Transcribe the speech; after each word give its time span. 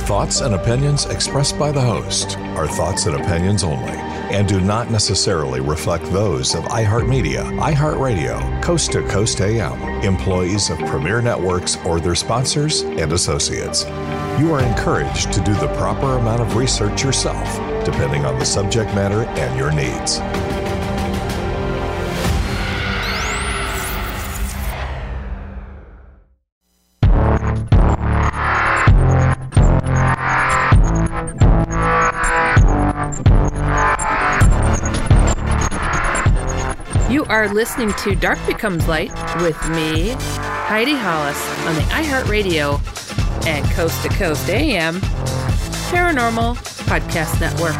The 0.00 0.06
thoughts 0.06 0.40
and 0.40 0.54
opinions 0.54 1.04
expressed 1.04 1.58
by 1.58 1.72
the 1.72 1.80
host 1.80 2.38
are 2.56 2.66
thoughts 2.66 3.04
and 3.04 3.14
opinions 3.16 3.62
only 3.62 3.92
and 4.32 4.48
do 4.48 4.58
not 4.58 4.90
necessarily 4.90 5.60
reflect 5.60 6.04
those 6.06 6.54
of 6.54 6.64
iHeartMedia, 6.64 7.60
iHeartRadio, 7.60 8.62
Coast 8.62 8.92
to 8.92 9.06
Coast 9.08 9.42
AM, 9.42 9.78
employees 10.02 10.70
of 10.70 10.78
Premier 10.78 11.20
Networks, 11.20 11.76
or 11.84 12.00
their 12.00 12.14
sponsors 12.14 12.80
and 12.80 13.12
associates. 13.12 13.84
You 14.40 14.54
are 14.54 14.62
encouraged 14.62 15.32
to 15.34 15.40
do 15.42 15.52
the 15.54 15.72
proper 15.76 16.16
amount 16.16 16.40
of 16.40 16.56
research 16.56 17.04
yourself, 17.04 17.46
depending 17.84 18.24
on 18.24 18.38
the 18.38 18.46
subject 18.46 18.94
matter 18.94 19.24
and 19.38 19.58
your 19.58 19.70
needs. 19.70 20.18
Are 37.40 37.48
listening 37.54 37.90
to 37.94 38.14
Dark 38.14 38.38
Becomes 38.46 38.86
Light 38.86 39.10
with 39.40 39.56
me, 39.70 40.10
Heidi 40.68 40.92
Hollis, 40.94 41.42
on 41.66 41.74
the 41.74 41.80
iHeartRadio 41.92 42.76
and 43.46 43.64
Coast 43.70 44.02
to 44.02 44.10
Coast 44.10 44.46
AM 44.50 44.96
Paranormal 45.88 46.56
Podcast 46.84 47.40
Network. 47.40 47.78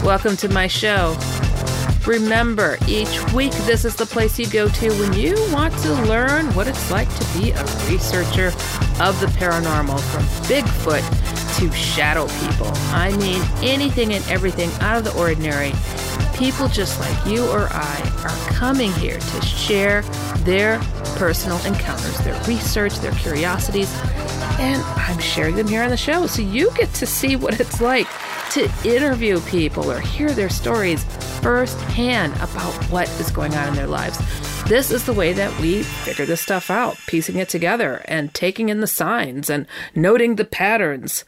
Welcome 0.04 0.36
to 0.36 0.48
my 0.48 0.68
show. 0.68 1.16
Remember, 2.06 2.78
each 2.86 3.32
week 3.32 3.50
this 3.66 3.84
is 3.84 3.96
the 3.96 4.06
place 4.06 4.38
you 4.38 4.48
go 4.48 4.68
to 4.68 4.90
when 5.00 5.12
you 5.14 5.34
want 5.52 5.76
to 5.78 5.92
learn 6.04 6.46
what 6.54 6.68
it's 6.68 6.88
like 6.92 7.12
to 7.16 7.38
be 7.40 7.50
a 7.50 7.64
researcher 7.90 8.46
of 9.02 9.18
the 9.18 9.26
paranormal, 9.40 9.98
from 9.98 10.22
Bigfoot 10.46 11.58
to 11.58 11.72
shadow 11.72 12.28
people. 12.46 12.70
I 12.92 13.10
mean, 13.16 13.42
anything 13.60 14.14
and 14.14 14.24
everything 14.28 14.70
out 14.80 14.98
of 14.98 15.04
the 15.04 15.18
ordinary 15.18 15.72
people 16.34 16.68
just 16.68 16.98
like 17.00 17.26
you 17.26 17.44
or 17.50 17.68
I 17.70 18.12
are 18.24 18.52
coming 18.52 18.92
here 18.92 19.18
to 19.18 19.42
share 19.42 20.02
their 20.38 20.78
personal 21.16 21.58
encounters, 21.64 22.18
their 22.18 22.40
research, 22.44 22.98
their 22.98 23.12
curiosities, 23.12 23.92
and 24.58 24.82
I'm 24.82 25.18
sharing 25.18 25.56
them 25.56 25.68
here 25.68 25.82
on 25.82 25.90
the 25.90 25.96
show 25.96 26.26
so 26.26 26.42
you 26.42 26.70
get 26.76 26.92
to 26.94 27.06
see 27.06 27.36
what 27.36 27.60
it's 27.60 27.80
like 27.80 28.06
to 28.50 28.70
interview 28.84 29.40
people 29.40 29.90
or 29.90 30.00
hear 30.00 30.32
their 30.32 30.50
stories 30.50 31.04
firsthand 31.40 32.34
about 32.36 32.72
what 32.90 33.08
is 33.20 33.30
going 33.30 33.54
on 33.54 33.68
in 33.68 33.74
their 33.74 33.86
lives. 33.86 34.18
This 34.64 34.90
is 34.90 35.04
the 35.04 35.12
way 35.12 35.32
that 35.34 35.60
we 35.60 35.82
figure 35.82 36.24
this 36.24 36.40
stuff 36.40 36.70
out, 36.70 36.96
piecing 37.06 37.36
it 37.36 37.48
together 37.48 38.02
and 38.06 38.32
taking 38.32 38.70
in 38.70 38.80
the 38.80 38.86
signs 38.86 39.50
and 39.50 39.66
noting 39.94 40.36
the 40.36 40.44
patterns. 40.44 41.24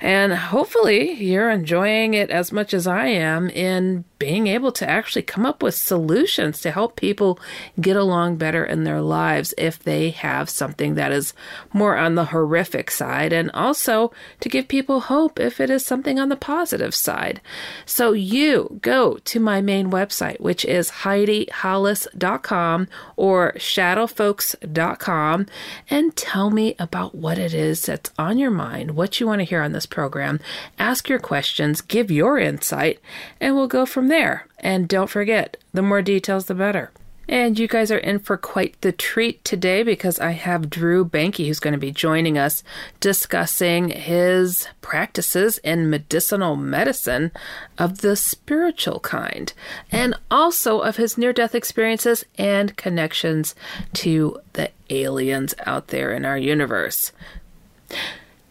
And 0.00 0.34
hopefully, 0.34 1.12
you're 1.14 1.50
enjoying 1.50 2.14
it 2.14 2.30
as 2.30 2.52
much 2.52 2.74
as 2.74 2.86
I 2.86 3.06
am 3.06 3.48
in 3.48 4.04
being 4.18 4.46
able 4.46 4.72
to 4.72 4.88
actually 4.88 5.22
come 5.22 5.44
up 5.44 5.62
with 5.62 5.74
solutions 5.74 6.60
to 6.60 6.70
help 6.70 6.96
people 6.96 7.38
get 7.80 7.96
along 7.96 8.36
better 8.36 8.64
in 8.64 8.84
their 8.84 9.00
lives 9.00 9.52
if 9.58 9.78
they 9.78 10.10
have 10.10 10.48
something 10.48 10.94
that 10.94 11.12
is 11.12 11.34
more 11.72 11.96
on 11.96 12.14
the 12.14 12.26
horrific 12.26 12.90
side, 12.90 13.32
and 13.32 13.50
also 13.52 14.12
to 14.40 14.48
give 14.48 14.68
people 14.68 15.00
hope 15.00 15.38
if 15.38 15.60
it 15.60 15.70
is 15.70 15.84
something 15.84 16.18
on 16.18 16.28
the 16.28 16.36
positive 16.36 16.94
side. 16.94 17.40
So, 17.84 18.12
you 18.12 18.78
go 18.82 19.18
to 19.24 19.40
my 19.40 19.60
main 19.60 19.90
website, 19.90 20.40
which 20.40 20.64
is 20.64 20.90
HeidiHollis.com 20.90 22.88
or 23.16 23.52
ShadowFolks.com, 23.56 25.46
and 25.90 26.16
tell 26.16 26.50
me 26.50 26.74
about 26.78 27.14
what 27.14 27.38
it 27.38 27.52
is 27.54 27.82
that's 27.86 28.10
on 28.18 28.38
your 28.38 28.50
mind, 28.50 28.92
what 28.92 29.20
you 29.20 29.26
want 29.26 29.40
to 29.40 29.44
hear 29.44 29.62
on 29.62 29.72
this 29.72 29.86
program. 29.86 30.40
Ask 30.78 31.08
your 31.08 31.18
questions, 31.18 31.80
give 31.80 32.10
your 32.10 32.38
insight, 32.38 33.00
and 33.40 33.54
we'll 33.54 33.66
go 33.66 33.86
from 33.86 34.05
there. 34.08 34.46
And 34.58 34.88
don't 34.88 35.10
forget, 35.10 35.56
the 35.72 35.82
more 35.82 36.02
details, 36.02 36.46
the 36.46 36.54
better. 36.54 36.90
And 37.28 37.58
you 37.58 37.66
guys 37.66 37.90
are 37.90 37.98
in 37.98 38.20
for 38.20 38.36
quite 38.36 38.80
the 38.82 38.92
treat 38.92 39.44
today 39.44 39.82
because 39.82 40.20
I 40.20 40.30
have 40.30 40.70
Drew 40.70 41.04
Banky 41.04 41.46
who's 41.46 41.58
going 41.58 41.72
to 41.72 41.78
be 41.78 41.90
joining 41.90 42.38
us 42.38 42.62
discussing 43.00 43.88
his 43.88 44.68
practices 44.80 45.58
in 45.58 45.90
medicinal 45.90 46.54
medicine 46.54 47.32
of 47.78 48.00
the 48.00 48.14
spiritual 48.14 49.00
kind 49.00 49.52
and 49.90 50.14
also 50.30 50.80
of 50.80 50.96
his 50.96 51.18
near 51.18 51.32
death 51.32 51.54
experiences 51.54 52.24
and 52.38 52.76
connections 52.76 53.56
to 53.94 54.38
the 54.52 54.70
aliens 54.88 55.52
out 55.66 55.88
there 55.88 56.12
in 56.12 56.24
our 56.24 56.38
universe. 56.38 57.10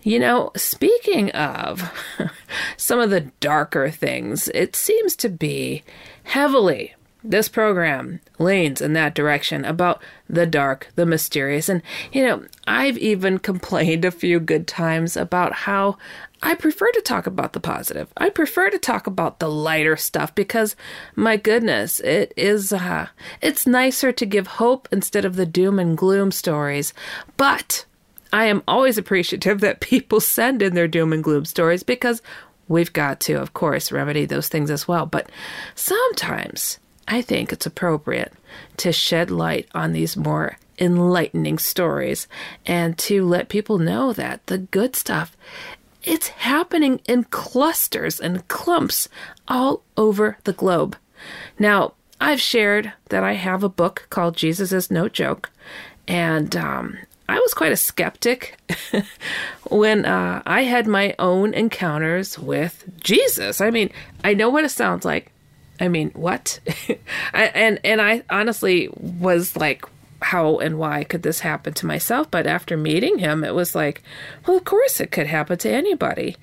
You 0.05 0.19
know, 0.19 0.51
speaking 0.55 1.31
of 1.31 1.91
some 2.77 2.99
of 2.99 3.09
the 3.09 3.21
darker 3.39 3.89
things, 3.89 4.47
it 4.49 4.75
seems 4.75 5.16
to 5.16 5.29
be 5.29 5.83
heavily 6.25 6.93
this 7.23 7.49
program 7.49 8.19
leans 8.38 8.81
in 8.81 8.94
that 8.94 9.15
direction 9.15 9.65
about 9.65 10.03
the 10.29 10.45
dark, 10.45 10.89
the 10.94 11.07
mysterious. 11.07 11.69
And, 11.69 11.81
you 12.13 12.23
know, 12.23 12.45
I've 12.67 12.99
even 12.99 13.39
complained 13.49 14.05
a 14.05 14.11
few 14.11 14.39
good 14.39 14.67
times 14.67 15.17
about 15.17 15.53
how 15.53 15.97
I 16.44 16.53
prefer 16.53 16.91
to 16.91 17.01
talk 17.01 17.25
about 17.25 17.53
the 17.53 17.59
positive. 17.59 18.13
I 18.15 18.29
prefer 18.29 18.69
to 18.69 18.77
talk 18.77 19.07
about 19.07 19.39
the 19.39 19.49
lighter 19.49 19.97
stuff 19.97 20.35
because, 20.35 20.75
my 21.15 21.35
goodness, 21.35 21.99
it 22.01 22.31
is, 22.38 22.71
uh, 22.71 23.07
it's 23.41 23.65
nicer 23.65 24.11
to 24.11 24.25
give 24.27 24.45
hope 24.45 24.88
instead 24.91 25.25
of 25.25 25.35
the 25.35 25.47
doom 25.47 25.79
and 25.79 25.97
gloom 25.97 26.31
stories. 26.31 26.94
But, 27.38 27.85
I 28.34 28.46
am 28.46 28.63
always 28.68 28.97
appreciative 28.97 29.62
that 29.62 29.80
people 29.80 30.19
send 30.19 30.62
in 30.62 30.75
their 30.75 30.88
doom 30.88 31.13
and 31.13 31.24
gloom 31.24 31.46
stories 31.46 31.84
because 31.84 32.22
we've 32.68 32.94
got 32.94 33.19
to, 33.22 33.34
of 33.34 33.53
course, 33.53 33.91
remedy 33.91 34.25
those 34.25 34.47
things 34.47 34.72
as 34.72 34.88
well. 34.88 35.06
But 35.06 35.30
sometimes 35.75 36.80
I 37.08 37.22
think 37.22 37.53
it's 37.53 37.66
appropriate 37.66 38.34
to 38.78 38.91
shed 38.91 39.30
light 39.30 39.68
on 39.74 39.94
these 39.94 40.18
more 40.18 40.58
enlightening 40.78 41.58
stories 41.58 42.28
and 42.66 42.97
to 42.97 43.25
let 43.25 43.47
people 43.47 43.78
know 43.78 44.12
that 44.13 44.46
the 44.47 44.57
good 44.57 44.96
stuff 44.96 45.36
it's 46.06 46.28
happening 46.28 47.02
in 47.07 47.24
clusters 47.25 48.19
and 48.19 48.47
clumps 48.47 49.09
all 49.48 49.81
over 49.98 50.38
the 50.44 50.54
globe. 50.54 50.95
Now, 51.57 51.94
I've 52.21 52.39
shared 52.39 52.94
that 53.10 53.24
I 53.24 53.33
have 53.33 53.63
a 53.63 53.69
book 53.69 54.06
called 54.10 54.38
Jesus 54.38 54.71
is 54.71 54.92
No 54.92 55.10
Joke, 55.10 55.50
and 56.07 56.56
um, 56.56 57.00
I 57.27 57.39
was 57.39 57.54
quite 57.54 57.72
a 57.72 57.77
skeptic 57.77 58.57
when 59.69 60.06
uh, 60.06 60.42
I 60.45 60.63
had 60.63 60.88
my 60.88 61.16
own 61.18 61.54
encounters 61.54 62.38
with 62.38 62.86
Jesus. 63.00 63.62
I 63.62 63.72
mean, 63.72 63.92
I 64.24 64.33
know 64.33 64.50
what 64.50 64.63
it 64.63 64.69
sounds 64.69 65.06
like. 65.06 65.31
I 65.80 65.88
mean, 65.88 66.12
what? 66.12 66.60
I, 67.33 67.45
and 67.45 67.80
and 67.83 68.01
I 68.01 68.24
honestly 68.30 68.89
was 68.94 69.57
like, 69.57 69.83
how 70.22 70.57
and 70.57 70.77
why 70.77 71.04
could 71.04 71.24
this 71.24 71.42
happen 71.42 71.74
to 71.74 71.86
myself? 71.86 72.31
But 72.31 72.48
after 72.48 72.77
meeting 72.77 73.19
him, 73.19 73.44
it 73.44 73.54
was 73.54 73.75
like, 73.75 74.01
well, 74.45 74.57
of 74.57 74.63
course 74.63 75.00
it 75.00 75.12
could 75.12 75.28
happen 75.28 75.57
to 75.60 75.69
anybody. 75.69 76.38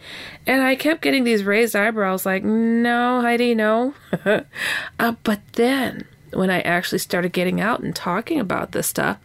And 0.47 0.63
I 0.63 0.77
kept 0.77 1.03
getting 1.03 1.25
these 1.25 1.45
raised 1.45 1.75
eyebrows, 1.75 2.27
like, 2.27 2.45
no, 2.45 3.21
Heidi, 3.21 3.55
no. 3.55 3.95
uh, 4.25 5.15
but 5.23 5.41
then 5.55 6.07
when 6.33 6.51
I 6.51 6.61
actually 6.61 6.99
started 6.99 7.33
getting 7.33 7.61
out 7.61 7.81
and 7.81 7.95
talking 7.95 8.41
about 8.41 8.73
this 8.73 8.87
stuff, 8.87 9.19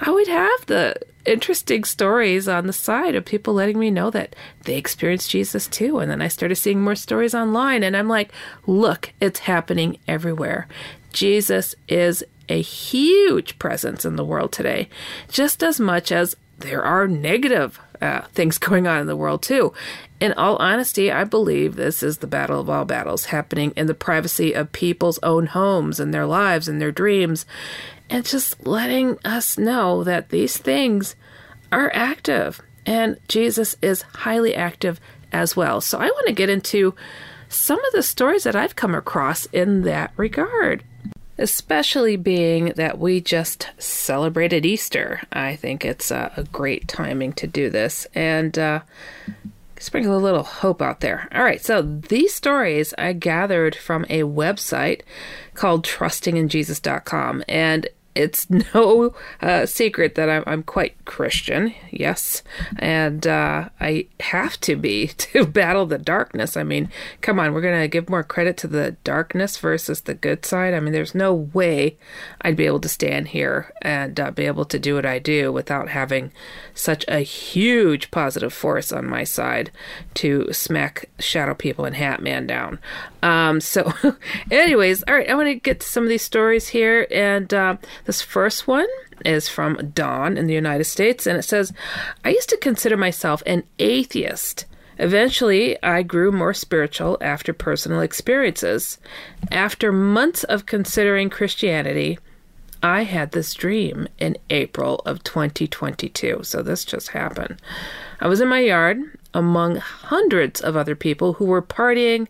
I 0.00 0.10
would 0.10 0.28
have 0.28 0.66
the 0.66 0.96
interesting 1.24 1.84
stories 1.84 2.48
on 2.48 2.66
the 2.66 2.72
side 2.72 3.14
of 3.14 3.24
people 3.24 3.54
letting 3.54 3.78
me 3.78 3.90
know 3.90 4.10
that 4.10 4.36
they 4.64 4.76
experienced 4.76 5.30
Jesus 5.30 5.66
too. 5.66 5.98
And 5.98 6.10
then 6.10 6.22
I 6.22 6.28
started 6.28 6.56
seeing 6.56 6.82
more 6.82 6.94
stories 6.94 7.34
online, 7.34 7.82
and 7.82 7.96
I'm 7.96 8.08
like, 8.08 8.32
look, 8.66 9.12
it's 9.20 9.40
happening 9.40 9.98
everywhere. 10.06 10.68
Jesus 11.12 11.74
is 11.88 12.24
a 12.48 12.60
huge 12.60 13.58
presence 13.58 14.04
in 14.04 14.16
the 14.16 14.24
world 14.24 14.52
today, 14.52 14.88
just 15.28 15.62
as 15.62 15.80
much 15.80 16.12
as 16.12 16.36
there 16.58 16.82
are 16.82 17.08
negative 17.08 17.78
uh, 18.00 18.22
things 18.32 18.58
going 18.66 18.86
on 18.86 19.00
in 19.00 19.06
the 19.06 19.16
world 19.16 19.42
too. 19.42 19.72
In 20.18 20.32
all 20.32 20.56
honesty, 20.56 21.12
I 21.12 21.24
believe 21.24 21.76
this 21.76 22.02
is 22.02 22.18
the 22.18 22.26
battle 22.26 22.60
of 22.60 22.70
all 22.70 22.84
battles 22.84 23.26
happening 23.26 23.72
in 23.76 23.86
the 23.86 23.94
privacy 23.94 24.52
of 24.52 24.72
people's 24.72 25.18
own 25.22 25.46
homes 25.46 26.00
and 26.00 26.12
their 26.12 26.26
lives 26.26 26.68
and 26.68 26.80
their 26.80 26.92
dreams, 26.92 27.44
and 28.08 28.24
just 28.24 28.66
letting 28.66 29.18
us 29.24 29.58
know 29.58 30.02
that 30.04 30.30
these 30.30 30.56
things 30.56 31.16
are 31.70 31.90
active 31.94 32.62
and 32.86 33.18
Jesus 33.28 33.76
is 33.82 34.02
highly 34.02 34.54
active 34.54 35.00
as 35.32 35.56
well. 35.56 35.80
So 35.80 35.98
I 35.98 36.06
want 36.06 36.28
to 36.28 36.32
get 36.32 36.48
into 36.48 36.94
some 37.48 37.84
of 37.84 37.92
the 37.92 38.02
stories 38.02 38.44
that 38.44 38.56
I've 38.56 38.76
come 38.76 38.94
across 38.94 39.46
in 39.46 39.82
that 39.82 40.12
regard 40.16 40.84
especially 41.38 42.16
being 42.16 42.72
that 42.76 42.98
we 42.98 43.20
just 43.20 43.70
celebrated 43.78 44.64
Easter. 44.64 45.22
I 45.32 45.56
think 45.56 45.84
it's 45.84 46.10
a, 46.10 46.32
a 46.36 46.44
great 46.44 46.88
timing 46.88 47.32
to 47.34 47.46
do 47.46 47.68
this 47.70 48.06
and 48.14 48.58
uh, 48.58 48.80
sprinkle 49.78 50.16
a 50.16 50.18
little 50.18 50.42
hope 50.42 50.80
out 50.80 51.00
there. 51.00 51.28
All 51.34 51.44
right, 51.44 51.62
so 51.62 51.82
these 51.82 52.34
stories 52.34 52.94
I 52.96 53.12
gathered 53.12 53.74
from 53.74 54.04
a 54.08 54.22
website 54.22 55.02
called 55.54 55.84
trustinginjesus.com, 55.84 57.44
and 57.48 57.88
it's 58.16 58.48
no 58.74 59.14
uh, 59.40 59.66
secret 59.66 60.14
that 60.14 60.28
I'm, 60.28 60.42
I'm, 60.46 60.62
quite 60.62 61.04
Christian, 61.04 61.74
yes, 61.90 62.42
and 62.78 63.26
uh, 63.26 63.68
I 63.80 64.06
have 64.20 64.60
to 64.62 64.76
be 64.76 65.06
to 65.18 65.46
battle 65.46 65.86
the 65.86 65.98
darkness. 65.98 66.56
I 66.56 66.62
mean, 66.62 66.90
come 67.20 67.38
on, 67.38 67.52
we're 67.52 67.60
going 67.60 67.80
to 67.80 67.88
give 67.88 68.08
more 68.08 68.22
credit 68.22 68.56
to 68.58 68.66
the 68.66 68.96
darkness 69.04 69.58
versus 69.58 70.02
the 70.02 70.14
good 70.14 70.44
side. 70.44 70.74
I 70.74 70.80
mean, 70.80 70.92
there's 70.92 71.14
no 71.14 71.34
way 71.34 71.96
I'd 72.40 72.56
be 72.56 72.66
able 72.66 72.80
to 72.80 72.88
stand 72.88 73.28
here 73.28 73.72
and 73.82 74.18
uh, 74.18 74.30
be 74.30 74.46
able 74.46 74.64
to 74.66 74.78
do 74.78 74.94
what 74.94 75.06
I 75.06 75.18
do 75.18 75.52
without 75.52 75.88
having 75.88 76.32
such 76.74 77.04
a 77.08 77.20
huge 77.20 78.10
positive 78.10 78.52
force 78.52 78.92
on 78.92 79.06
my 79.08 79.24
side 79.24 79.70
to 80.14 80.52
smack 80.52 81.08
Shadow 81.18 81.54
People 81.54 81.84
and 81.84 81.96
Hat 81.96 82.22
Man 82.22 82.46
down. 82.46 82.78
Um, 83.22 83.60
so, 83.60 83.92
anyways, 84.50 85.02
all 85.04 85.14
right, 85.14 85.28
I 85.28 85.34
want 85.34 85.48
to 85.48 85.54
get 85.54 85.80
to 85.80 85.86
some 85.86 86.04
of 86.04 86.08
these 86.08 86.22
stories 86.22 86.68
here. 86.68 87.06
And 87.10 87.52
uh, 87.52 87.76
this 88.06 88.22
first 88.22 88.66
one 88.66 88.86
is 89.24 89.48
from 89.48 89.90
Don 89.94 90.36
in 90.36 90.46
the 90.46 90.54
United 90.54 90.84
States, 90.84 91.26
and 91.26 91.38
it 91.38 91.42
says, 91.42 91.72
I 92.24 92.30
used 92.30 92.48
to 92.50 92.56
consider 92.56 92.96
myself 92.96 93.42
an 93.46 93.64
atheist. 93.78 94.64
Eventually, 94.98 95.80
I 95.82 96.02
grew 96.02 96.32
more 96.32 96.54
spiritual 96.54 97.18
after 97.20 97.52
personal 97.52 98.00
experiences. 98.00 98.98
After 99.50 99.92
months 99.92 100.44
of 100.44 100.66
considering 100.66 101.28
Christianity, 101.28 102.18
I 102.82 103.02
had 103.02 103.32
this 103.32 103.52
dream 103.54 104.08
in 104.18 104.36
April 104.48 105.02
of 105.04 105.24
2022. 105.24 106.40
So 106.44 106.62
this 106.62 106.84
just 106.84 107.08
happened. 107.08 107.60
I 108.20 108.28
was 108.28 108.40
in 108.40 108.48
my 108.48 108.60
yard 108.60 108.98
among 109.34 109.76
hundreds 109.76 110.60
of 110.60 110.76
other 110.76 110.94
people 110.94 111.34
who 111.34 111.44
were 111.44 111.62
partying 111.62 112.28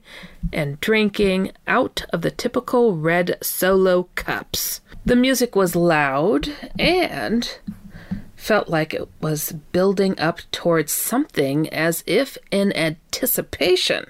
and 0.52 0.80
drinking 0.80 1.52
out 1.66 2.04
of 2.10 2.22
the 2.22 2.30
typical 2.30 2.96
red 2.96 3.38
solo 3.42 4.08
cups. 4.14 4.80
The 5.06 5.14
music 5.14 5.54
was 5.54 5.76
loud 5.76 6.48
and 6.80 7.58
felt 8.34 8.68
like 8.68 8.92
it 8.92 9.08
was 9.20 9.52
building 9.70 10.18
up 10.18 10.40
towards 10.50 10.90
something 10.90 11.68
as 11.72 12.02
if 12.08 12.36
in 12.50 12.76
anticipation. 12.76 14.06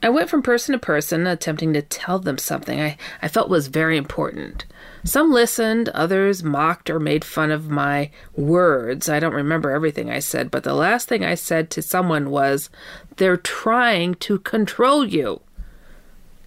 I 0.00 0.10
went 0.10 0.30
from 0.30 0.40
person 0.40 0.74
to 0.74 0.78
person, 0.78 1.26
attempting 1.26 1.72
to 1.72 1.82
tell 1.82 2.20
them 2.20 2.38
something 2.38 2.80
I, 2.80 2.96
I 3.20 3.26
felt 3.26 3.48
was 3.48 3.66
very 3.66 3.96
important. 3.96 4.64
Some 5.02 5.32
listened, 5.32 5.88
others 5.88 6.44
mocked 6.44 6.88
or 6.88 7.00
made 7.00 7.24
fun 7.24 7.50
of 7.50 7.68
my 7.68 8.12
words. 8.36 9.08
I 9.08 9.18
don't 9.18 9.34
remember 9.34 9.72
everything 9.72 10.08
I 10.08 10.20
said, 10.20 10.52
but 10.52 10.62
the 10.62 10.74
last 10.74 11.08
thing 11.08 11.24
I 11.24 11.34
said 11.34 11.68
to 11.70 11.82
someone 11.82 12.30
was, 12.30 12.70
They're 13.16 13.36
trying 13.36 14.14
to 14.16 14.38
control 14.38 15.04
you. 15.04 15.40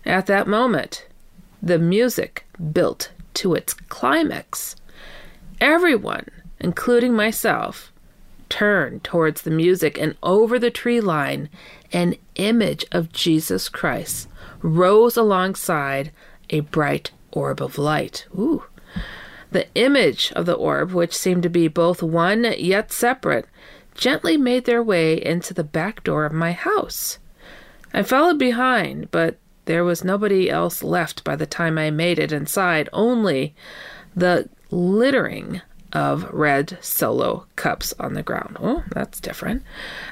At 0.05 0.27
that 0.27 0.47
moment, 0.47 1.07
the 1.61 1.77
music 1.77 2.45
built 2.71 3.11
to 3.35 3.53
its 3.53 3.73
climax. 3.73 4.75
Everyone, 5.61 6.27
including 6.59 7.13
myself, 7.13 7.91
turned 8.49 9.03
towards 9.03 9.41
the 9.41 9.51
music, 9.51 9.97
and 9.97 10.15
over 10.23 10.59
the 10.59 10.71
tree 10.71 11.01
line, 11.01 11.49
an 11.91 12.15
image 12.35 12.85
of 12.91 13.11
Jesus 13.11 13.69
Christ 13.69 14.27
rose 14.61 15.17
alongside 15.17 16.11
a 16.49 16.59
bright 16.61 17.11
orb 17.31 17.61
of 17.61 17.77
light. 17.77 18.25
Ooh. 18.37 18.63
The 19.51 19.67
image 19.75 20.31
of 20.35 20.45
the 20.45 20.53
orb, 20.53 20.91
which 20.91 21.15
seemed 21.15 21.43
to 21.43 21.49
be 21.49 21.67
both 21.67 22.03
one 22.03 22.45
yet 22.57 22.91
separate, 22.91 23.47
gently 23.93 24.37
made 24.37 24.65
their 24.65 24.83
way 24.83 25.23
into 25.23 25.53
the 25.53 25.63
back 25.63 26.03
door 26.03 26.25
of 26.25 26.33
my 26.33 26.51
house. 26.51 27.19
I 27.93 28.03
followed 28.03 28.37
behind, 28.37 29.09
but 29.11 29.37
there 29.65 29.83
was 29.83 30.03
nobody 30.03 30.49
else 30.49 30.83
left 30.83 31.23
by 31.23 31.35
the 31.35 31.45
time 31.45 31.77
I 31.77 31.89
made 31.91 32.19
it 32.19 32.31
inside, 32.31 32.89
only 32.93 33.55
the 34.15 34.49
littering 34.71 35.61
of 35.93 36.29
red 36.33 36.77
solo 36.81 37.45
cups 37.55 37.93
on 37.99 38.13
the 38.13 38.23
ground. 38.23 38.57
Oh, 38.59 38.83
that's 38.91 39.19
different. 39.19 39.63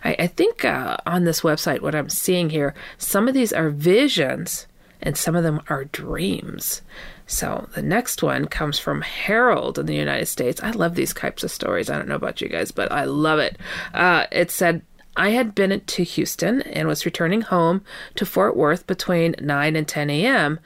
I, 0.04 0.16
I 0.18 0.28
think 0.28 0.64
uh, 0.64 0.98
on 1.06 1.26
this 1.26 1.42
website, 1.42 1.82
what 1.82 1.96
I'm 1.96 2.10
seeing 2.10 2.50
here, 2.50 2.74
some 2.98 3.28
of 3.28 3.34
these 3.34 3.52
are 3.52 3.70
visions 3.70 4.68
and 5.02 5.18
some 5.18 5.36
of 5.36 5.44
them 5.44 5.62
are 5.68 5.86
dreams. 5.86 6.82
So 7.28 7.68
the 7.76 7.82
next 7.82 8.24
one 8.24 8.48
comes 8.48 8.80
from 8.80 9.02
Harold 9.02 9.78
in 9.78 9.86
the 9.86 9.96
United 9.96 10.28
States. 10.28 10.64
I 10.64 10.72
love 10.72 10.96
these 10.96 11.14
types 11.14 11.44
of 11.44 11.52
stories. 11.52 11.90
I 11.90 11.98
don't 11.98 12.08
know 12.08 12.16
about 12.16 12.42
you 12.42 12.48
guys, 12.48 12.72
but 12.72 12.92
I 12.92 13.04
love 13.04 13.40
it. 13.40 13.58
Uh, 13.94 14.26
it 14.32 14.52
said, 14.52 14.82
I 15.16 15.30
had 15.30 15.54
been 15.54 15.80
to 15.80 16.04
Houston 16.04 16.62
and 16.62 16.88
was 16.88 17.06
returning 17.06 17.42
home 17.42 17.84
to 18.16 18.26
Fort 18.26 18.56
Worth 18.58 18.88
between 18.88 19.36
9 19.40 19.76
and 19.76 19.88
10 19.88 20.10
a.m. 20.10 20.60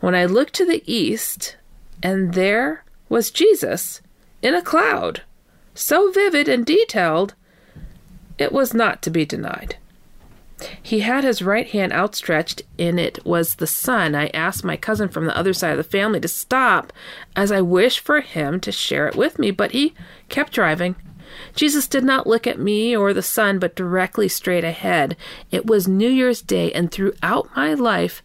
when 0.00 0.14
I 0.14 0.26
looked 0.26 0.54
to 0.54 0.66
the 0.66 0.82
east, 0.86 1.56
and 2.02 2.34
there 2.34 2.84
was 3.08 3.30
Jesus 3.30 4.02
in 4.42 4.54
a 4.54 4.62
cloud, 4.62 5.22
so 5.74 6.10
vivid 6.12 6.48
and 6.48 6.66
detailed, 6.66 7.34
it 8.36 8.52
was 8.52 8.74
not 8.74 9.02
to 9.02 9.10
be 9.10 9.24
denied. 9.24 9.76
He 10.82 11.00
had 11.00 11.24
his 11.24 11.40
right 11.40 11.68
hand 11.68 11.92
outstretched, 11.92 12.62
and 12.78 12.98
it 12.98 13.24
was 13.24 13.54
the 13.54 13.66
sun. 13.66 14.14
I 14.14 14.26
asked 14.28 14.64
my 14.64 14.76
cousin 14.76 15.08
from 15.08 15.26
the 15.26 15.36
other 15.36 15.52
side 15.52 15.70
of 15.70 15.76
the 15.76 15.84
family 15.84 16.20
to 16.20 16.28
stop, 16.28 16.92
as 17.36 17.52
I 17.52 17.60
wished 17.60 18.00
for 18.00 18.20
him 18.20 18.60
to 18.60 18.72
share 18.72 19.06
it 19.06 19.16
with 19.16 19.38
me, 19.38 19.50
but 19.50 19.70
he 19.70 19.94
kept 20.28 20.52
driving. 20.52 20.96
Jesus 21.54 21.86
did 21.86 22.04
not 22.04 22.26
look 22.26 22.46
at 22.46 22.58
me 22.58 22.96
or 22.96 23.12
the 23.12 23.22
sun, 23.22 23.58
but 23.58 23.76
directly 23.76 24.28
straight 24.28 24.64
ahead. 24.64 25.16
It 25.50 25.66
was 25.66 25.88
New 25.88 26.08
Year's 26.08 26.42
Day, 26.42 26.72
and 26.72 26.90
throughout 26.90 27.48
my 27.56 27.74
life, 27.74 28.22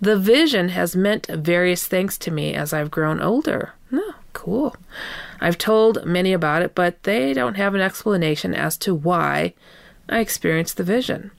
the 0.00 0.18
vision 0.18 0.70
has 0.70 0.94
meant 0.94 1.26
various 1.26 1.86
things 1.86 2.18
to 2.18 2.30
me 2.30 2.54
as 2.54 2.72
I've 2.72 2.90
grown 2.90 3.20
older. 3.20 3.72
Oh, 3.92 4.14
cool. 4.32 4.76
I've 5.40 5.58
told 5.58 6.04
many 6.04 6.32
about 6.32 6.62
it, 6.62 6.74
but 6.74 7.02
they 7.04 7.32
don't 7.32 7.56
have 7.56 7.74
an 7.74 7.80
explanation 7.80 8.54
as 8.54 8.76
to 8.78 8.94
why 8.94 9.54
I 10.08 10.20
experienced 10.20 10.76
the 10.76 10.84
vision. 10.84 11.30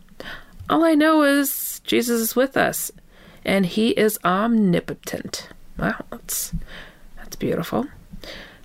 All 0.69 0.83
I 0.83 0.95
know 0.95 1.23
is 1.23 1.81
Jesus 1.85 2.19
is 2.19 2.35
with 2.35 2.57
us 2.57 2.91
and 3.45 3.65
he 3.65 3.89
is 3.91 4.19
omnipotent. 4.25 5.47
Wow, 5.77 6.03
that's 6.11 6.53
that's 7.15 7.35
beautiful. 7.37 7.87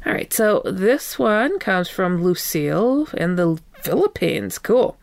All 0.04 0.12
right, 0.12 0.32
so 0.32 0.62
this 0.64 1.18
one 1.18 1.58
comes 1.60 1.88
from 1.88 2.22
Lucille 2.22 3.06
in 3.14 3.36
the 3.36 3.60
Philippines. 3.82 4.58
Cool. 4.58 4.96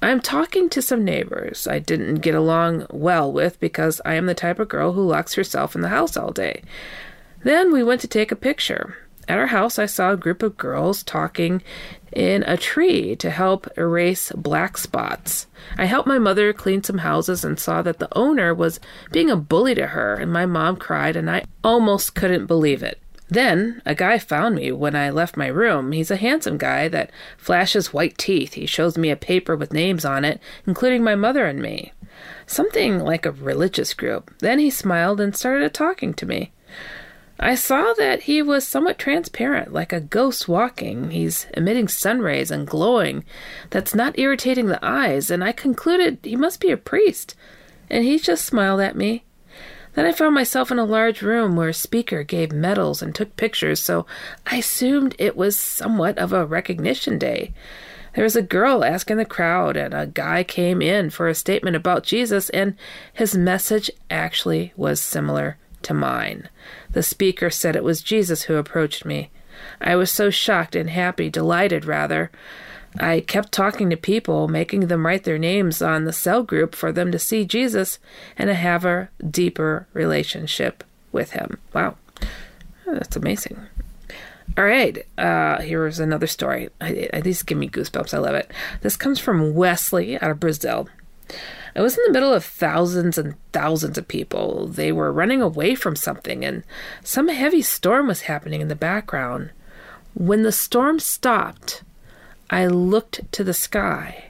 I'm 0.00 0.20
talking 0.20 0.68
to 0.70 0.82
some 0.82 1.04
neighbors 1.04 1.66
I 1.66 1.80
didn't 1.80 2.16
get 2.16 2.34
along 2.34 2.86
well 2.90 3.32
with 3.32 3.58
because 3.58 4.00
I 4.04 4.14
am 4.14 4.26
the 4.26 4.34
type 4.34 4.60
of 4.60 4.68
girl 4.68 4.92
who 4.92 5.02
locks 5.02 5.34
herself 5.34 5.74
in 5.74 5.80
the 5.80 5.88
house 5.88 6.16
all 6.16 6.30
day. 6.30 6.62
Then 7.42 7.72
we 7.72 7.82
went 7.82 8.00
to 8.02 8.08
take 8.08 8.30
a 8.30 8.36
picture. 8.36 8.96
At 9.28 9.38
our 9.38 9.46
house, 9.46 9.78
I 9.78 9.86
saw 9.86 10.12
a 10.12 10.16
group 10.16 10.42
of 10.44 10.56
girls 10.56 11.02
talking 11.02 11.62
in 12.12 12.44
a 12.44 12.56
tree 12.56 13.16
to 13.16 13.30
help 13.30 13.66
erase 13.76 14.30
black 14.32 14.78
spots. 14.78 15.48
I 15.76 15.86
helped 15.86 16.06
my 16.06 16.20
mother 16.20 16.52
clean 16.52 16.84
some 16.84 16.98
houses 16.98 17.44
and 17.44 17.58
saw 17.58 17.82
that 17.82 17.98
the 17.98 18.16
owner 18.16 18.54
was 18.54 18.78
being 19.10 19.30
a 19.30 19.36
bully 19.36 19.74
to 19.74 19.88
her, 19.88 20.14
and 20.14 20.32
my 20.32 20.46
mom 20.46 20.76
cried, 20.76 21.16
and 21.16 21.28
I 21.28 21.44
almost 21.64 22.14
couldn't 22.14 22.46
believe 22.46 22.84
it. 22.84 23.00
Then 23.28 23.82
a 23.84 23.94
guy 23.94 24.18
found 24.18 24.54
me 24.54 24.70
when 24.70 24.94
I 24.94 25.10
left 25.10 25.36
my 25.36 25.48
room. 25.48 25.92
He's 25.92 26.10
a 26.10 26.16
handsome 26.16 26.58
guy 26.58 26.88
that 26.88 27.10
flashes 27.36 27.92
white 27.92 28.16
teeth. 28.16 28.54
He 28.54 28.66
shows 28.66 28.96
me 28.96 29.10
a 29.10 29.16
paper 29.16 29.56
with 29.56 29.72
names 29.72 30.04
on 30.04 30.24
it, 30.24 30.40
including 30.66 31.02
my 31.02 31.16
mother 31.16 31.46
and 31.46 31.60
me. 31.60 31.92
Something 32.46 33.00
like 33.00 33.26
a 33.26 33.32
religious 33.32 33.94
group. 33.94 34.32
Then 34.38 34.58
he 34.58 34.70
smiled 34.70 35.20
and 35.20 35.36
started 35.36 35.74
talking 35.74 36.14
to 36.14 36.26
me. 36.26 36.52
I 37.38 37.54
saw 37.54 37.92
that 37.94 38.22
he 38.22 38.40
was 38.40 38.66
somewhat 38.66 38.98
transparent, 38.98 39.72
like 39.72 39.92
a 39.92 40.00
ghost 40.00 40.48
walking. 40.48 41.10
He's 41.10 41.46
emitting 41.52 41.88
sun 41.88 42.20
rays 42.20 42.50
and 42.50 42.66
glowing. 42.66 43.24
That's 43.70 43.94
not 43.94 44.18
irritating 44.18 44.66
the 44.66 44.82
eyes, 44.82 45.30
and 45.30 45.44
I 45.44 45.52
concluded 45.52 46.18
he 46.22 46.36
must 46.36 46.60
be 46.60 46.70
a 46.70 46.78
priest. 46.78 47.34
And 47.90 48.04
he 48.04 48.18
just 48.18 48.44
smiled 48.44 48.80
at 48.80 48.96
me. 48.96 49.24
Then 49.96 50.04
I 50.04 50.12
found 50.12 50.34
myself 50.34 50.70
in 50.70 50.78
a 50.78 50.84
large 50.84 51.22
room 51.22 51.56
where 51.56 51.70
a 51.70 51.74
speaker 51.74 52.22
gave 52.22 52.52
medals 52.52 53.00
and 53.00 53.14
took 53.14 53.34
pictures, 53.36 53.80
so 53.82 54.04
I 54.46 54.56
assumed 54.56 55.16
it 55.18 55.38
was 55.38 55.58
somewhat 55.58 56.18
of 56.18 56.34
a 56.34 56.44
recognition 56.44 57.18
day. 57.18 57.54
There 58.14 58.22
was 58.22 58.36
a 58.36 58.42
girl 58.42 58.84
asking 58.84 59.16
the 59.16 59.24
crowd, 59.24 59.74
and 59.74 59.94
a 59.94 60.06
guy 60.06 60.44
came 60.44 60.82
in 60.82 61.08
for 61.08 61.28
a 61.28 61.34
statement 61.34 61.76
about 61.76 62.02
Jesus, 62.02 62.50
and 62.50 62.76
his 63.14 63.34
message 63.38 63.90
actually 64.10 64.74
was 64.76 65.00
similar 65.00 65.56
to 65.82 65.94
mine. 65.94 66.50
The 66.90 67.02
speaker 67.02 67.48
said 67.48 67.74
it 67.74 67.82
was 67.82 68.02
Jesus 68.02 68.42
who 68.42 68.56
approached 68.56 69.06
me. 69.06 69.30
I 69.80 69.96
was 69.96 70.10
so 70.10 70.28
shocked 70.28 70.76
and 70.76 70.90
happy, 70.90 71.30
delighted 71.30 71.86
rather. 71.86 72.30
I 72.98 73.20
kept 73.20 73.52
talking 73.52 73.90
to 73.90 73.96
people, 73.96 74.48
making 74.48 74.86
them 74.86 75.06
write 75.06 75.24
their 75.24 75.38
names 75.38 75.82
on 75.82 76.04
the 76.04 76.12
cell 76.12 76.42
group 76.42 76.74
for 76.74 76.92
them 76.92 77.12
to 77.12 77.18
see 77.18 77.44
Jesus 77.44 77.98
and 78.38 78.48
to 78.48 78.54
have 78.54 78.84
a 78.84 79.08
deeper 79.28 79.86
relationship 79.92 80.84
with 81.12 81.32
him. 81.32 81.58
Wow, 81.74 81.96
that's 82.86 83.16
amazing. 83.16 83.60
All 84.56 84.64
right, 84.64 85.04
uh, 85.18 85.60
here's 85.60 85.98
another 85.98 86.26
story. 86.26 86.70
These 87.22 87.42
give 87.42 87.58
me 87.58 87.68
goosebumps. 87.68 88.14
I 88.14 88.18
love 88.18 88.34
it. 88.34 88.50
This 88.80 88.96
comes 88.96 89.18
from 89.18 89.54
Wesley 89.54 90.18
out 90.20 90.30
of 90.30 90.40
Brazil. 90.40 90.88
I 91.74 91.82
was 91.82 91.98
in 91.98 92.04
the 92.06 92.12
middle 92.12 92.32
of 92.32 92.42
thousands 92.42 93.18
and 93.18 93.34
thousands 93.52 93.98
of 93.98 94.08
people. 94.08 94.66
They 94.66 94.92
were 94.92 95.12
running 95.12 95.42
away 95.42 95.74
from 95.74 95.94
something, 95.94 96.42
and 96.42 96.62
some 97.04 97.28
heavy 97.28 97.60
storm 97.60 98.06
was 98.06 98.22
happening 98.22 98.62
in 98.62 98.68
the 98.68 98.74
background. 98.74 99.50
When 100.14 100.42
the 100.42 100.52
storm 100.52 101.00
stopped, 101.00 101.82
I 102.48 102.66
looked 102.66 103.32
to 103.32 103.44
the 103.44 103.54
sky 103.54 104.26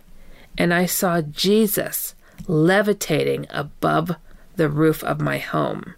and 0.56 0.72
I 0.72 0.86
saw 0.86 1.20
Jesus 1.20 2.14
levitating 2.46 3.46
above 3.50 4.16
the 4.56 4.68
roof 4.68 5.04
of 5.04 5.20
my 5.20 5.38
home. 5.38 5.94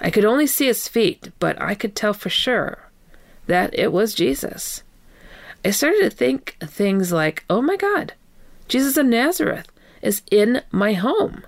I 0.00 0.10
could 0.10 0.24
only 0.24 0.46
see 0.46 0.66
his 0.66 0.88
feet, 0.88 1.32
but 1.38 1.60
I 1.60 1.74
could 1.74 1.94
tell 1.94 2.14
for 2.14 2.30
sure 2.30 2.78
that 3.46 3.78
it 3.78 3.92
was 3.92 4.14
Jesus. 4.14 4.82
I 5.64 5.70
started 5.70 6.00
to 6.02 6.10
think 6.10 6.56
things 6.60 7.12
like, 7.12 7.44
oh 7.48 7.62
my 7.62 7.76
God, 7.76 8.14
Jesus 8.68 8.96
of 8.96 9.06
Nazareth 9.06 9.70
is 10.02 10.22
in 10.30 10.62
my 10.70 10.92
home. 10.94 11.44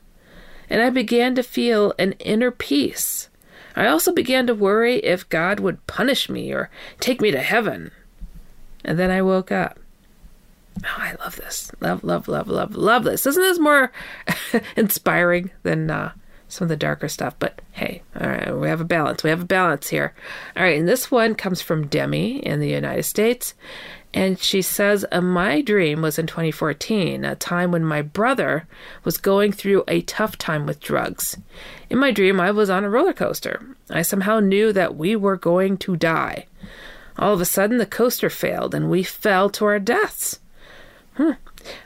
And 0.69 0.83
I 0.83 0.91
began 0.91 1.35
to 1.35 1.43
feel 1.43 1.95
an 1.99 2.13
inner 2.13 2.51
peace. 2.51 3.29
I 3.75 3.87
also 3.87 4.13
began 4.13 4.47
to 4.47 4.55
worry 4.55 4.97
if 4.97 5.29
God 5.29 5.61
would 5.61 5.87
punish 5.87 6.29
me 6.29 6.53
or 6.53 6.71
take 6.99 7.21
me 7.21 7.31
to 7.31 7.41
heaven. 7.41 7.91
And 8.85 8.99
then 8.99 9.11
I 9.11 9.23
woke 9.23 9.53
up. 9.53 9.79
Oh, 10.85 10.97
I 10.99 11.15
love 11.21 11.37
this. 11.37 11.73
Love, 11.81 12.05
love, 12.05 12.29
love, 12.29 12.49
love, 12.49 12.75
love 12.75 13.05
this. 13.05 13.27
Isn't 13.27 13.43
this 13.43 13.59
more 13.59 13.93
inspiring 14.77 15.51
than 15.63 15.91
uh, 15.91 16.13
some 16.49 16.67
of 16.67 16.69
the 16.69 16.77
darker 16.77 17.09
stuff? 17.09 17.35
But 17.39 17.61
hey, 17.73 18.03
all 18.21 18.29
right, 18.29 18.57
we 18.57 18.69
have 18.69 18.81
a 18.81 18.85
balance. 18.85 19.25
We 19.25 19.31
have 19.31 19.43
a 19.43 19.47
balance 19.47 19.89
here. 19.89 20.15
All 20.57 20.63
right, 20.63 20.79
and 20.79 20.89
this 20.89 21.11
one 21.11 21.35
comes 21.35 21.63
from 21.63 21.87
Demi 21.87 22.39
in 22.39 22.61
the 22.61 22.69
United 22.69 23.05
States. 23.05 23.55
And 24.15 24.39
she 24.39 24.63
says, 24.63 25.05
uh, 25.13 25.21
My 25.21 25.61
dream 25.61 26.01
was 26.01 26.19
in 26.19 26.27
2014, 26.27 27.25
a 27.25 27.35
time 27.35 27.71
when 27.71 27.85
my 27.85 28.01
brother 28.01 28.67
was 29.05 29.19
going 29.19 29.53
through 29.53 29.85
a 29.89 30.01
tough 30.03 30.39
time 30.39 30.65
with 30.65 30.81
drugs. 30.81 31.37
In 31.91 31.99
my 31.99 32.13
dream, 32.13 32.41
I 32.41 32.51
was 32.51 32.71
on 32.71 32.85
a 32.85 32.89
roller 32.89 33.13
coaster. 33.13 33.77
I 33.91 34.03
somehow 34.03 34.41
knew 34.41 34.73
that 34.73 34.97
we 34.97 35.17
were 35.17 35.37
going 35.37 35.77
to 35.79 35.97
die. 35.97 36.47
All 37.19 37.35
of 37.35 37.41
a 37.41 37.45
sudden, 37.45 37.79
the 37.79 37.87
coaster 37.87 38.31
failed 38.31 38.75
and 38.75 38.91
we 38.91 39.03
fell 39.03 39.51
to 39.51 39.65
our 39.67 39.79
deaths. 39.79 40.39
Hmm. 41.17 41.33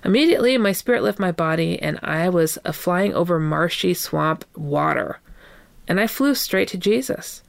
Immediately, 0.04 0.58
my 0.58 0.72
spirit 0.72 1.02
left 1.02 1.18
my 1.18 1.32
body 1.32 1.80
and 1.80 1.98
I 2.02 2.28
was 2.28 2.58
flying 2.72 3.14
over 3.14 3.38
marshy 3.38 3.94
swamp 3.94 4.44
water. 4.56 5.20
And 5.88 6.00
I 6.00 6.06
flew 6.06 6.34
straight 6.34 6.68
to 6.68 6.78
Jesus. 6.78 7.42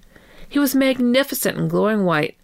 He 0.47 0.59
was 0.59 0.75
magnificent 0.75 1.57
and 1.57 1.69
glowing 1.69 2.05
white, 2.05 2.37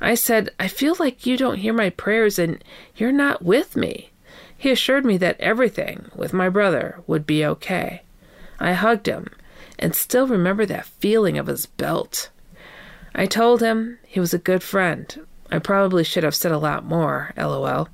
I 0.00 0.14
said, 0.14 0.50
I 0.60 0.68
feel 0.68 0.94
like 0.98 1.26
you 1.26 1.36
don't 1.36 1.58
hear 1.58 1.72
my 1.72 1.90
prayers 1.90 2.38
and 2.38 2.62
you're 2.96 3.12
not 3.12 3.44
with 3.44 3.76
me. 3.76 4.10
He 4.56 4.70
assured 4.70 5.04
me 5.04 5.16
that 5.18 5.40
everything 5.40 6.10
with 6.14 6.32
my 6.32 6.48
brother 6.48 7.00
would 7.06 7.26
be 7.26 7.44
okay. 7.44 8.02
I 8.60 8.72
hugged 8.72 9.06
him 9.06 9.28
and 9.78 9.94
still 9.94 10.26
remember 10.26 10.66
that 10.66 10.86
feeling 10.86 11.38
of 11.38 11.46
his 11.46 11.66
belt. 11.66 12.30
I 13.14 13.26
told 13.26 13.60
him 13.60 13.98
he 14.06 14.20
was 14.20 14.34
a 14.34 14.38
good 14.38 14.62
friend. 14.62 15.26
I 15.50 15.58
probably 15.58 16.04
should 16.04 16.24
have 16.24 16.34
said 16.34 16.52
a 16.52 16.58
lot 16.58 16.84
more, 16.84 17.32
lol. 17.36 17.88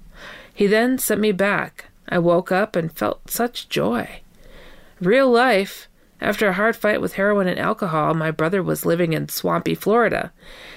He 0.55 0.67
then 0.67 0.99
sent 0.99 1.21
me 1.21 1.33
back. 1.33 1.87
I 2.09 2.19
woke 2.19 2.53
up 2.53 2.77
and 2.77 2.93
felt 2.93 3.31
such 3.31 3.69
joy. 3.69 4.21
Real 5.01 5.29
life, 5.29 5.89
after 6.21 6.49
a 6.49 6.53
hard 6.53 6.77
fight 6.77 7.01
with 7.01 7.15
heroin 7.15 7.49
and 7.49 7.59
alcohol, 7.59 8.15
my 8.15 8.31
brother 8.31 8.63
was 8.63 8.87
living 8.87 9.13
in 9.13 9.29
swampy 9.29 9.75
Florida. 9.75 10.33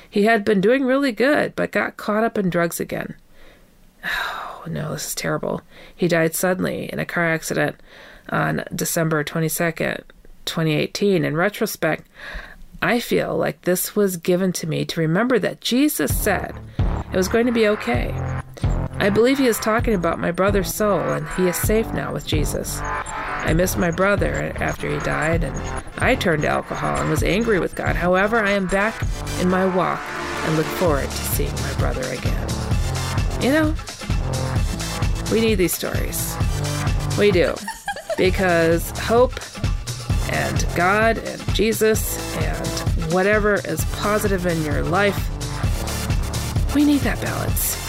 He 0.10 0.24
had 0.24 0.44
been 0.44 0.62
doing 0.62 0.84
really 0.84 1.12
good, 1.12 1.56
but 1.56 1.72
got 1.72 1.98
caught 1.98 2.24
up 2.24 2.38
in 2.38 2.50
drugs 2.50 2.80
again. 2.80 3.16
Oh, 4.04 4.64
no, 4.68 4.94
this 4.94 5.10
is 5.10 5.16
terrible. 5.16 5.62
He 5.96 6.08
died 6.08 6.34
suddenly 6.34 6.92
in 6.92 7.00
a 7.00 7.06
car 7.06 7.28
accident 7.28 7.76
on 8.30 8.64
December 8.74 9.24
22nd, 9.24 10.02
2018. 10.46 11.24
In 11.24 11.38
retrospect, 11.38 12.08
I 12.82 13.00
feel 13.00 13.38
like 13.38 13.62
this 13.62 13.96
was 13.96 14.18
given 14.18 14.52
to 14.54 14.68
me 14.68 14.86
to 14.86 15.00
remember 15.00 15.40
that 15.40 15.62
Jesus 15.62 16.18
said 16.18 16.56
it 16.80 17.18
was 17.18 17.28
going 17.28 17.46
to 17.46 17.52
be 17.52 17.68
okay. 17.68 18.14
I 19.00 19.12
believe 19.12 19.38
he 19.38 19.46
is 19.46 19.60
talking 19.60 19.94
about 19.94 20.18
my 20.18 20.32
brother's 20.32 20.74
soul, 20.74 21.00
and 21.00 21.28
he 21.38 21.48
is 21.48 21.56
safe 21.56 21.94
now 21.94 22.12
with 22.12 22.26
Jesus. 22.26 22.80
I 22.82 23.54
missed 23.54 23.78
my 23.78 23.92
brother 23.92 24.54
after 24.58 24.90
he 24.90 24.98
died, 25.06 25.44
and 25.44 25.56
I 26.00 26.16
turned 26.16 26.42
to 26.42 26.48
alcohol 26.48 26.98
and 26.98 27.10
was 27.10 27.22
angry 27.22 27.60
with 27.60 27.76
God. 27.76 27.96
However, 27.96 28.38
I 28.40 28.52
am 28.52 28.66
back 28.66 29.00
in 29.40 29.50
my 29.50 29.68
walk 29.68 30.00
and 30.00 30.58
look 30.58 30.66
forward 30.66 31.06
to 31.06 31.12
seeing 31.12 31.54
my 31.54 31.74
brother 31.76 32.02
again. 32.02 32.48
You 33.40 33.52
know, 33.52 33.76
we 35.32 35.42
need 35.42 35.56
these 35.56 35.74
stories. 35.74 36.36
We 37.20 37.30
do. 37.30 37.54
Because 38.18 38.90
hope 38.98 39.40
and 40.32 40.66
God 40.76 41.20
and 41.20 41.54
Jesus 41.54 42.18
and 42.38 43.14
whatever 43.14 43.56
is 43.56 43.86
positive 43.96 44.48
in 44.48 44.64
your 44.64 44.82
life, 44.82 45.16
we 46.74 46.84
need 46.84 47.02
that 47.02 47.22
balance 47.22 47.87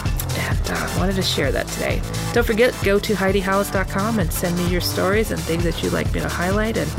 uh, 0.70 0.94
wanted 0.98 1.16
to 1.16 1.22
share 1.22 1.52
that 1.52 1.66
today. 1.68 2.00
Don't 2.32 2.46
forget, 2.46 2.74
go 2.84 2.98
to 2.98 3.14
HeidiHollis.com 3.14 4.18
and 4.18 4.32
send 4.32 4.56
me 4.56 4.68
your 4.68 4.80
stories 4.80 5.30
and 5.30 5.40
things 5.40 5.64
that 5.64 5.82
you'd 5.82 5.92
like 5.92 6.12
me 6.12 6.20
to 6.20 6.28
highlight. 6.28 6.76
And 6.76 6.90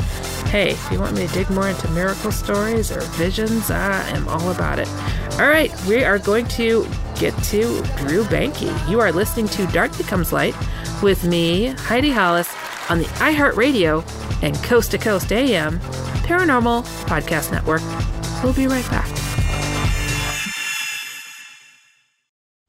hey, 0.48 0.70
if 0.70 0.92
you 0.92 0.98
want 0.98 1.16
me 1.16 1.26
to 1.26 1.32
dig 1.32 1.50
more 1.50 1.68
into 1.68 1.88
miracle 1.90 2.32
stories 2.32 2.90
or 2.90 3.00
visions, 3.00 3.70
I 3.70 4.08
am 4.10 4.28
all 4.28 4.50
about 4.50 4.78
it. 4.78 4.88
All 5.40 5.48
right, 5.48 5.72
we 5.86 6.04
are 6.04 6.18
going 6.18 6.46
to 6.48 6.86
get 7.18 7.36
to 7.44 7.82
Drew 7.98 8.24
Banky. 8.24 8.88
You 8.88 9.00
are 9.00 9.12
listening 9.12 9.48
to 9.48 9.66
Dark 9.68 9.96
Becomes 9.96 10.32
Light 10.32 10.54
with 11.02 11.24
me, 11.24 11.66
Heidi 11.66 12.10
Hollis, 12.10 12.52
on 12.88 12.98
the 12.98 13.04
iHeartRadio 13.04 14.04
and 14.42 14.56
Coast 14.64 14.90
to 14.92 14.98
Coast 14.98 15.32
AM 15.32 15.78
Paranormal 16.26 16.82
Podcast 17.06 17.52
Network. 17.52 17.82
We'll 18.42 18.54
be 18.54 18.66
right 18.66 18.88
back. 18.90 19.19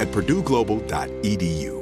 at 0.00 0.08
purdueglobal.edu. 0.08 1.81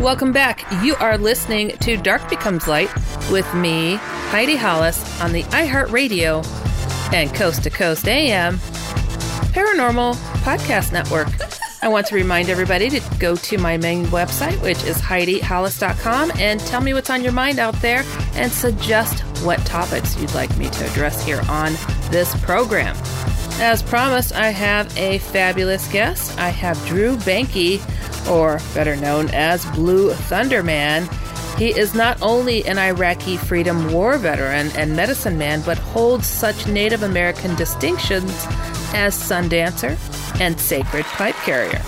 Welcome 0.00 0.32
back. 0.32 0.64
You 0.82 0.96
are 0.96 1.16
listening 1.16 1.76
to 1.78 1.96
Dark 1.96 2.28
Becomes 2.28 2.66
Light 2.66 2.90
with 3.30 3.52
me, 3.54 3.94
Heidi 4.30 4.56
Hollis, 4.56 5.20
on 5.20 5.32
the 5.32 5.44
iHeartRadio 5.44 6.44
and 7.12 7.32
Coast 7.32 7.62
to 7.62 7.70
Coast 7.70 8.08
AM 8.08 8.58
Paranormal 9.52 10.14
Podcast 10.42 10.92
Network. 10.92 11.28
I 11.82 11.88
want 11.88 12.06
to 12.08 12.14
remind 12.14 12.48
everybody 12.48 12.88
to 12.90 13.00
go 13.18 13.36
to 13.36 13.58
my 13.58 13.76
main 13.76 14.06
website, 14.06 14.60
which 14.62 14.82
is 14.84 14.98
HeidiHollis.com, 14.98 16.32
and 16.36 16.60
tell 16.60 16.80
me 16.80 16.94
what's 16.94 17.10
on 17.10 17.22
your 17.22 17.32
mind 17.32 17.58
out 17.58 17.74
there 17.82 18.04
and 18.34 18.50
suggest 18.50 19.20
what 19.44 19.58
topics 19.66 20.16
you'd 20.20 20.34
like 20.34 20.56
me 20.56 20.68
to 20.70 20.90
address 20.90 21.24
here 21.24 21.42
on 21.48 21.72
this 22.10 22.34
program. 22.42 22.96
As 23.62 23.80
promised, 23.80 24.34
I 24.34 24.48
have 24.48 24.94
a 24.98 25.18
fabulous 25.18 25.86
guest. 25.92 26.36
I 26.36 26.48
have 26.48 26.84
Drew 26.84 27.16
Banky 27.18 27.78
or 28.28 28.58
better 28.74 28.96
known 28.96 29.28
as 29.28 29.64
Blue 29.66 30.10
Thunderman. 30.10 31.06
He 31.56 31.68
is 31.68 31.94
not 31.94 32.20
only 32.20 32.64
an 32.66 32.76
Iraqi 32.76 33.36
freedom 33.36 33.92
war 33.92 34.18
veteran 34.18 34.72
and 34.76 34.96
medicine 34.96 35.38
man, 35.38 35.62
but 35.64 35.78
holds 35.78 36.26
such 36.26 36.66
Native 36.66 37.04
American 37.04 37.54
distinctions 37.54 38.32
as 38.94 39.14
Sun 39.14 39.50
Dancer 39.50 39.96
and 40.40 40.60
Sacred 40.60 41.04
Pipe 41.04 41.36
Carrier. 41.36 41.80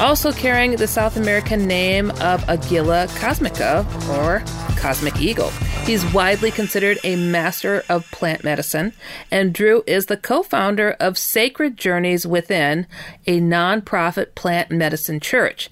Also 0.00 0.32
carrying 0.32 0.74
the 0.74 0.88
South 0.88 1.18
American 1.18 1.66
name 1.66 2.12
of 2.22 2.48
Aguila 2.48 3.08
Cosmica 3.18 3.84
or 4.08 4.42
Cosmic 4.78 5.20
Eagle. 5.20 5.52
He's 5.86 6.14
widely 6.14 6.50
considered 6.50 6.98
a 7.04 7.14
master 7.14 7.84
of 7.90 8.10
plant 8.10 8.42
medicine, 8.42 8.94
and 9.30 9.52
Drew 9.52 9.84
is 9.86 10.06
the 10.06 10.16
co 10.16 10.42
founder 10.42 10.92
of 10.98 11.18
Sacred 11.18 11.76
Journeys 11.76 12.26
Within, 12.26 12.86
a 13.26 13.38
nonprofit 13.38 14.34
plant 14.34 14.70
medicine 14.70 15.20
church. 15.20 15.68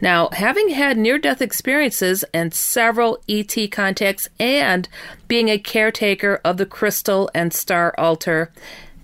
Now, 0.00 0.28
having 0.30 0.68
had 0.68 0.96
near 0.96 1.18
death 1.18 1.42
experiences 1.42 2.24
and 2.32 2.54
several 2.54 3.18
ET 3.28 3.56
contacts, 3.72 4.28
and 4.38 4.88
being 5.26 5.48
a 5.48 5.58
caretaker 5.58 6.40
of 6.44 6.58
the 6.58 6.66
crystal 6.66 7.28
and 7.34 7.52
star 7.52 7.92
altar, 7.98 8.52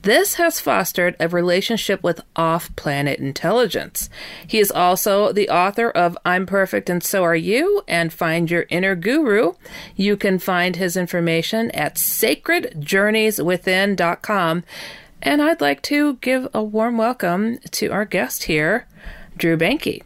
this 0.03 0.35
has 0.35 0.61
fostered 0.61 1.17
a 1.19 1.29
relationship 1.29 2.03
with 2.03 2.21
off 2.37 2.75
planet 2.77 3.19
intelligence. 3.19 4.11
He 4.47 4.59
is 4.59 4.71
also 4.71 5.33
the 5.33 5.49
author 5.49 5.91
of 5.91 6.19
I'm 6.25 6.47
Perfect 6.47 6.91
and 6.91 7.03
So 7.03 7.23
Are 7.23 7.37
You 7.37 7.83
and 7.87 8.13
Find 8.13 8.51
Your 8.51 8.67
Inner 8.69 8.95
Guru. 8.95 9.53
You 9.97 10.17
can 10.17 10.39
find 10.39 10.77
his 10.77 10.97
information 10.97 11.71
at 11.71 11.97
sacredjourneyswithin.com. 11.97 14.65
And 15.25 15.41
I'd 15.41 15.61
like 15.61 15.83
to 15.83 16.17
give 16.17 16.49
a 16.53 16.63
warm 16.63 16.99
welcome 16.99 17.59
to 17.59 17.93
our 17.93 18.05
guest 18.05 18.45
here, 18.45 18.87
Drew 19.37 19.57
Banky. 19.57 20.03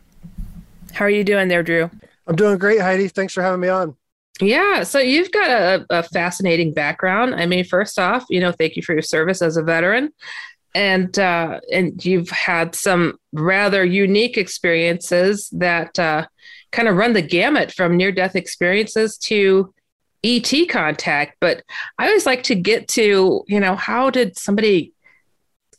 How 0.92 1.06
are 1.06 1.10
you 1.10 1.24
doing 1.24 1.48
there, 1.48 1.62
Drew? 1.62 1.90
I'm 2.26 2.36
doing 2.36 2.58
great, 2.58 2.80
Heidi. 2.80 3.08
Thanks 3.08 3.32
for 3.32 3.42
having 3.42 3.60
me 3.60 3.68
on. 3.68 3.96
Yeah, 4.40 4.82
so 4.82 4.98
you've 4.98 5.30
got 5.30 5.50
a, 5.50 5.86
a, 5.90 6.02
fascinating 6.02 6.74
background. 6.74 7.34
I 7.34 7.46
mean, 7.46 7.64
first 7.64 7.98
off, 7.98 8.26
you 8.28 8.40
know, 8.40 8.52
thank 8.52 8.76
you 8.76 8.82
for 8.82 8.92
your 8.92 9.02
service 9.02 9.40
as 9.40 9.56
a 9.56 9.62
veteran, 9.62 10.10
and 10.74 11.18
uh, 11.18 11.60
and 11.72 12.04
you've 12.04 12.28
had 12.28 12.74
some 12.74 13.18
rather 13.32 13.82
unique 13.82 14.36
experiences 14.36 15.48
that 15.52 15.98
uh, 15.98 16.26
kind 16.70 16.86
of 16.88 16.96
run 16.96 17.14
the 17.14 17.22
gamut 17.22 17.72
from 17.72 17.96
near 17.96 18.12
death 18.12 18.36
experiences 18.36 19.16
to 19.18 19.72
ET 20.22 20.52
contact. 20.68 21.36
But 21.40 21.62
I 21.98 22.06
always 22.06 22.26
like 22.26 22.42
to 22.44 22.54
get 22.54 22.88
to, 22.88 23.42
you 23.46 23.60
know, 23.60 23.74
how 23.74 24.10
did 24.10 24.36
somebody 24.36 24.92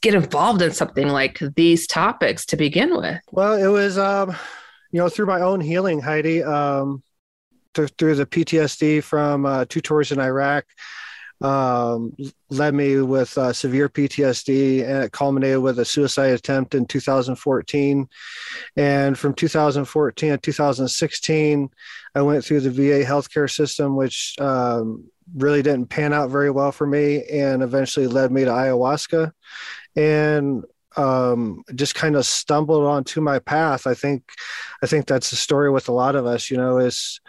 get 0.02 0.16
involved 0.16 0.62
in 0.62 0.72
something 0.72 1.08
like 1.08 1.40
these 1.56 1.86
topics 1.86 2.46
to 2.48 2.58
begin 2.58 2.96
with? 2.96 3.20
Well, 3.32 3.54
it 3.54 3.68
was, 3.68 3.98
um, 3.98 4.36
you 4.92 5.00
know, 5.00 5.10
through 5.10 5.26
my 5.26 5.42
own 5.42 5.62
healing, 5.62 6.00
Heidi. 6.00 6.44
Um, 6.44 7.04
th- 7.78 7.94
through 7.98 8.16
the 8.16 8.26
PTSD 8.26 9.02
from 9.02 9.46
uh, 9.46 9.66
two 9.70 9.80
tours 9.80 10.12
in 10.12 10.20
Iraq 10.20 10.66
um, 11.42 12.16
led 12.50 12.74
me 12.74 13.00
with 13.02 13.38
uh, 13.38 13.54
severe 13.54 13.90
PTSD, 13.90 14.84
and 14.84 15.04
it 15.04 15.12
culminated 15.12 15.60
with 15.60 15.80
a 15.80 15.86
suicide 15.86 16.32
attempt 16.32 16.74
in 16.74 16.86
2014. 16.86 18.10
And 18.76 19.18
from 19.18 19.34
2014 19.34 20.32
to 20.32 20.38
2016, 20.38 21.70
I 22.16 22.22
went 22.22 22.44
through 22.44 22.62
the 22.62 22.72
VA 22.72 23.06
healthcare 23.06 23.52
system, 23.52 23.96
which 23.96 24.36
um, 24.40 25.06
really 25.36 25.62
didn't 25.62 25.90
pan 25.90 26.14
out 26.14 26.30
very 26.30 26.50
well 26.50 26.72
for 26.72 26.88
me, 26.88 27.24
and 27.26 27.62
eventually 27.62 28.08
led 28.08 28.32
me 28.32 28.46
to 28.46 28.52
ayahuasca. 28.52 29.32
And 29.96 30.64
um, 30.98 31.64
just 31.76 31.96
kind 31.96 32.16
of 32.16 32.26
stumbled 32.26 32.84
onto 32.84 33.22
my 33.22 33.40
path. 33.40 33.88
I 33.88 33.94
think, 33.94 34.24
I 34.84 34.88
think 34.88 35.06
that's 35.06 35.30
the 35.30 35.36
story 35.36 35.70
with 35.70 35.88
a 35.88 35.94
lot 35.94 36.16
of 36.16 36.26
us. 36.26 36.52
You 36.52 36.58
know, 36.58 36.80
is 36.80 37.20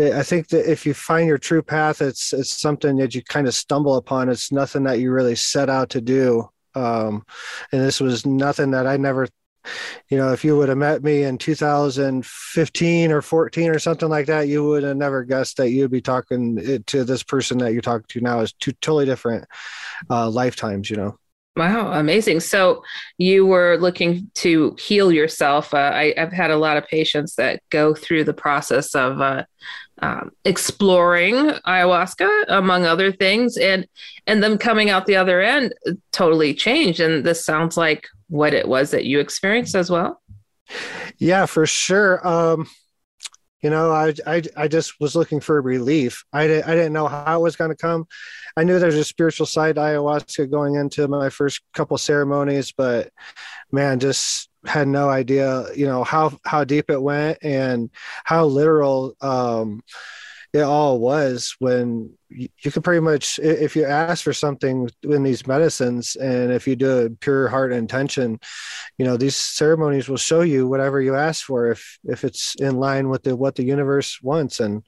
I 0.00 0.22
think 0.22 0.48
that 0.48 0.70
if 0.70 0.86
you 0.86 0.94
find 0.94 1.26
your 1.26 1.38
true 1.38 1.62
path, 1.62 2.00
it's 2.00 2.32
it's 2.32 2.60
something 2.60 2.96
that 2.96 3.14
you 3.14 3.22
kind 3.22 3.46
of 3.46 3.54
stumble 3.54 3.96
upon. 3.96 4.28
It's 4.28 4.52
nothing 4.52 4.84
that 4.84 5.00
you 5.00 5.10
really 5.10 5.36
set 5.36 5.68
out 5.68 5.90
to 5.90 6.00
do. 6.00 6.48
Um, 6.74 7.24
and 7.72 7.80
this 7.80 8.00
was 8.00 8.26
nothing 8.26 8.72
that 8.72 8.86
I 8.86 8.96
never 8.96 9.28
you 10.10 10.18
know, 10.18 10.32
if 10.32 10.44
you 10.44 10.56
would 10.56 10.68
have 10.68 10.78
met 10.78 11.02
me 11.02 11.22
in 11.22 11.38
2015 11.38 13.12
or 13.12 13.22
14 13.22 13.70
or 13.70 13.78
something 13.78 14.08
like 14.08 14.26
that, 14.26 14.48
you 14.48 14.64
would 14.64 14.82
have 14.82 14.96
never 14.96 15.24
guessed 15.24 15.56
that 15.56 15.70
you'd 15.70 15.90
be 15.90 16.02
talking 16.02 16.82
to 16.86 17.04
this 17.04 17.22
person 17.22 17.58
that 17.58 17.72
you're 17.72 17.82
talking 17.82 18.06
to 18.08 18.20
now 18.20 18.40
is 18.40 18.52
two 18.52 18.72
totally 18.72 19.06
different 19.06 19.46
uh, 20.10 20.28
lifetimes, 20.28 20.90
you 20.90 20.96
know. 20.96 21.18
Wow, 21.56 21.92
amazing. 21.92 22.40
So 22.40 22.82
you 23.16 23.46
were 23.46 23.76
looking 23.78 24.28
to 24.36 24.76
heal 24.78 25.12
yourself. 25.12 25.72
Uh, 25.72 25.92
I, 25.94 26.14
have 26.16 26.32
had 26.32 26.50
a 26.50 26.56
lot 26.56 26.76
of 26.76 26.88
patients 26.88 27.36
that 27.36 27.62
go 27.70 27.94
through 27.94 28.24
the 28.24 28.34
process 28.34 28.92
of 28.96 29.20
uh, 29.20 29.44
um, 30.00 30.32
exploring 30.44 31.34
ayahuasca, 31.34 32.46
among 32.48 32.86
other 32.86 33.12
things, 33.12 33.56
and 33.56 33.86
and 34.26 34.42
them 34.42 34.58
coming 34.58 34.90
out 34.90 35.06
the 35.06 35.14
other 35.14 35.40
end 35.40 35.72
totally 36.10 36.54
changed. 36.54 36.98
And 36.98 37.24
this 37.24 37.44
sounds 37.44 37.76
like 37.76 38.08
what 38.28 38.52
it 38.52 38.66
was 38.66 38.90
that 38.90 39.04
you 39.04 39.20
experienced 39.20 39.76
as 39.76 39.88
well. 39.90 40.20
Yeah, 41.18 41.46
for 41.46 41.66
sure. 41.66 42.26
Um, 42.26 42.68
you 43.64 43.70
know, 43.70 43.90
I, 43.90 44.12
I, 44.26 44.42
I 44.58 44.68
just 44.68 45.00
was 45.00 45.16
looking 45.16 45.40
for 45.40 45.60
relief. 45.62 46.22
I, 46.34 46.46
did, 46.46 46.64
I 46.64 46.74
didn't 46.74 46.92
know 46.92 47.08
how 47.08 47.40
it 47.40 47.42
was 47.42 47.56
going 47.56 47.70
to 47.70 47.76
come. 47.76 48.06
I 48.58 48.62
knew 48.62 48.78
there's 48.78 48.94
a 48.94 49.02
spiritual 49.02 49.46
side 49.46 49.76
to 49.76 49.80
ayahuasca 49.80 50.50
going 50.50 50.74
into 50.74 51.08
my 51.08 51.30
first 51.30 51.62
couple 51.72 51.96
ceremonies, 51.96 52.74
but 52.76 53.10
man, 53.72 54.00
just 54.00 54.50
had 54.66 54.86
no 54.86 55.08
idea, 55.08 55.64
you 55.74 55.86
know, 55.86 56.04
how, 56.04 56.38
how 56.44 56.64
deep 56.64 56.90
it 56.90 57.00
went 57.00 57.38
and 57.40 57.88
how 58.24 58.44
literal, 58.44 59.16
um, 59.22 59.80
it 60.54 60.62
all 60.62 61.00
was 61.00 61.56
when 61.58 62.12
you, 62.28 62.48
you 62.62 62.70
could 62.70 62.84
pretty 62.84 63.00
much 63.00 63.40
if 63.40 63.74
you 63.74 63.84
ask 63.84 64.22
for 64.22 64.32
something 64.32 64.88
in 65.02 65.24
these 65.24 65.48
medicines 65.48 66.14
and 66.14 66.52
if 66.52 66.68
you 66.68 66.76
do 66.76 67.00
it 67.00 67.20
pure 67.20 67.48
heart 67.48 67.72
intention 67.72 68.38
you 68.96 69.04
know 69.04 69.16
these 69.16 69.34
ceremonies 69.34 70.08
will 70.08 70.16
show 70.16 70.42
you 70.42 70.68
whatever 70.68 71.00
you 71.00 71.16
ask 71.16 71.44
for 71.44 71.72
if 71.72 71.98
if 72.04 72.22
it's 72.22 72.54
in 72.54 72.76
line 72.76 73.08
with 73.08 73.24
the 73.24 73.34
what 73.36 73.56
the 73.56 73.64
universe 73.64 74.22
wants. 74.22 74.60
And 74.60 74.84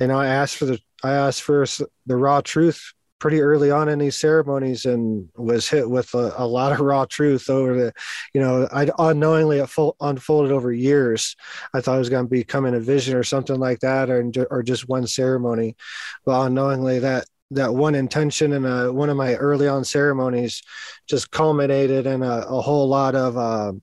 you 0.00 0.08
know 0.08 0.18
i 0.18 0.26
asked 0.26 0.56
for 0.56 0.64
the 0.64 0.80
i 1.04 1.12
asked 1.12 1.42
for 1.42 1.64
the 2.06 2.16
raw 2.16 2.40
truth 2.40 2.92
pretty 3.20 3.40
early 3.40 3.70
on 3.70 3.88
in 3.88 3.98
these 3.98 4.16
ceremonies 4.16 4.86
and 4.86 5.28
was 5.36 5.68
hit 5.68 5.88
with 5.88 6.12
a, 6.14 6.32
a 6.38 6.46
lot 6.46 6.72
of 6.72 6.80
raw 6.80 7.04
truth 7.04 7.48
over 7.48 7.74
the, 7.74 7.92
you 8.34 8.40
know, 8.40 8.66
I 8.72 8.88
unknowingly 8.98 9.62
unfolded 10.00 10.52
over 10.52 10.72
years. 10.72 11.36
I 11.72 11.80
thought 11.80 11.96
it 11.96 12.00
was 12.00 12.08
going 12.08 12.24
to 12.24 12.30
be 12.30 12.42
coming 12.42 12.74
a 12.74 12.80
vision 12.80 13.14
or 13.14 13.22
something 13.22 13.60
like 13.60 13.80
that, 13.80 14.10
or 14.10 14.28
or 14.50 14.62
just 14.62 14.88
one 14.88 15.06
ceremony, 15.06 15.76
but 16.24 16.46
unknowingly 16.46 16.98
that 17.00 17.26
that 17.52 17.74
one 17.74 17.94
intention 17.94 18.52
in 18.52 18.64
a, 18.64 18.92
one 18.92 19.10
of 19.10 19.16
my 19.16 19.34
early 19.34 19.68
on 19.68 19.84
ceremonies 19.84 20.62
just 21.08 21.30
culminated 21.30 22.06
in 22.06 22.22
a, 22.22 22.38
a 22.48 22.60
whole 22.60 22.88
lot 22.88 23.14
of 23.14 23.36
um, 23.36 23.82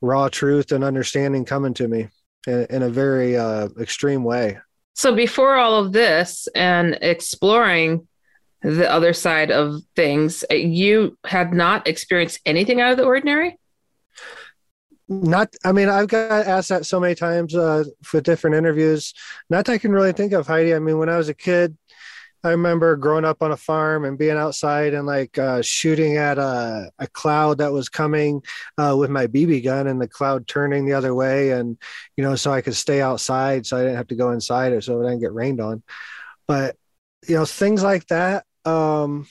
raw 0.00 0.28
truth 0.28 0.72
and 0.72 0.84
understanding 0.84 1.44
coming 1.44 1.74
to 1.74 1.88
me 1.88 2.08
in, 2.46 2.66
in 2.70 2.82
a 2.82 2.88
very 2.88 3.36
uh, 3.36 3.68
extreme 3.80 4.24
way. 4.24 4.58
So 4.94 5.14
before 5.14 5.56
all 5.56 5.76
of 5.84 5.92
this 5.92 6.48
and 6.54 6.98
exploring 7.02 8.06
the 8.62 8.90
other 8.90 9.12
side 9.12 9.50
of 9.50 9.82
things, 9.96 10.44
you 10.50 11.18
had 11.24 11.52
not 11.52 11.88
experienced 11.88 12.40
anything 12.46 12.80
out 12.80 12.92
of 12.92 12.96
the 12.96 13.04
ordinary? 13.04 13.58
Not, 15.08 15.54
I 15.64 15.72
mean, 15.72 15.88
I've 15.88 16.08
got 16.08 16.46
asked 16.46 16.68
that 16.70 16.86
so 16.86 17.00
many 17.00 17.14
times 17.14 17.54
uh, 17.54 17.84
for 18.02 18.20
different 18.20 18.56
interviews. 18.56 19.12
Not 19.50 19.66
that 19.66 19.72
I 19.72 19.78
can 19.78 19.92
really 19.92 20.12
think 20.12 20.32
of, 20.32 20.46
Heidi. 20.46 20.74
I 20.74 20.78
mean, 20.78 20.98
when 20.98 21.08
I 21.08 21.16
was 21.16 21.28
a 21.28 21.34
kid, 21.34 21.76
I 22.44 22.50
remember 22.50 22.96
growing 22.96 23.24
up 23.24 23.42
on 23.42 23.52
a 23.52 23.56
farm 23.56 24.04
and 24.04 24.18
being 24.18 24.36
outside 24.36 24.94
and 24.94 25.06
like 25.06 25.38
uh, 25.38 25.62
shooting 25.62 26.16
at 26.16 26.38
a, 26.38 26.90
a 26.98 27.06
cloud 27.06 27.58
that 27.58 27.72
was 27.72 27.88
coming 27.88 28.42
uh, 28.78 28.96
with 28.98 29.10
my 29.10 29.28
BB 29.28 29.62
gun 29.62 29.86
and 29.86 30.00
the 30.00 30.08
cloud 30.08 30.48
turning 30.48 30.84
the 30.84 30.94
other 30.94 31.14
way. 31.14 31.50
And, 31.50 31.78
you 32.16 32.24
know, 32.24 32.34
so 32.34 32.52
I 32.52 32.60
could 32.60 32.74
stay 32.74 33.00
outside 33.00 33.64
so 33.64 33.76
I 33.76 33.82
didn't 33.82 33.96
have 33.96 34.08
to 34.08 34.16
go 34.16 34.32
inside 34.32 34.72
or 34.72 34.80
so 34.80 35.00
it 35.00 35.04
didn't 35.04 35.20
get 35.20 35.32
rained 35.32 35.60
on. 35.60 35.82
But, 36.48 36.76
you 37.28 37.36
know, 37.36 37.44
things 37.44 37.82
like 37.82 38.06
that 38.08 38.44
um, 38.64 39.26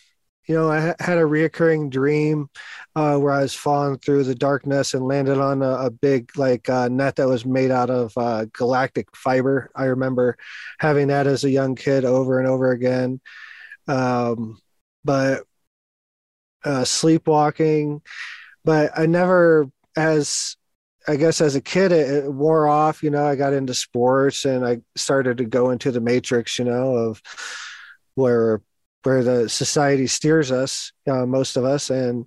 you 0.47 0.55
know, 0.55 0.69
I 0.69 0.95
had 0.99 1.17
a 1.17 1.21
reoccurring 1.21 1.91
dream 1.91 2.49
uh, 2.95 3.17
where 3.17 3.31
I 3.31 3.41
was 3.41 3.53
falling 3.53 3.97
through 3.99 4.23
the 4.23 4.35
darkness 4.35 4.93
and 4.93 5.05
landed 5.05 5.37
on 5.37 5.61
a, 5.61 5.85
a 5.85 5.89
big 5.91 6.35
like 6.37 6.67
uh, 6.67 6.89
net 6.89 7.15
that 7.17 7.27
was 7.27 7.45
made 7.45 7.71
out 7.71 7.89
of 7.89 8.11
uh, 8.17 8.45
galactic 8.51 9.15
fiber. 9.15 9.71
I 9.75 9.85
remember 9.85 10.37
having 10.79 11.07
that 11.07 11.27
as 11.27 11.43
a 11.43 11.49
young 11.49 11.75
kid 11.75 12.05
over 12.05 12.39
and 12.39 12.47
over 12.47 12.71
again. 12.71 13.21
Um, 13.87 14.59
but 15.05 15.43
uh, 16.63 16.83
sleepwalking, 16.85 18.01
but 18.65 18.91
I 18.97 19.05
never, 19.05 19.69
as 19.95 20.57
I 21.07 21.15
guess 21.15 21.39
as 21.41 21.55
a 21.55 21.61
kid, 21.61 21.91
it, 21.91 22.25
it, 22.25 22.33
wore 22.33 22.67
off. 22.67 23.03
You 23.03 23.09
know, 23.09 23.25
I 23.25 23.35
got 23.35 23.53
into 23.53 23.73
sports 23.73 24.45
and 24.45 24.65
I 24.65 24.81
started 24.95 25.37
to 25.37 25.45
go 25.45 25.71
into 25.71 25.91
the 25.91 26.01
matrix. 26.01 26.59
You 26.59 26.65
know, 26.65 26.95
of 26.95 27.21
where 28.15 28.61
where 29.03 29.23
the 29.23 29.49
society 29.49 30.07
steers 30.07 30.51
us, 30.51 30.91
uh, 31.07 31.25
most 31.25 31.57
of 31.57 31.65
us, 31.65 31.89
and 31.89 32.25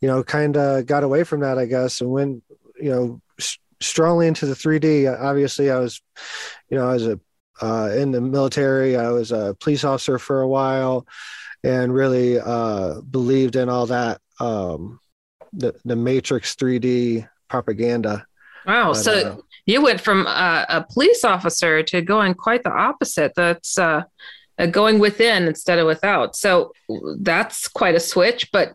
you 0.00 0.08
know, 0.08 0.22
kind 0.22 0.56
of 0.56 0.86
got 0.86 1.02
away 1.02 1.24
from 1.24 1.40
that, 1.40 1.58
I 1.58 1.66
guess, 1.66 2.00
and 2.00 2.10
went, 2.10 2.42
you 2.80 2.90
know, 2.90 3.20
s- 3.40 3.58
strongly 3.80 4.28
into 4.28 4.46
the 4.46 4.54
3D. 4.54 5.08
Obviously, 5.20 5.70
I 5.70 5.78
was, 5.80 6.00
you 6.70 6.78
know, 6.78 6.88
I 6.88 6.92
was 6.94 7.06
a 7.06 7.20
uh, 7.60 7.90
in 7.96 8.12
the 8.12 8.20
military. 8.20 8.96
I 8.96 9.10
was 9.10 9.32
a 9.32 9.56
police 9.58 9.82
officer 9.82 10.18
for 10.18 10.42
a 10.42 10.48
while, 10.48 11.06
and 11.64 11.92
really 11.92 12.38
uh, 12.38 13.00
believed 13.00 13.56
in 13.56 13.68
all 13.68 13.86
that 13.86 14.20
um, 14.38 15.00
the 15.52 15.74
the 15.84 15.96
Matrix 15.96 16.54
3D 16.54 17.28
propaganda. 17.48 18.24
Wow! 18.64 18.92
But, 18.92 18.94
so 18.94 19.12
uh, 19.12 19.36
you 19.66 19.82
went 19.82 20.00
from 20.00 20.26
a 20.26 20.86
police 20.92 21.24
officer 21.24 21.82
to 21.82 22.00
going 22.00 22.34
quite 22.34 22.62
the 22.62 22.70
opposite. 22.70 23.32
That's 23.34 23.76
uh, 23.78 24.04
uh, 24.58 24.66
going 24.66 24.98
within 24.98 25.44
instead 25.44 25.78
of 25.78 25.86
without. 25.86 26.36
So 26.36 26.72
that's 27.20 27.68
quite 27.68 27.94
a 27.94 28.00
switch. 28.00 28.50
But 28.52 28.74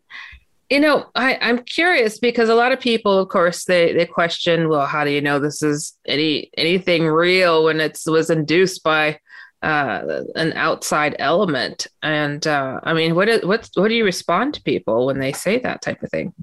you 0.69 0.79
know, 0.79 1.05
I, 1.13 1.37
I'm 1.41 1.59
curious 1.59 2.17
because 2.17 2.49
a 2.49 2.55
lot 2.55 2.71
of 2.71 2.79
people, 2.79 3.19
of 3.19 3.29
course, 3.29 3.65
they 3.65 3.93
they 3.93 4.05
question, 4.05 4.69
well, 4.69 4.85
how 4.85 5.03
do 5.03 5.11
you 5.11 5.21
know 5.21 5.39
this 5.39 5.61
is 5.61 5.97
any 6.07 6.49
anything 6.57 7.05
real 7.05 7.65
when 7.65 7.79
it 7.79 7.99
was 8.07 8.29
induced 8.29 8.83
by 8.83 9.19
uh, 9.61 10.23
an 10.35 10.53
outside 10.53 11.15
element? 11.19 11.87
And 12.01 12.45
uh, 12.47 12.79
I 12.83 12.93
mean, 12.93 13.13
what 13.13 13.43
what 13.43 13.69
do 13.75 13.93
you 13.93 14.05
respond 14.05 14.55
to 14.55 14.63
people 14.63 15.05
when 15.05 15.19
they 15.19 15.33
say 15.33 15.59
that 15.59 15.81
type 15.81 16.01
of 16.01 16.09
thing? 16.09 16.33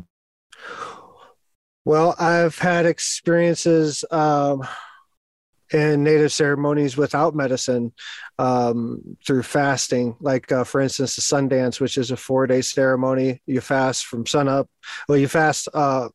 Well, 1.85 2.15
I've 2.19 2.59
had 2.59 2.87
experiences. 2.87 4.05
Um, 4.11 4.63
in 5.73 6.03
native 6.03 6.33
ceremonies 6.33 6.97
without 6.97 7.35
medicine 7.35 7.93
um, 8.39 9.17
through 9.27 9.43
fasting. 9.43 10.17
Like, 10.21 10.51
uh, 10.51 10.65
for 10.65 10.81
instance, 10.81 11.17
the 11.17 11.23
sun 11.23 11.49
dance, 11.49 11.81
which 11.81 11.97
is 11.97 12.11
a 12.11 12.17
four 12.17 12.47
day 12.47 12.63
ceremony. 12.63 13.41
You 13.47 13.61
fast 13.61 14.07
from 14.07 14.27
sun 14.27 14.49
up. 14.49 14.69
Well, 15.09 15.19
you 15.19 15.29
fast. 15.29 15.69
Uh, 15.73 16.09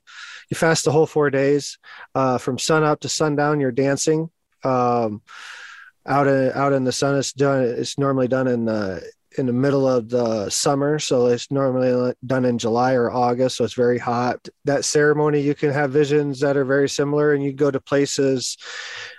you 0.50 0.56
fast 0.56 0.86
the 0.86 0.92
whole 0.92 1.08
four 1.08 1.30
days 1.30 1.80
uh, 2.14 2.38
from 2.38 2.60
sun 2.60 2.84
up 2.84 3.00
to 3.02 3.10
sundown. 3.10 3.60
You're 3.60 3.72
dancing 3.72 4.30
um, 4.64 5.22
out 6.06 6.28
in 6.28 6.52
out 6.54 6.74
in 6.74 6.84
the 6.84 6.92
sun. 6.92 7.18
It's 7.18 7.34
done. 7.34 7.64
It's 7.64 7.98
normally 7.98 8.28
done 8.28 8.48
in 8.48 8.66
the 8.66 9.04
in 9.38 9.46
the 9.46 9.54
middle 9.54 9.88
of 9.88 10.10
the 10.10 10.50
summer, 10.50 11.00
so 11.00 11.28
it's 11.28 11.52
normally 11.52 12.14
done 12.26 12.46
in 12.46 12.58
July 12.58 12.94
or 12.94 13.12
August, 13.12 13.58
so 13.58 13.64
it's 13.64 13.74
very 13.74 13.98
hot. 13.98 14.48
That 14.66 14.86
ceremony, 14.86 15.42
you 15.42 15.56
can 15.56 15.72
have 15.72 15.92
visions 15.92 16.40
that 16.40 16.58
are 16.58 16.66
very 16.66 16.90
similar, 16.90 17.34
and 17.34 17.44
you 17.44 17.54
go 17.54 17.72
to 17.72 17.80
places. 17.80 18.58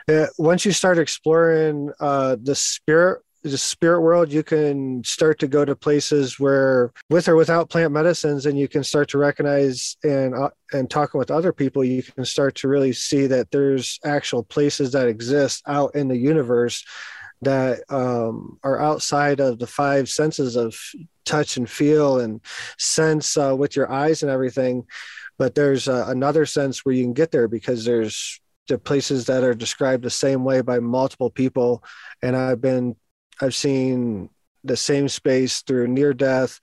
Uh, 0.08 0.26
once 0.38 0.64
you 0.64 0.72
start 0.72 0.98
exploring 0.98 1.92
uh, 2.00 2.36
the 2.42 2.54
spirit 2.54 3.22
the 3.50 3.58
spirit 3.58 4.00
world 4.00 4.32
you 4.32 4.42
can 4.42 5.02
start 5.04 5.38
to 5.38 5.46
go 5.46 5.64
to 5.64 5.76
places 5.76 6.38
where 6.38 6.92
with 7.10 7.28
or 7.28 7.36
without 7.36 7.70
plant 7.70 7.92
medicines 7.92 8.46
and 8.46 8.58
you 8.58 8.66
can 8.66 8.82
start 8.82 9.08
to 9.08 9.18
recognize 9.18 9.96
and 10.02 10.34
uh, 10.34 10.50
and 10.72 10.90
talking 10.90 11.18
with 11.18 11.30
other 11.30 11.52
people 11.52 11.84
you 11.84 12.02
can 12.02 12.24
start 12.24 12.54
to 12.56 12.68
really 12.68 12.92
see 12.92 13.26
that 13.26 13.50
there's 13.50 14.00
actual 14.04 14.42
places 14.42 14.92
that 14.92 15.06
exist 15.06 15.62
out 15.66 15.94
in 15.94 16.08
the 16.08 16.16
universe 16.16 16.84
that 17.42 17.80
um, 17.90 18.58
are 18.62 18.80
outside 18.80 19.40
of 19.40 19.58
the 19.58 19.66
five 19.66 20.08
senses 20.08 20.56
of 20.56 20.76
touch 21.24 21.56
and 21.56 21.68
feel 21.68 22.20
and 22.20 22.40
sense 22.78 23.36
uh, 23.36 23.54
with 23.56 23.76
your 23.76 23.90
eyes 23.90 24.22
and 24.22 24.30
everything. 24.30 24.86
But 25.38 25.54
there's 25.54 25.88
uh, 25.88 26.06
another 26.08 26.46
sense 26.46 26.84
where 26.84 26.94
you 26.94 27.04
can 27.04 27.12
get 27.12 27.30
there 27.30 27.48
because 27.48 27.84
there's 27.84 28.40
the 28.68 28.78
places 28.78 29.26
that 29.26 29.44
are 29.44 29.54
described 29.54 30.02
the 30.02 30.10
same 30.10 30.44
way 30.44 30.60
by 30.60 30.78
multiple 30.78 31.30
people. 31.30 31.84
And 32.22 32.36
I've 32.36 32.60
been, 32.60 32.96
I've 33.40 33.54
seen 33.54 34.30
the 34.64 34.76
same 34.76 35.08
space 35.08 35.62
through 35.62 35.88
near 35.88 36.14
death, 36.14 36.58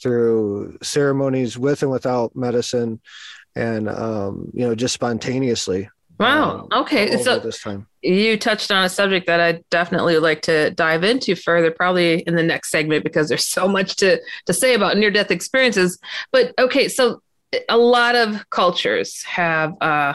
through 0.00 0.78
ceremonies 0.82 1.58
with 1.58 1.82
and 1.82 1.90
without 1.90 2.34
medicine, 2.34 3.00
and 3.54 3.88
um, 3.88 4.50
you 4.54 4.66
know, 4.66 4.74
just 4.74 4.94
spontaneously. 4.94 5.88
Wow. 6.18 6.68
Um, 6.70 6.82
okay. 6.82 7.16
So 7.22 7.38
this 7.38 7.60
time 7.60 7.86
you 8.02 8.36
touched 8.36 8.70
on 8.70 8.84
a 8.84 8.88
subject 8.88 9.26
that 9.26 9.40
I 9.40 9.62
definitely 9.70 10.14
would 10.14 10.22
like 10.22 10.42
to 10.42 10.70
dive 10.70 11.04
into 11.04 11.36
further, 11.36 11.70
probably 11.70 12.20
in 12.20 12.34
the 12.34 12.42
next 12.42 12.70
segment, 12.70 13.04
because 13.04 13.28
there's 13.28 13.46
so 13.46 13.68
much 13.68 13.96
to 13.96 14.20
to 14.46 14.52
say 14.52 14.74
about 14.74 14.96
near 14.96 15.10
death 15.10 15.30
experiences. 15.30 15.98
But 16.32 16.52
okay, 16.58 16.88
so 16.88 17.22
a 17.68 17.76
lot 17.76 18.16
of 18.16 18.48
cultures 18.50 19.22
have 19.24 19.74
uh, 19.80 20.14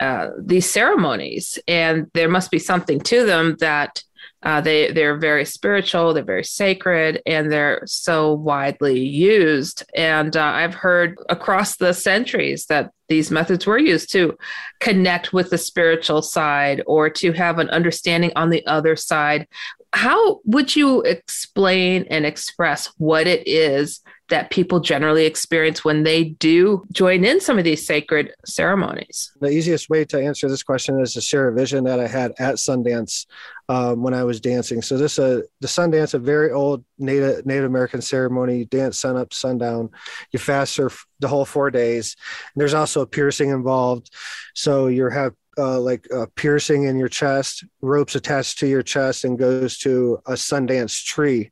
uh, 0.00 0.30
these 0.38 0.68
ceremonies, 0.68 1.58
and 1.68 2.10
there 2.14 2.28
must 2.28 2.50
be 2.50 2.58
something 2.58 3.00
to 3.00 3.24
them 3.24 3.56
that 3.60 4.02
uh, 4.42 4.60
they 4.60 4.92
they're 4.92 5.16
very 5.16 5.44
spiritual, 5.44 6.14
they're 6.14 6.22
very 6.22 6.44
sacred, 6.44 7.20
and 7.26 7.50
they're 7.50 7.82
so 7.86 8.34
widely 8.34 9.00
used. 9.00 9.84
And 9.94 10.36
uh, 10.36 10.42
I've 10.42 10.74
heard 10.74 11.16
across 11.28 11.76
the 11.76 11.92
centuries 11.92 12.66
that 12.66 12.92
these 13.08 13.30
methods 13.30 13.66
were 13.66 13.78
used 13.78 14.12
to 14.12 14.36
connect 14.80 15.32
with 15.32 15.50
the 15.50 15.58
spiritual 15.58 16.22
side 16.22 16.82
or 16.86 17.10
to 17.10 17.32
have 17.32 17.58
an 17.58 17.70
understanding 17.70 18.30
on 18.36 18.50
the 18.50 18.64
other 18.66 18.94
side. 18.94 19.48
How 19.92 20.40
would 20.44 20.76
you 20.76 21.00
explain 21.02 22.06
and 22.10 22.26
express 22.26 22.92
what 22.98 23.26
it 23.26 23.48
is 23.48 24.00
that 24.28 24.50
people 24.50 24.80
generally 24.80 25.24
experience 25.24 25.84
when 25.84 26.02
they 26.02 26.24
do 26.24 26.84
join 26.92 27.24
in 27.24 27.40
some 27.40 27.58
of 27.58 27.64
these 27.64 27.86
sacred 27.86 28.32
ceremonies? 28.44 29.32
The 29.40 29.50
easiest 29.50 29.88
way 29.88 30.04
to 30.06 30.22
answer 30.22 30.48
this 30.48 30.62
question 30.62 31.00
is 31.00 31.14
to 31.14 31.20
share 31.20 31.48
a 31.48 31.54
vision 31.54 31.84
that 31.84 32.00
I 32.00 32.06
had 32.06 32.32
at 32.38 32.56
Sundance 32.56 33.26
um, 33.68 34.02
when 34.02 34.14
I 34.14 34.24
was 34.24 34.40
dancing. 34.40 34.82
So 34.82 34.96
this 34.96 35.18
uh, 35.18 35.42
the 35.60 35.68
Sundance, 35.68 36.14
a 36.14 36.18
very 36.18 36.50
old 36.50 36.84
Native 36.98 37.44
Native 37.46 37.64
American 37.64 38.00
ceremony. 38.00 38.58
You 38.58 38.64
dance 38.64 38.98
sun 38.98 39.16
up, 39.16 39.32
sundown. 39.32 39.90
You 40.32 40.38
fast 40.38 40.76
for 40.76 40.90
the 41.20 41.28
whole 41.28 41.44
four 41.44 41.70
days. 41.70 42.16
And 42.54 42.60
there's 42.60 42.74
also 42.74 43.02
a 43.02 43.06
piercing 43.06 43.50
involved. 43.50 44.10
So 44.54 44.86
you 44.86 45.08
have 45.08 45.34
uh, 45.58 45.80
like 45.80 46.06
a 46.12 46.26
piercing 46.26 46.84
in 46.84 46.98
your 46.98 47.08
chest, 47.08 47.64
ropes 47.80 48.14
attached 48.14 48.58
to 48.60 48.66
your 48.66 48.82
chest, 48.82 49.24
and 49.24 49.38
goes 49.38 49.78
to 49.78 50.18
a 50.26 50.32
Sundance 50.32 51.04
tree 51.04 51.50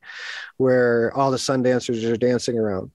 where 0.57 1.11
all 1.15 1.29
the 1.29 1.37
sun 1.37 1.61
dancers 1.61 2.03
are 2.05 2.17
dancing 2.17 2.57
around. 2.57 2.91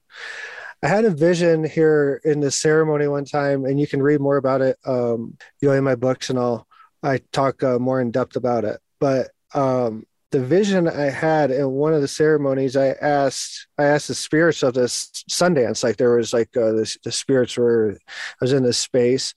I 0.81 0.87
had 0.87 1.05
a 1.05 1.11
vision 1.11 1.63
here 1.63 2.19
in 2.25 2.41
the 2.41 2.51
ceremony 2.51 3.07
one 3.07 3.25
time, 3.25 3.63
and 3.65 3.79
you 3.79 3.87
can 3.87 4.01
read 4.01 4.19
more 4.19 4.37
about 4.37 4.61
it, 4.61 4.77
um, 4.85 5.37
you 5.61 5.69
know, 5.69 5.75
in 5.75 5.83
my 5.83 5.95
books 5.95 6.29
and 6.29 6.37
all. 6.37 6.67
I 7.01 7.21
talk 7.31 7.63
uh, 7.63 7.79
more 7.79 8.01
in 8.01 8.11
depth 8.11 8.35
about 8.35 8.65
it, 8.65 8.79
but 8.99 9.29
um, 9.53 10.05
the 10.33 10.43
vision 10.43 10.87
I 10.87 11.11
had 11.11 11.51
in 11.51 11.69
one 11.69 11.93
of 11.93 12.01
the 12.01 12.07
ceremonies, 12.07 12.75
I 12.75 12.87
asked, 13.01 13.67
I 13.77 13.83
asked 13.83 14.07
the 14.07 14.15
spirits 14.15 14.63
of 14.63 14.73
this 14.73 15.23
Sundance, 15.29 15.83
like 15.83 15.97
there 15.97 16.17
was 16.17 16.33
like 16.33 16.49
uh, 16.57 16.71
this, 16.71 16.97
the 17.03 17.11
spirits 17.11 17.55
were, 17.55 17.95
I 18.07 18.11
was 18.41 18.51
in 18.51 18.63
this 18.63 18.79
space, 18.79 19.35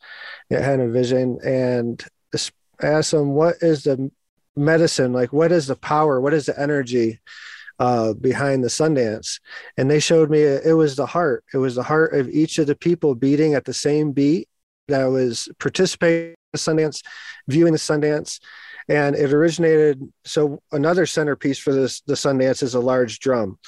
I 0.51 0.55
had 0.55 0.81
a 0.81 0.89
vision, 0.89 1.39
and 1.45 2.03
I 2.35 2.87
asked 2.87 3.11
them, 3.11 3.35
what 3.35 3.57
is 3.61 3.85
the 3.85 4.11
medicine? 4.57 5.13
Like, 5.13 5.35
what 5.35 5.53
is 5.53 5.67
the 5.67 5.77
power? 5.77 6.19
What 6.19 6.35
is 6.35 6.47
the 6.47 6.59
energy? 6.59 7.21
uh, 7.79 8.15
behind 8.15 8.65
the 8.65 8.69
Sundance, 8.69 9.39
and 9.77 9.91
they 9.91 10.01
showed 10.01 10.31
me 10.31 10.41
it 10.41 10.75
was 10.75 10.97
the 10.97 11.05
heart. 11.05 11.45
It 11.53 11.59
was 11.59 11.75
the 11.75 11.83
heart 11.83 12.15
of 12.15 12.27
each 12.31 12.59
of 12.59 12.67
the 12.67 12.75
people 12.75 13.15
beating 13.15 13.53
at 13.53 13.67
the 13.67 13.75
same 13.75 14.13
beat 14.13 14.49
that 14.89 15.07
was 15.07 15.49
participating 15.59 16.31
in 16.31 16.35
the 16.53 16.59
Sundance, 16.59 17.03
viewing 17.49 17.73
the 17.73 17.79
Sundance, 17.79 18.41
and 18.89 19.17
it 19.17 19.33
originated. 19.33 20.01
So 20.25 20.63
another 20.73 21.07
centerpiece 21.07 21.59
for 21.59 21.73
this 21.73 22.01
the 22.03 22.15
Sundance 22.15 22.63
is 22.63 22.75
a 22.75 22.81
large 22.81 23.19
drum. 23.19 23.59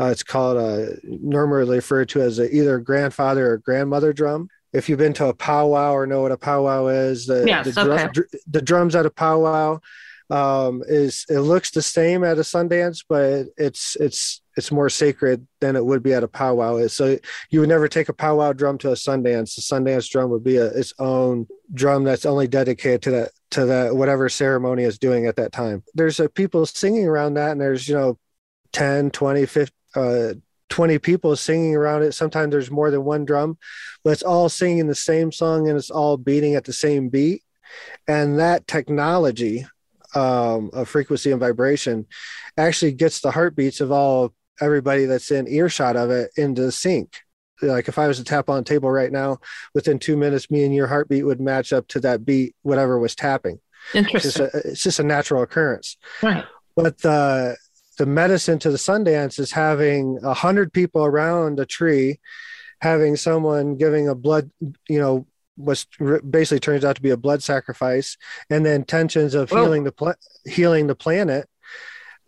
Uh, 0.00 0.06
it's 0.06 0.22
called 0.22 0.58
uh, 0.58 0.96
normally 1.04 1.76
referred 1.76 2.08
to 2.10 2.20
as 2.20 2.38
a, 2.38 2.54
either 2.54 2.78
grandfather 2.78 3.52
or 3.52 3.58
grandmother 3.58 4.12
drum 4.12 4.48
if 4.72 4.88
you've 4.90 4.98
been 4.98 5.14
to 5.14 5.28
a 5.28 5.34
powwow 5.34 5.94
or 5.94 6.06
know 6.06 6.20
what 6.20 6.32
a 6.32 6.36
powwow 6.36 6.88
is, 6.88 7.26
the, 7.26 7.44
yes, 7.46 7.64
the, 7.64 7.72
drum, 7.72 8.10
okay. 8.10 8.20
the 8.46 8.60
drums 8.60 8.94
at 8.94 9.06
a 9.06 9.10
powwow 9.10 9.80
um, 10.30 10.82
is 10.86 11.24
it 11.28 11.40
looks 11.40 11.70
the 11.70 11.82
same 11.82 12.24
at 12.24 12.38
a 12.38 12.42
Sundance, 12.42 13.04
but 13.08 13.46
it's 13.56 13.96
it's 13.96 14.40
it's 14.56 14.72
more 14.72 14.88
sacred 14.88 15.46
than 15.60 15.76
it 15.76 15.84
would 15.84 16.02
be 16.02 16.14
at 16.14 16.24
a 16.24 16.28
powwow. 16.28 16.86
So 16.88 17.18
you 17.50 17.60
would 17.60 17.68
never 17.68 17.88
take 17.88 18.08
a 18.08 18.14
powwow 18.14 18.52
drum 18.52 18.78
to 18.78 18.90
a 18.90 18.94
Sundance. 18.94 19.54
The 19.54 19.62
Sundance 19.62 20.10
drum 20.10 20.30
would 20.30 20.42
be 20.44 20.56
a, 20.56 20.66
its 20.66 20.92
own 20.98 21.46
drum 21.72 22.04
that's 22.04 22.26
only 22.26 22.48
dedicated 22.48 23.02
to 23.02 23.10
that 23.12 23.30
to 23.52 23.66
that 23.66 23.94
whatever 23.94 24.28
ceremony 24.28 24.82
is 24.82 24.98
doing 24.98 25.26
at 25.26 25.36
that 25.36 25.52
time. 25.52 25.84
There's 25.94 26.18
a 26.18 26.28
people 26.28 26.66
singing 26.66 27.06
around 27.06 27.34
that, 27.34 27.52
and 27.52 27.60
there's 27.60 27.88
you 27.88 27.94
know 27.94 28.18
10, 28.72 29.10
20, 29.10 29.46
50, 29.46 29.72
uh, 29.94 30.34
20 30.68 30.98
people 30.98 31.36
singing 31.36 31.74
around 31.76 32.02
it. 32.02 32.12
Sometimes 32.12 32.50
there's 32.50 32.70
more 32.70 32.90
than 32.90 33.04
one 33.04 33.24
drum, 33.24 33.58
but 34.02 34.10
it's 34.10 34.22
all 34.22 34.48
singing 34.48 34.86
the 34.86 34.94
same 34.94 35.30
song 35.30 35.68
and 35.68 35.78
it's 35.78 35.90
all 35.90 36.16
beating 36.16 36.54
at 36.56 36.64
the 36.64 36.72
same 36.72 37.08
beat. 37.08 37.42
And 38.06 38.38
that 38.38 38.66
technology 38.66 39.66
um, 40.16 40.70
of 40.72 40.88
frequency 40.88 41.30
and 41.30 41.40
vibration 41.40 42.06
actually 42.56 42.92
gets 42.92 43.20
the 43.20 43.30
heartbeats 43.30 43.80
of 43.80 43.92
all 43.92 44.32
everybody 44.60 45.04
that's 45.04 45.30
in 45.30 45.46
earshot 45.46 45.96
of 45.96 46.10
it 46.10 46.30
into 46.36 46.72
sync. 46.72 47.18
Like 47.60 47.88
if 47.88 47.98
I 47.98 48.08
was 48.08 48.18
to 48.18 48.24
tap 48.24 48.48
on 48.48 48.60
a 48.60 48.64
table 48.64 48.90
right 48.90 49.12
now, 49.12 49.38
within 49.74 49.98
two 49.98 50.16
minutes, 50.16 50.50
me 50.50 50.64
and 50.64 50.74
your 50.74 50.86
heartbeat 50.86 51.24
would 51.24 51.40
match 51.40 51.72
up 51.72 51.86
to 51.88 52.00
that 52.00 52.24
beat, 52.24 52.54
whatever 52.62 52.98
was 52.98 53.14
tapping. 53.14 53.60
Interesting. 53.94 54.16
It's 54.16 54.38
just 54.38 54.54
a, 54.54 54.70
it's 54.70 54.82
just 54.82 54.98
a 54.98 55.04
natural 55.04 55.42
occurrence. 55.42 55.96
Right. 56.22 56.44
But 56.74 56.98
the 56.98 57.56
the 57.98 58.06
medicine 58.06 58.58
to 58.60 58.70
the 58.70 58.76
Sundance 58.76 59.38
is 59.38 59.52
having 59.52 60.18
a 60.22 60.34
hundred 60.34 60.72
people 60.72 61.04
around 61.04 61.58
a 61.60 61.66
tree, 61.66 62.20
having 62.80 63.16
someone 63.16 63.76
giving 63.76 64.08
a 64.08 64.14
blood, 64.14 64.50
you 64.88 64.98
know, 64.98 65.26
was 65.56 65.86
basically 66.28 66.60
turns 66.60 66.84
out 66.84 66.96
to 66.96 67.02
be 67.02 67.10
a 67.10 67.16
blood 67.16 67.42
sacrifice, 67.42 68.16
and 68.50 68.64
then 68.64 68.84
tensions 68.84 69.34
of 69.34 69.50
Whoa. 69.50 69.64
healing 69.64 69.84
the 69.84 69.92
pla- 69.92 70.14
healing 70.44 70.86
the 70.86 70.94
planet, 70.94 71.48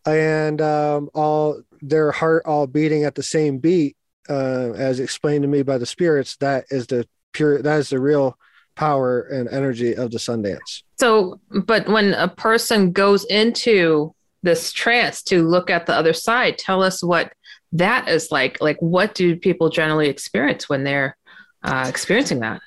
and 0.06 0.60
um, 0.60 1.10
all 1.14 1.62
their 1.80 2.10
heart 2.10 2.44
all 2.46 2.66
beating 2.66 3.04
at 3.04 3.14
the 3.14 3.22
same 3.22 3.58
beat, 3.58 3.96
uh, 4.28 4.72
as 4.72 5.00
explained 5.00 5.42
to 5.42 5.48
me 5.48 5.62
by 5.62 5.78
the 5.78 5.86
spirits. 5.86 6.36
That 6.36 6.64
is 6.70 6.86
the 6.86 7.06
pure. 7.32 7.62
That 7.62 7.78
is 7.78 7.90
the 7.90 8.00
real 8.00 8.36
power 8.74 9.22
and 9.22 9.48
energy 9.48 9.94
of 9.94 10.10
the 10.10 10.18
Sundance. 10.18 10.82
So, 10.98 11.40
but 11.50 11.88
when 11.88 12.14
a 12.14 12.28
person 12.28 12.92
goes 12.92 13.24
into 13.24 14.14
this 14.42 14.72
trance 14.72 15.22
to 15.24 15.46
look 15.46 15.68
at 15.68 15.86
the 15.86 15.94
other 15.94 16.12
side, 16.12 16.58
tell 16.58 16.82
us 16.82 17.02
what 17.02 17.32
that 17.72 18.08
is 18.08 18.30
like. 18.30 18.60
Like, 18.60 18.78
what 18.78 19.14
do 19.14 19.36
people 19.36 19.68
generally 19.68 20.08
experience 20.08 20.68
when 20.68 20.84
they're 20.84 21.16
uh, 21.62 21.86
experiencing 21.88 22.40
that? 22.40 22.60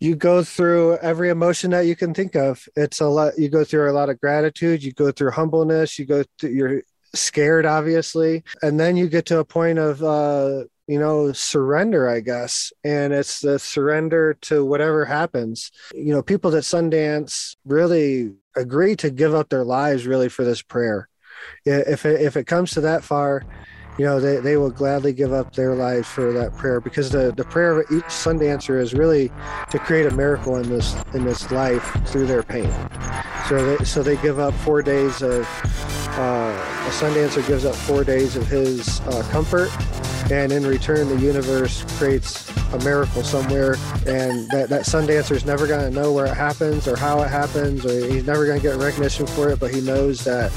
You 0.00 0.16
go 0.16 0.42
through 0.42 0.96
every 0.98 1.28
emotion 1.28 1.70
that 1.72 1.86
you 1.86 1.94
can 1.94 2.14
think 2.14 2.34
of. 2.34 2.66
It's 2.74 3.00
a 3.00 3.06
lot. 3.06 3.38
You 3.38 3.50
go 3.50 3.64
through 3.64 3.90
a 3.90 3.92
lot 3.92 4.08
of 4.08 4.18
gratitude. 4.18 4.82
You 4.82 4.92
go 4.92 5.12
through 5.12 5.32
humbleness. 5.32 5.98
You 5.98 6.06
go 6.06 6.24
through. 6.38 6.50
You're 6.50 6.82
scared, 7.14 7.66
obviously, 7.66 8.44
and 8.62 8.78
then 8.78 8.96
you 8.96 9.08
get 9.08 9.26
to 9.26 9.38
a 9.38 9.44
point 9.44 9.78
of 9.78 10.02
uh, 10.02 10.64
you 10.88 10.98
know 10.98 11.32
surrender, 11.32 12.08
I 12.08 12.20
guess. 12.20 12.72
And 12.82 13.12
it's 13.12 13.40
the 13.40 13.58
surrender 13.58 14.34
to 14.42 14.64
whatever 14.64 15.04
happens. 15.04 15.70
You 15.94 16.14
know, 16.14 16.22
people 16.22 16.50
that 16.52 16.64
Sundance 16.64 17.56
really 17.66 18.32
agree 18.56 18.96
to 18.96 19.10
give 19.10 19.34
up 19.34 19.50
their 19.50 19.64
lives 19.64 20.06
really 20.06 20.30
for 20.30 20.44
this 20.44 20.62
prayer. 20.62 21.08
If 21.64 22.06
it, 22.06 22.20
if 22.20 22.36
it 22.36 22.46
comes 22.46 22.72
to 22.72 22.82
that 22.82 23.04
far, 23.04 23.44
you 23.98 24.04
know, 24.04 24.20
they, 24.20 24.36
they 24.38 24.56
will 24.56 24.70
gladly 24.70 25.12
give 25.12 25.32
up 25.32 25.54
their 25.54 25.74
lives 25.74 26.08
for 26.08 26.32
that 26.32 26.56
prayer 26.56 26.80
because 26.80 27.10
the, 27.10 27.32
the 27.36 27.44
prayer 27.44 27.80
of 27.80 27.90
each 27.90 28.04
Sundancer 28.04 28.80
is 28.80 28.94
really 28.94 29.30
to 29.70 29.78
create 29.78 30.06
a 30.06 30.10
miracle 30.12 30.56
in 30.56 30.68
this 30.68 30.94
in 31.14 31.24
this 31.24 31.50
life 31.50 31.82
through 32.06 32.26
their 32.26 32.42
pain. 32.42 32.72
So 33.50 33.76
they, 33.76 33.84
so 33.84 34.02
they 34.04 34.16
give 34.18 34.38
up 34.38 34.54
four 34.54 34.80
days 34.80 35.22
of 35.22 35.40
uh, 36.16 36.84
a 36.86 36.90
Sundancer 36.92 37.44
gives 37.48 37.64
up 37.64 37.74
four 37.74 38.04
days 38.04 38.36
of 38.36 38.46
his 38.46 39.00
uh, 39.00 39.26
comfort, 39.32 39.70
and 40.30 40.52
in 40.52 40.64
return, 40.64 41.08
the 41.08 41.16
universe 41.16 41.84
creates 41.98 42.48
a 42.72 42.78
miracle 42.84 43.24
somewhere, 43.24 43.72
and 44.06 44.48
that 44.50 44.68
that 44.68 44.82
Sundancer 44.82 45.32
is 45.32 45.44
never 45.44 45.66
going 45.66 45.80
to 45.80 45.90
know 45.90 46.12
where 46.12 46.26
it 46.26 46.36
happens 46.36 46.86
or 46.86 46.94
how 46.96 47.22
it 47.22 47.28
happens, 47.28 47.84
or 47.84 48.06
he's 48.06 48.24
never 48.24 48.46
going 48.46 48.60
to 48.60 48.62
get 48.62 48.76
recognition 48.76 49.26
for 49.26 49.50
it, 49.50 49.58
but 49.58 49.74
he 49.74 49.80
knows 49.80 50.22
that 50.22 50.52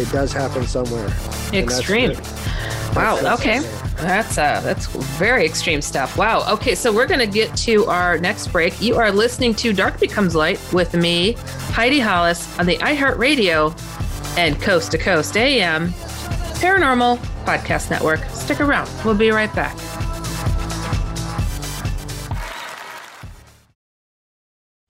it 0.00 0.10
does 0.10 0.32
happen 0.32 0.66
somewhere. 0.66 1.14
Extreme. 1.52 2.16
Wow. 2.94 3.34
Okay. 3.34 3.60
That's 3.96 4.36
uh 4.36 4.60
that's 4.62 4.86
very 4.86 5.46
extreme 5.46 5.80
stuff. 5.80 6.18
Wow. 6.18 6.44
Okay, 6.54 6.74
so 6.74 6.92
we're 6.92 7.06
gonna 7.06 7.26
get 7.26 7.56
to 7.58 7.86
our 7.86 8.18
next 8.18 8.48
break. 8.48 8.80
You 8.82 8.96
are 8.96 9.12
listening 9.12 9.54
to 9.56 9.72
Dark 9.72 10.00
Becomes 10.00 10.34
Light 10.34 10.60
with 10.72 10.94
me, 10.94 11.34
Heidi 11.72 12.00
Hollis, 12.22 12.56
on 12.60 12.66
the 12.66 12.76
iHeartRadio 12.76 13.74
and 14.38 14.60
Coast 14.62 14.92
to 14.92 14.98
Coast 14.98 15.36
AM 15.36 15.88
Paranormal 16.62 17.18
Podcast 17.44 17.90
Network. 17.90 18.20
Stick 18.30 18.60
around. 18.60 18.88
We'll 19.04 19.16
be 19.16 19.30
right 19.30 19.52
back. 19.56 19.76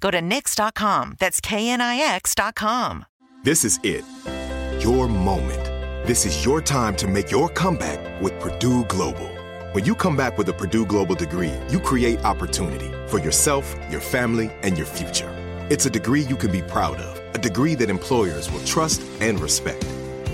Go 0.00 0.10
to 0.10 0.20
Knix.com. 0.20 1.16
That's 1.18 1.40
KNIX.com. 1.40 3.06
This 3.42 3.64
is 3.64 3.78
it. 3.82 4.04
Your 4.82 5.08
moment. 5.08 5.64
This 6.06 6.26
is 6.26 6.44
your 6.44 6.60
time 6.60 6.96
to 6.96 7.06
make 7.06 7.30
your 7.30 7.48
comeback 7.48 8.20
with 8.20 8.38
Purdue 8.40 8.84
Global. 8.84 9.28
When 9.72 9.84
you 9.84 9.94
come 9.94 10.16
back 10.16 10.38
with 10.38 10.48
a 10.48 10.52
Purdue 10.52 10.86
Global 10.86 11.14
degree, 11.14 11.52
you 11.68 11.80
create 11.80 12.24
opportunity 12.24 12.90
for 13.08 13.18
yourself, 13.18 13.74
your 13.90 14.00
family, 14.00 14.50
and 14.62 14.76
your 14.76 14.86
future. 14.86 15.30
It's 15.70 15.86
a 15.86 15.90
degree 15.90 16.22
you 16.22 16.36
can 16.36 16.52
be 16.52 16.62
proud 16.62 16.98
of, 16.98 17.34
a 17.34 17.38
degree 17.38 17.74
that 17.76 17.90
employers 17.90 18.50
will 18.50 18.64
trust 18.64 19.02
and 19.20 19.40
respect. 19.40 19.84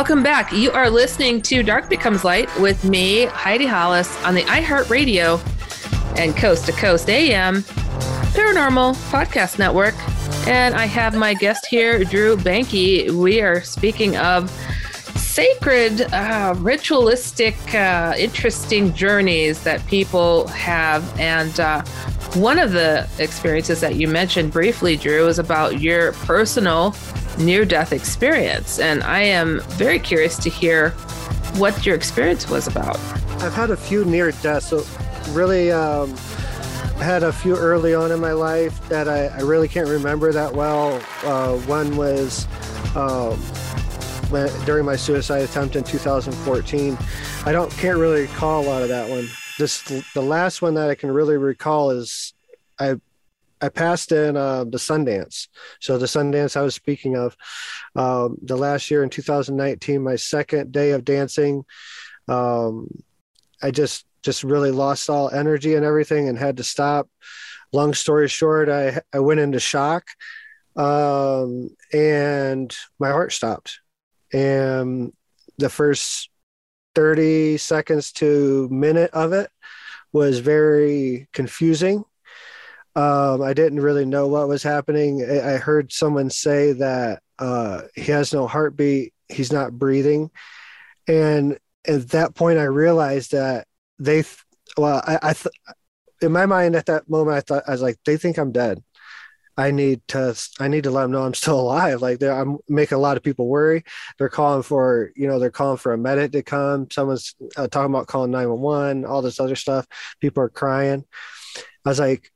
Welcome 0.00 0.22
back. 0.22 0.50
You 0.50 0.70
are 0.70 0.88
listening 0.88 1.42
to 1.42 1.62
Dark 1.62 1.90
Becomes 1.90 2.24
Light 2.24 2.48
with 2.58 2.84
me, 2.84 3.26
Heidi 3.26 3.66
Hollis, 3.66 4.10
on 4.24 4.34
the 4.34 4.40
iHeartRadio 4.44 5.38
and 6.18 6.34
Coast 6.34 6.64
to 6.64 6.72
Coast 6.72 7.10
AM 7.10 7.56
Paranormal 8.32 8.94
Podcast 9.10 9.58
Network. 9.58 9.94
And 10.48 10.74
I 10.74 10.86
have 10.86 11.14
my 11.14 11.34
guest 11.34 11.66
here, 11.66 12.02
Drew 12.02 12.38
Banky. 12.38 13.10
We 13.10 13.42
are 13.42 13.60
speaking 13.60 14.16
of 14.16 14.50
sacred, 15.16 16.00
uh, 16.14 16.54
ritualistic, 16.56 17.56
uh, 17.74 18.14
interesting 18.16 18.94
journeys 18.94 19.62
that 19.64 19.86
people 19.86 20.46
have. 20.48 21.04
And 21.20 21.60
uh, 21.60 21.82
one 22.36 22.58
of 22.58 22.72
the 22.72 23.06
experiences 23.18 23.82
that 23.82 23.96
you 23.96 24.08
mentioned 24.08 24.50
briefly, 24.50 24.96
Drew, 24.96 25.28
is 25.28 25.38
about 25.38 25.78
your 25.78 26.12
personal 26.12 26.92
near 27.40 27.64
death 27.64 27.92
experience. 27.92 28.78
And 28.78 29.02
I 29.02 29.22
am 29.22 29.60
very 29.70 29.98
curious 29.98 30.36
to 30.38 30.50
hear 30.50 30.90
what 31.56 31.84
your 31.84 31.94
experience 31.94 32.48
was 32.48 32.66
about. 32.66 32.98
I've 33.42 33.54
had 33.54 33.70
a 33.70 33.76
few 33.76 34.04
near 34.04 34.30
deaths. 34.30 34.68
So, 34.68 34.84
really, 35.32 35.72
um, 35.72 36.16
had 37.00 37.22
a 37.22 37.32
few 37.32 37.56
early 37.56 37.94
on 37.94 38.12
in 38.12 38.20
my 38.20 38.32
life 38.32 38.86
that 38.88 39.08
I, 39.08 39.26
I 39.28 39.40
really 39.40 39.68
can't 39.68 39.88
remember 39.88 40.32
that 40.32 40.54
well. 40.54 41.00
Uh, 41.24 41.56
one 41.60 41.96
was 41.96 42.46
um, 42.94 43.36
when, 44.30 44.48
during 44.64 44.84
my 44.84 44.96
suicide 44.96 45.42
attempt 45.42 45.76
in 45.76 45.84
2014. 45.84 46.98
I 47.46 47.52
don't 47.52 47.70
can't 47.72 47.98
really 47.98 48.22
recall 48.22 48.62
a 48.62 48.66
lot 48.66 48.82
of 48.82 48.90
that 48.90 49.08
one. 49.08 49.28
This 49.58 49.82
the 50.14 50.22
last 50.22 50.60
one 50.60 50.74
that 50.74 50.90
I 50.90 50.94
can 50.94 51.10
really 51.10 51.36
recall 51.36 51.90
is 51.90 52.34
I 52.78 52.96
I 53.60 53.68
passed 53.68 54.12
in 54.12 54.36
uh, 54.36 54.64
the 54.64 54.78
Sundance. 54.78 55.48
So 55.80 55.98
the 55.98 56.06
Sundance 56.06 56.56
I 56.56 56.62
was 56.62 56.74
speaking 56.74 57.16
of, 57.16 57.36
um, 57.94 58.38
the 58.42 58.56
last 58.56 58.90
year 58.90 59.02
in 59.02 59.10
2019, 59.10 60.02
my 60.02 60.16
second 60.16 60.72
day 60.72 60.92
of 60.92 61.04
dancing, 61.04 61.64
um, 62.28 62.88
I 63.62 63.70
just 63.70 64.06
just 64.22 64.44
really 64.44 64.70
lost 64.70 65.08
all 65.08 65.30
energy 65.30 65.74
and 65.74 65.84
everything 65.84 66.28
and 66.28 66.38
had 66.38 66.58
to 66.58 66.64
stop. 66.64 67.08
Long 67.72 67.94
story 67.94 68.28
short, 68.28 68.68
I 68.68 69.00
I 69.12 69.20
went 69.20 69.40
into 69.40 69.60
shock, 69.60 70.08
um, 70.76 71.70
and 71.92 72.74
my 72.98 73.10
heart 73.10 73.32
stopped. 73.32 73.80
And 74.32 75.12
the 75.58 75.68
first 75.68 76.30
30 76.94 77.58
seconds 77.58 78.12
to 78.12 78.68
minute 78.70 79.10
of 79.12 79.32
it 79.32 79.50
was 80.12 80.40
very 80.40 81.28
confusing 81.32 82.04
um, 82.96 83.42
I 83.42 83.54
didn't 83.54 83.80
really 83.80 84.04
know 84.04 84.26
what 84.28 84.48
was 84.48 84.62
happening. 84.62 85.24
I, 85.24 85.54
I 85.54 85.56
heard 85.58 85.92
someone 85.92 86.30
say 86.30 86.72
that 86.72 87.22
uh, 87.38 87.82
he 87.94 88.10
has 88.12 88.32
no 88.32 88.46
heartbeat, 88.46 89.14
he's 89.28 89.52
not 89.52 89.78
breathing, 89.78 90.30
and 91.08 91.58
at 91.86 92.10
that 92.10 92.34
point, 92.34 92.58
I 92.58 92.64
realized 92.64 93.32
that 93.32 93.66
they. 93.98 94.24
Well, 94.76 95.02
I, 95.06 95.18
I 95.22 95.32
th- 95.32 95.54
in 96.22 96.32
my 96.32 96.46
mind 96.46 96.76
at 96.76 96.86
that 96.86 97.08
moment, 97.08 97.36
I 97.36 97.40
thought 97.40 97.64
I 97.66 97.72
was 97.72 97.82
like, 97.82 97.98
they 98.04 98.16
think 98.16 98.38
I'm 98.38 98.52
dead. 98.52 98.82
I 99.56 99.72
need 99.72 100.00
to 100.08 100.34
I 100.58 100.68
need 100.68 100.84
to 100.84 100.90
let 100.90 101.02
them 101.02 101.12
know 101.12 101.22
I'm 101.22 101.34
still 101.34 101.60
alive. 101.66 102.00
Like 102.00 102.22
I'm 102.22 102.58
making 102.68 102.96
a 102.96 103.00
lot 103.00 103.16
of 103.16 103.22
people 103.22 103.46
worry. 103.46 103.84
They're 104.18 104.28
calling 104.28 104.62
for 104.62 105.12
you 105.16 105.26
know 105.26 105.38
they're 105.38 105.50
calling 105.50 105.78
for 105.78 105.92
a 105.92 105.98
medic 105.98 106.32
to 106.32 106.42
come. 106.42 106.90
Someone's 106.90 107.34
uh, 107.56 107.68
talking 107.68 107.92
about 107.92 108.06
calling 108.06 108.30
911. 108.30 109.04
All 109.04 109.22
this 109.22 109.40
other 109.40 109.56
stuff. 109.56 109.86
People 110.20 110.42
are 110.42 110.48
crying. 110.48 111.04
I 111.84 111.88
was 111.88 111.98
like, 111.98 112.30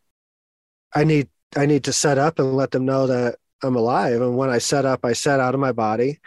I 0.94 1.04
need 1.04 1.28
I 1.56 1.66
need 1.66 1.84
to 1.84 1.92
set 1.92 2.18
up 2.18 2.38
and 2.38 2.56
let 2.56 2.70
them 2.70 2.84
know 2.84 3.06
that 3.06 3.36
I'm 3.62 3.76
alive. 3.76 4.20
And 4.20 4.36
when 4.36 4.50
I 4.50 4.58
set 4.58 4.84
up, 4.84 5.04
I 5.04 5.12
set 5.12 5.40
out 5.40 5.54
of 5.54 5.60
my 5.60 5.72
body, 5.72 6.20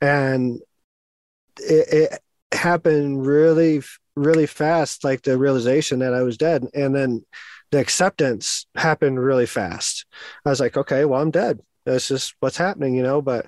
and 0.00 0.60
it, 1.58 2.10
it 2.12 2.56
happened 2.56 3.26
really 3.26 3.82
really 4.16 4.46
fast, 4.46 5.02
like 5.02 5.22
the 5.22 5.36
realization 5.36 5.98
that 6.00 6.14
I 6.14 6.22
was 6.22 6.36
dead, 6.36 6.66
and 6.74 6.94
then 6.94 7.24
the 7.70 7.80
acceptance 7.80 8.66
happened 8.76 9.18
really 9.18 9.46
fast. 9.46 10.06
I 10.44 10.50
was 10.50 10.60
like, 10.60 10.76
okay, 10.76 11.04
well, 11.04 11.20
I'm 11.20 11.30
dead. 11.32 11.60
That's 11.84 12.08
just 12.08 12.34
what's 12.40 12.56
happening, 12.56 12.94
you 12.94 13.02
know. 13.02 13.20
But 13.20 13.46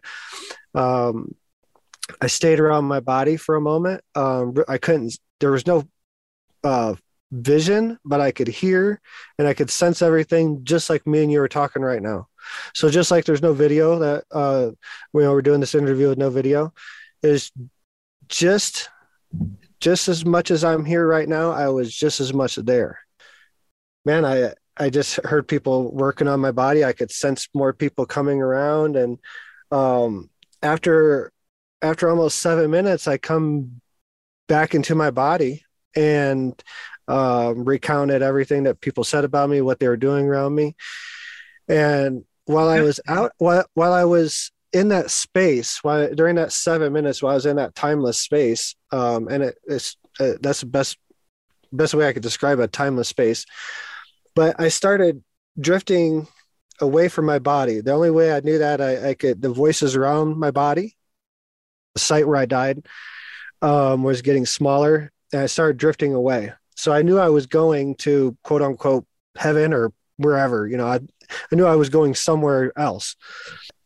um, 0.75 1.35
I 2.21 2.27
stayed 2.27 2.61
around 2.61 2.87
my 2.87 3.01
body 3.01 3.37
for 3.37 3.55
a 3.55 3.61
moment. 3.61 4.03
Um, 4.15 4.55
I 4.69 4.79
couldn't. 4.79 5.17
There 5.41 5.53
was 5.53 5.67
no 5.67 5.85
uh, 6.65 6.95
vision, 7.31 7.99
but 8.05 8.21
I 8.21 8.31
could 8.31 8.49
hear 8.49 9.01
and 9.39 9.49
I 9.49 9.55
could 9.55 9.71
sense 9.71 10.03
everything 10.03 10.65
just 10.65 10.89
like 10.89 11.07
me 11.07 11.23
and 11.23 11.33
you 11.33 11.41
are 11.43 11.49
talking 11.49 11.83
right 11.83 12.03
now. 12.03 12.29
So 12.75 12.89
just 12.89 13.11
like 13.11 13.25
there's 13.25 13.43
no 13.43 13.53
video 13.53 13.99
that 13.99 14.25
uh 14.31 14.71
you 15.15 15.21
know 15.21 15.33
we're 15.33 15.43
doing 15.43 15.61
this 15.61 15.75
interview 15.75 16.09
with 16.09 16.19
no 16.19 16.31
video, 16.31 16.73
is 17.23 17.51
just 18.29 18.89
just 19.81 20.09
as 20.09 20.25
much 20.25 20.51
as 20.51 20.65
I'm 20.65 20.85
here 20.85 21.07
right 21.07 21.29
now, 21.29 21.51
I 21.51 21.69
was 21.69 21.95
just 21.95 22.21
as 22.21 22.33
much 22.33 22.57
there. 22.57 23.01
Man, 24.05 24.25
I 24.25 24.53
I 24.77 24.91
just 24.91 25.17
heard 25.25 25.49
people 25.49 25.93
working 25.93 26.29
on 26.29 26.41
my 26.41 26.53
body. 26.53 26.85
I 26.85 26.93
could 26.93 27.11
sense 27.11 27.49
more 27.55 27.73
people 27.73 28.07
coming 28.07 28.41
around 28.41 28.97
and 28.97 29.19
um 29.73 30.31
after 30.63 31.33
after 31.83 32.09
almost 32.09 32.39
seven 32.39 32.71
minutes, 32.71 33.07
I 33.09 33.19
come 33.19 33.81
back 34.49 34.75
into 34.75 34.95
my 34.95 35.11
body 35.11 35.65
and 35.95 36.63
um, 37.09 37.65
recounted 37.65 38.23
everything 38.23 38.65
that 38.65 38.81
people 38.81 39.05
said 39.05 39.25
about 39.25 39.51
me, 39.51 39.61
what 39.61 39.79
they 39.79 39.89
were 39.89 39.97
doing 39.97 40.27
around 40.27 40.55
me. 40.55 40.75
And 41.69 42.25
while 42.47 42.69
I 42.69 42.81
was 42.81 43.01
out, 43.09 43.33
while, 43.39 43.65
while 43.75 43.93
I 43.93 44.05
was 44.05 44.51
in 44.73 44.89
that 44.89 45.11
space, 45.11 45.83
while 45.83 46.15
during 46.15 46.37
that 46.37 46.53
seven 46.53 46.93
minutes, 46.93 47.23
while 47.23 47.33
I 47.33 47.37
was 47.37 47.47
in 47.47 47.57
that 47.57 47.75
timeless 47.75 48.19
space, 48.19 48.75
um, 48.91 49.29
and 49.29 49.43
it, 49.43 49.59
it's 49.67 49.97
uh, 50.21 50.33
that's 50.41 50.61
the 50.61 50.67
best 50.67 50.99
best 51.73 51.95
way 51.95 52.09
I 52.09 52.13
could 52.13 52.23
describe 52.23 52.59
a 52.59 52.69
timeless 52.69 53.09
space. 53.09 53.47
But 54.35 54.61
I 54.61 54.69
started 54.69 55.23
drifting 55.59 56.29
away 56.81 57.09
from 57.09 57.27
my 57.27 57.39
body. 57.39 57.81
The 57.81 57.93
only 57.93 58.11
way 58.11 58.33
I 58.33 58.41
knew 58.41 58.59
that 58.59 58.81
I, 58.81 59.11
I 59.11 59.15
could 59.15 59.41
the 59.41 59.49
voices 59.49 59.97
around 59.97 60.39
my 60.39 60.51
body, 60.51 60.97
the 61.95 62.01
site 62.01 62.27
where 62.27 62.37
I 62.37 62.47
died, 62.47 62.87
um, 63.63 64.03
was 64.03 64.23
getting 64.23 64.47
smaller, 64.47 65.11
and 65.33 65.43
I 65.43 65.47
started 65.47 65.79
drifting 65.79 66.15
away. 66.15 66.53
So 66.77 66.93
I 66.93 67.03
knew 67.03 67.19
I 67.19 67.31
was 67.31 67.47
going 67.47 67.97
to 67.97 68.37
quote 68.43 68.63
unquote 68.63 69.07
heaven 69.37 69.73
or 69.73 69.93
wherever. 70.17 70.69
You 70.69 70.77
know, 70.77 70.87
I 70.87 71.01
I 71.31 71.57
knew 71.57 71.67
I 71.67 71.77
was 71.77 71.89
going 71.89 72.15
somewhere 72.15 72.73
else. 72.77 73.17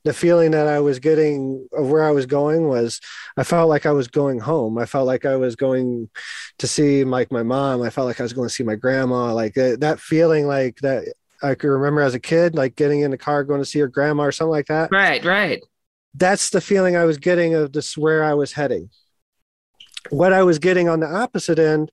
The 0.04 0.12
feeling 0.14 0.52
that 0.52 0.66
I 0.66 0.80
was 0.80 0.98
getting 0.98 1.68
of 1.72 1.90
where 1.90 2.04
I 2.04 2.10
was 2.10 2.26
going 2.26 2.68
was 2.68 3.00
I 3.36 3.44
felt 3.44 3.68
like 3.68 3.84
I 3.84 3.92
was 3.92 4.08
going 4.08 4.40
home. 4.40 4.78
I 4.78 4.86
felt 4.86 5.06
like 5.06 5.26
I 5.26 5.36
was 5.36 5.56
going 5.56 6.08
to 6.58 6.66
see 6.66 7.04
like 7.04 7.30
my 7.30 7.42
mom. 7.42 7.82
I 7.82 7.90
felt 7.90 8.06
like 8.06 8.18
I 8.18 8.22
was 8.22 8.32
going 8.32 8.48
to 8.48 8.54
see 8.54 8.64
my 8.64 8.76
grandma. 8.76 9.34
Like 9.34 9.54
that, 9.54 9.80
that 9.80 10.00
feeling 10.00 10.46
like 10.46 10.78
that 10.80 11.12
I 11.42 11.54
could 11.54 11.68
remember 11.68 12.00
as 12.00 12.14
a 12.14 12.20
kid, 12.20 12.54
like 12.54 12.76
getting 12.76 13.00
in 13.00 13.10
the 13.10 13.18
car, 13.18 13.44
going 13.44 13.60
to 13.60 13.66
see 13.66 13.78
your 13.78 13.88
grandma 13.88 14.24
or 14.24 14.32
something 14.32 14.50
like 14.50 14.66
that. 14.66 14.90
Right, 14.90 15.22
right. 15.24 15.62
That's 16.14 16.50
the 16.50 16.60
feeling 16.60 16.96
I 16.96 17.04
was 17.04 17.18
getting 17.18 17.54
of 17.54 17.72
this 17.72 17.96
where 17.96 18.24
I 18.24 18.34
was 18.34 18.52
heading. 18.52 18.90
What 20.08 20.32
I 20.32 20.42
was 20.42 20.58
getting 20.58 20.88
on 20.88 21.00
the 21.00 21.06
opposite 21.06 21.58
end, 21.58 21.90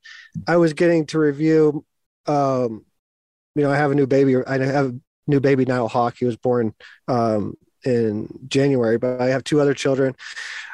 I 0.47 0.57
was 0.57 0.73
getting 0.73 1.05
to 1.07 1.19
review. 1.19 1.85
Um, 2.25 2.85
you 3.55 3.63
know, 3.63 3.71
I 3.71 3.77
have 3.77 3.91
a 3.91 3.95
new 3.95 4.07
baby. 4.07 4.35
I 4.45 4.57
have 4.57 4.87
a 4.87 4.99
new 5.27 5.39
baby 5.39 5.65
now, 5.65 5.87
Hawk. 5.87 6.15
He 6.17 6.25
was 6.25 6.37
born 6.37 6.73
um, 7.07 7.55
in 7.83 8.29
January, 8.47 8.97
but 8.97 9.21
I 9.21 9.27
have 9.27 9.43
two 9.43 9.59
other 9.59 9.73
children 9.73 10.15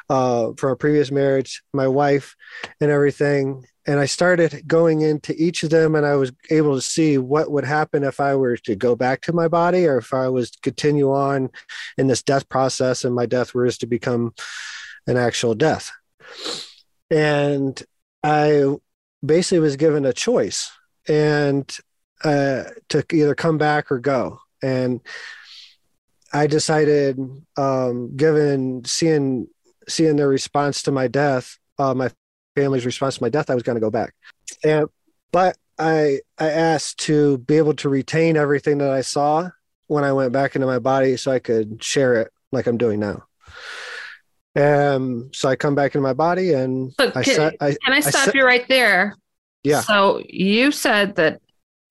uh, 0.08 0.52
from 0.56 0.70
a 0.70 0.76
previous 0.76 1.10
marriage, 1.10 1.62
my 1.72 1.88
wife, 1.88 2.36
and 2.80 2.90
everything 2.90 3.66
and 3.86 4.00
I 4.00 4.06
started 4.06 4.66
going 4.66 5.02
into 5.02 5.34
each 5.36 5.62
of 5.62 5.70
them, 5.70 5.94
and 5.94 6.06
I 6.06 6.16
was 6.16 6.32
able 6.48 6.74
to 6.74 6.80
see 6.80 7.18
what 7.18 7.50
would 7.50 7.64
happen 7.64 8.02
if 8.02 8.18
I 8.18 8.34
were 8.34 8.56
to 8.56 8.74
go 8.74 8.96
back 8.96 9.20
to 9.22 9.32
my 9.32 9.46
body, 9.46 9.86
or 9.86 9.98
if 9.98 10.14
I 10.14 10.28
was 10.28 10.50
to 10.52 10.60
continue 10.60 11.12
on 11.12 11.50
in 11.98 12.06
this 12.06 12.22
death 12.22 12.48
process, 12.48 13.04
and 13.04 13.14
my 13.14 13.26
death 13.26 13.54
was 13.54 13.76
to 13.78 13.86
become 13.86 14.34
an 15.06 15.16
actual 15.18 15.54
death. 15.54 15.92
And 17.10 17.80
I 18.22 18.64
basically 19.24 19.60
was 19.60 19.76
given 19.76 20.04
a 20.04 20.12
choice, 20.12 20.70
and 21.08 21.70
uh, 22.22 22.64
to 22.88 23.04
either 23.12 23.34
come 23.34 23.58
back 23.58 23.92
or 23.92 23.98
go. 23.98 24.40
And 24.62 25.00
I 26.32 26.46
decided, 26.46 27.18
um, 27.56 28.16
given 28.16 28.84
seeing 28.84 29.48
seeing 29.88 30.16
their 30.16 30.28
response 30.28 30.82
to 30.82 30.90
my 30.90 31.06
death, 31.06 31.58
uh, 31.78 31.94
my 31.94 32.10
family's 32.56 32.86
response 32.86 33.16
to 33.16 33.22
my 33.22 33.28
death, 33.28 33.50
I 33.50 33.54
was 33.54 33.62
going 33.62 33.76
to 33.76 33.80
go 33.80 33.90
back. 33.90 34.14
And 34.64 34.88
but 35.32 35.56
I 35.78 36.20
I 36.38 36.50
asked 36.50 36.98
to 37.00 37.38
be 37.38 37.56
able 37.56 37.74
to 37.74 37.88
retain 37.88 38.36
everything 38.36 38.78
that 38.78 38.90
I 38.90 39.02
saw 39.02 39.50
when 39.86 40.04
I 40.04 40.12
went 40.12 40.32
back 40.32 40.54
into 40.54 40.66
my 40.66 40.78
body, 40.78 41.16
so 41.16 41.30
I 41.30 41.38
could 41.38 41.82
share 41.82 42.14
it 42.14 42.32
like 42.52 42.66
I'm 42.66 42.78
doing 42.78 43.00
now. 43.00 43.24
Um, 44.56 45.30
so 45.32 45.48
I 45.48 45.56
come 45.56 45.74
back 45.74 45.94
into 45.94 46.02
my 46.02 46.12
body, 46.12 46.52
and 46.52 46.92
I 46.98 47.22
can, 47.22 47.52
I, 47.60 47.76
can 47.84 47.92
I 47.92 48.00
stop 48.00 48.28
I 48.28 48.32
you 48.34 48.44
right 48.44 48.66
there? 48.68 49.16
Yeah. 49.64 49.80
So 49.80 50.22
you 50.28 50.70
said 50.70 51.16
that 51.16 51.40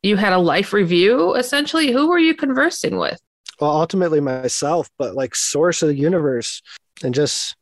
you 0.01 0.15
had 0.15 0.33
a 0.33 0.37
life 0.37 0.73
review. 0.73 1.35
Essentially, 1.35 1.91
who 1.91 2.07
were 2.07 2.19
you 2.19 2.35
conversing 2.35 2.97
with? 2.97 3.19
Well, 3.59 3.71
ultimately 3.71 4.19
myself, 4.19 4.89
but 4.97 5.15
like 5.15 5.35
source 5.35 5.81
of 5.81 5.89
the 5.89 5.95
universe, 5.95 6.61
and 7.03 7.13
just 7.13 7.55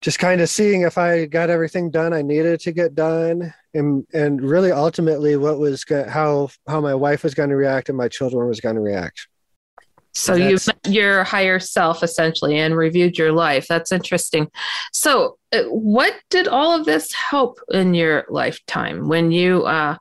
just 0.00 0.18
kind 0.18 0.40
of 0.40 0.48
seeing 0.48 0.82
if 0.82 0.96
I 0.96 1.26
got 1.26 1.50
everything 1.50 1.90
done 1.90 2.12
I 2.12 2.22
needed 2.22 2.60
to 2.60 2.72
get 2.72 2.94
done, 2.94 3.52
and 3.74 4.06
and 4.12 4.40
really 4.40 4.72
ultimately 4.72 5.36
what 5.36 5.58
was 5.58 5.84
how 6.08 6.48
how 6.66 6.80
my 6.80 6.94
wife 6.94 7.22
was 7.22 7.34
going 7.34 7.50
to 7.50 7.56
react 7.56 7.88
and 7.88 7.98
my 7.98 8.08
children 8.08 8.48
was 8.48 8.60
going 8.60 8.76
to 8.76 8.80
react. 8.80 9.28
So 10.14 10.34
you 10.34 10.58
met 10.66 10.80
your 10.88 11.22
higher 11.22 11.60
self 11.60 12.02
essentially 12.02 12.58
and 12.58 12.76
reviewed 12.76 13.16
your 13.16 13.32
life. 13.32 13.66
That's 13.68 13.92
interesting. 13.92 14.50
So, 14.92 15.38
uh, 15.52 15.62
what 15.64 16.14
did 16.28 16.48
all 16.48 16.78
of 16.78 16.84
this 16.84 17.12
help 17.12 17.60
in 17.70 17.94
your 17.94 18.26
lifetime 18.28 19.08
when 19.08 19.30
you 19.30 19.64
uh, 19.64 19.96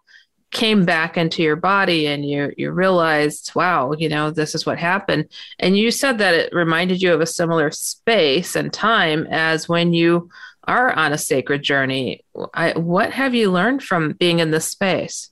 came 0.51 0.85
back 0.85 1.17
into 1.17 1.43
your 1.43 1.55
body 1.55 2.07
and 2.07 2.25
you 2.25 2.53
you 2.57 2.71
realized 2.71 3.51
wow 3.53 3.91
you 3.97 4.07
know 4.07 4.31
this 4.31 4.55
is 4.55 4.65
what 4.65 4.79
happened 4.79 5.27
and 5.59 5.77
you 5.77 5.91
said 5.91 6.17
that 6.17 6.33
it 6.33 6.53
reminded 6.53 7.01
you 7.01 7.13
of 7.13 7.19
a 7.19 7.25
similar 7.25 7.69
space 7.69 8.55
and 8.55 8.71
time 8.71 9.27
as 9.29 9.67
when 9.67 9.93
you 9.93 10.29
are 10.63 10.93
on 10.93 11.11
a 11.11 11.17
sacred 11.17 11.63
journey 11.63 12.23
I, 12.53 12.71
what 12.77 13.11
have 13.11 13.35
you 13.35 13.51
learned 13.51 13.83
from 13.83 14.13
being 14.13 14.39
in 14.39 14.51
this 14.51 14.69
space 14.69 15.29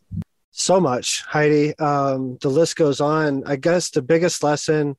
so 0.58 0.80
much 0.80 1.24
heidi. 1.28 1.78
Um, 1.78 2.38
the 2.42 2.50
list 2.50 2.76
goes 2.76 3.02
on. 3.02 3.44
I 3.46 3.56
guess 3.56 3.90
the 3.90 4.02
biggest 4.02 4.44
lesson 4.44 4.96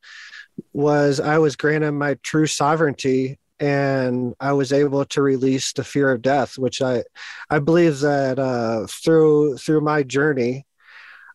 was 0.73 1.21
i 1.21 1.37
was 1.37 1.55
granted 1.55 1.93
my 1.93 2.15
true 2.23 2.47
sovereignty 2.47 3.39
and 3.59 4.35
I 4.39 4.53
was 4.53 4.73
able 4.73 5.05
to 5.07 5.23
release 5.23 5.73
the 5.73 5.85
fear 5.85 6.11
of 6.11 6.23
death, 6.23 6.59
which 6.59 6.83
I 6.83 7.05
I 7.49 7.59
believe 7.59 8.01
that 8.01 8.39
uh, 8.39 8.87
through 8.87 9.57
through 9.59 9.81
my 9.81 10.03
journey, 10.03 10.67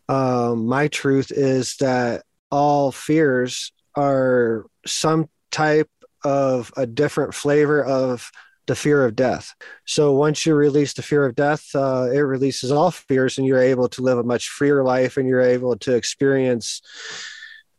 um, 0.07 0.67
my 0.67 0.87
truth 0.87 1.31
is 1.31 1.77
that 1.77 2.23
all 2.51 2.91
fears 2.91 3.71
are 3.95 4.65
some 4.85 5.29
type 5.51 5.89
of 6.23 6.71
a 6.77 6.85
different 6.85 7.33
flavor 7.33 7.83
of 7.83 8.31
the 8.67 8.75
fear 8.75 9.05
of 9.05 9.15
death. 9.15 9.53
So 9.85 10.13
once 10.13 10.45
you 10.45 10.55
release 10.55 10.93
the 10.93 11.01
fear 11.01 11.25
of 11.25 11.35
death, 11.35 11.65
uh, 11.75 12.09
it 12.11 12.19
releases 12.19 12.71
all 12.71 12.91
fears, 12.91 13.37
and 13.37 13.47
you're 13.47 13.61
able 13.61 13.89
to 13.89 14.01
live 14.01 14.17
a 14.17 14.23
much 14.23 14.49
freer 14.49 14.83
life, 14.83 15.17
and 15.17 15.27
you're 15.27 15.41
able 15.41 15.75
to 15.77 15.95
experience 15.95 16.81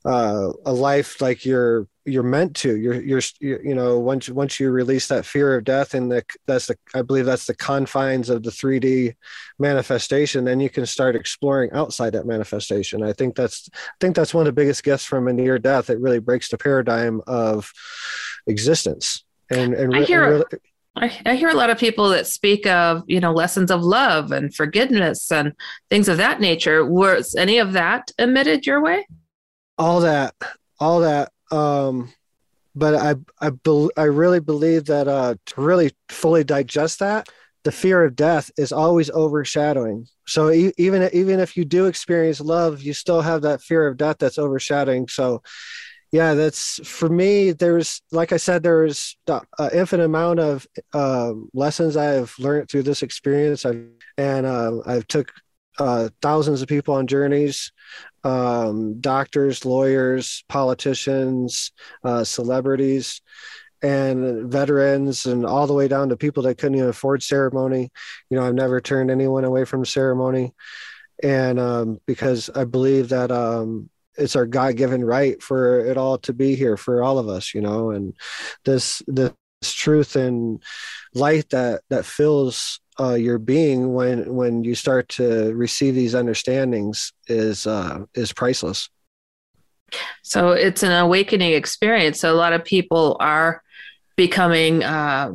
uh, 0.05 0.49
a 0.64 0.72
life 0.72 1.20
like 1.20 1.45
you're 1.45 1.87
you're 2.05 2.24
meant 2.24 2.57
to. 2.57 2.76
You're, 2.76 3.01
you're 3.01 3.22
you 3.41 3.74
know 3.74 4.01
once 4.01 4.28
once 4.28 4.59
you 4.59 4.70
release 4.70 5.07
that 5.07 5.24
fear 5.24 5.57
of 5.57 5.62
death 5.62 5.95
and 5.95 6.11
the 6.11 6.24
that's 6.47 6.66
the 6.66 6.76
i 6.95 7.03
believe 7.03 7.26
that's 7.26 7.47
the 7.47 7.55
confines 7.55 8.28
of 8.28 8.43
the 8.43 8.51
3d 8.51 9.14
manifestation 9.61 10.45
then 10.45 10.59
you 10.59 10.68
can 10.68 10.85
start 10.85 11.14
exploring 11.14 11.70
outside 11.72 12.14
that 12.14 12.26
manifestation. 12.26 13.05
I 13.05 13.12
think 13.12 13.37
that's 13.37 13.68
i 13.74 13.95
think 14.01 14.16
that's 14.16 14.35
one 14.35 14.43
of 14.43 14.55
the 14.55 14.61
biggest 14.61 14.83
gifts 14.83 15.05
from 15.05 15.28
a 15.28 15.33
near 15.33 15.59
death. 15.61 15.91
It 15.91 16.01
really 16.01 16.18
breaks 16.18 16.49
the 16.49 16.59
paradigm 16.59 17.20
of 17.28 17.72
existence 18.49 19.24
and 19.51 19.74
and, 19.74 19.95
I 19.95 20.03
hear, 20.03 20.24
and 20.24 20.33
really, 20.33 20.45
I, 20.95 21.18
I 21.24 21.36
hear 21.36 21.49
a 21.49 21.55
lot 21.55 21.70
of 21.70 21.78
people 21.78 22.11
that 22.11 22.26
speak 22.26 22.66
of 22.66 23.03
you 23.07 23.20
know 23.20 23.32
lessons 23.32 23.70
of 23.70 23.82
love 23.82 24.30
and 24.30 24.55
forgiveness 24.55 25.30
and 25.32 25.53
things 25.90 26.09
of 26.09 26.18
that 26.18 26.40
nature 26.40 26.84
was 26.84 27.34
any 27.34 27.59
of 27.59 27.72
that 27.72 28.11
emitted 28.18 28.66
your 28.66 28.82
way 28.82 29.07
all 29.78 30.01
that 30.01 30.34
all 30.78 31.01
that 31.01 31.32
um, 31.51 32.12
but 32.74 32.95
I 32.95 33.14
I 33.40 33.51
be, 33.51 33.90
I 33.97 34.05
really 34.05 34.40
believe 34.40 34.86
that 34.86 35.07
uh, 35.07 35.34
to 35.47 35.61
really 35.61 35.93
fully 36.09 36.45
digest 36.45 36.99
that, 37.01 37.28
the 37.64 37.72
fear 37.72 38.05
of 38.05 38.16
death 38.16 38.51
is 38.57 38.72
always 38.72 39.11
overshadowing. 39.11 40.07
So 40.26 40.51
e- 40.51 40.72
even 40.78 41.09
even 41.12 41.40
if 41.40 41.57
you 41.57 41.64
do 41.64 41.86
experience 41.86 42.40
love, 42.40 42.82
you 42.82 42.95
still 42.95 43.20
have 43.20 43.43
that 43.43 43.62
fear 43.62 43.86
of 43.86 43.97
death 43.97 44.16
that's 44.18 44.38
overshadowing. 44.38 45.09
So 45.09 45.43
yeah, 46.12 46.34
that's 46.34 46.86
for 46.86 47.08
me. 47.08 47.52
There's 47.52 48.02
like 48.12 48.32
I 48.32 48.36
said, 48.36 48.62
there's 48.62 49.16
an 49.26 49.40
infinite 49.72 50.04
amount 50.04 50.40
of 50.40 50.66
uh, 50.92 51.32
lessons 51.54 51.96
I've 51.96 52.34
learned 52.38 52.68
through 52.70 52.82
this 52.82 53.02
experience. 53.02 53.64
I've, 53.64 53.86
and 54.18 54.44
uh, 54.44 54.80
I've 54.84 55.06
took 55.06 55.32
uh, 55.78 56.10
thousands 56.20 56.60
of 56.60 56.68
people 56.68 56.94
on 56.94 57.06
journeys 57.06 57.72
um, 58.24 59.00
doctors, 59.00 59.64
lawyers, 59.64 60.44
politicians, 60.48 61.72
uh, 62.04 62.24
celebrities, 62.24 63.20
and 63.82 64.52
veterans, 64.52 65.26
and 65.26 65.44
all 65.44 65.66
the 65.66 65.74
way 65.74 65.88
down 65.88 66.10
to 66.10 66.16
people 66.16 66.42
that 66.44 66.58
couldn't 66.58 66.76
even 66.76 66.90
afford 66.90 67.22
ceremony. 67.22 67.90
You 68.30 68.36
know, 68.36 68.46
I've 68.46 68.54
never 68.54 68.80
turned 68.80 69.10
anyone 69.10 69.44
away 69.44 69.64
from 69.64 69.84
ceremony, 69.86 70.52
and 71.22 71.58
um, 71.58 72.00
because 72.06 72.50
I 72.50 72.64
believe 72.64 73.08
that 73.08 73.32
um, 73.32 73.88
it's 74.16 74.36
our 74.36 74.46
God-given 74.46 75.04
right 75.04 75.42
for 75.42 75.80
it 75.80 75.96
all 75.96 76.18
to 76.18 76.32
be 76.32 76.54
here 76.54 76.76
for 76.76 77.02
all 77.02 77.18
of 77.18 77.28
us. 77.28 77.54
You 77.54 77.60
know, 77.60 77.90
and 77.90 78.14
this 78.64 79.02
this 79.06 79.32
truth 79.62 80.16
and 80.16 80.62
light 81.14 81.50
that 81.50 81.82
that 81.90 82.04
fills 82.04 82.80
uh, 83.00 83.14
your 83.14 83.38
being 83.38 83.94
when 83.94 84.34
when 84.34 84.64
you 84.64 84.74
start 84.74 85.08
to 85.08 85.54
receive 85.54 85.94
these 85.94 86.14
understandings 86.14 87.12
is 87.28 87.66
uh, 87.66 88.04
is 88.14 88.32
priceless. 88.32 88.88
So 90.22 90.52
it's 90.52 90.82
an 90.82 90.92
awakening 90.92 91.52
experience. 91.52 92.20
So 92.20 92.32
a 92.32 92.36
lot 92.36 92.52
of 92.54 92.64
people 92.64 93.16
are 93.20 93.62
becoming 94.16 94.82
uh, 94.82 95.32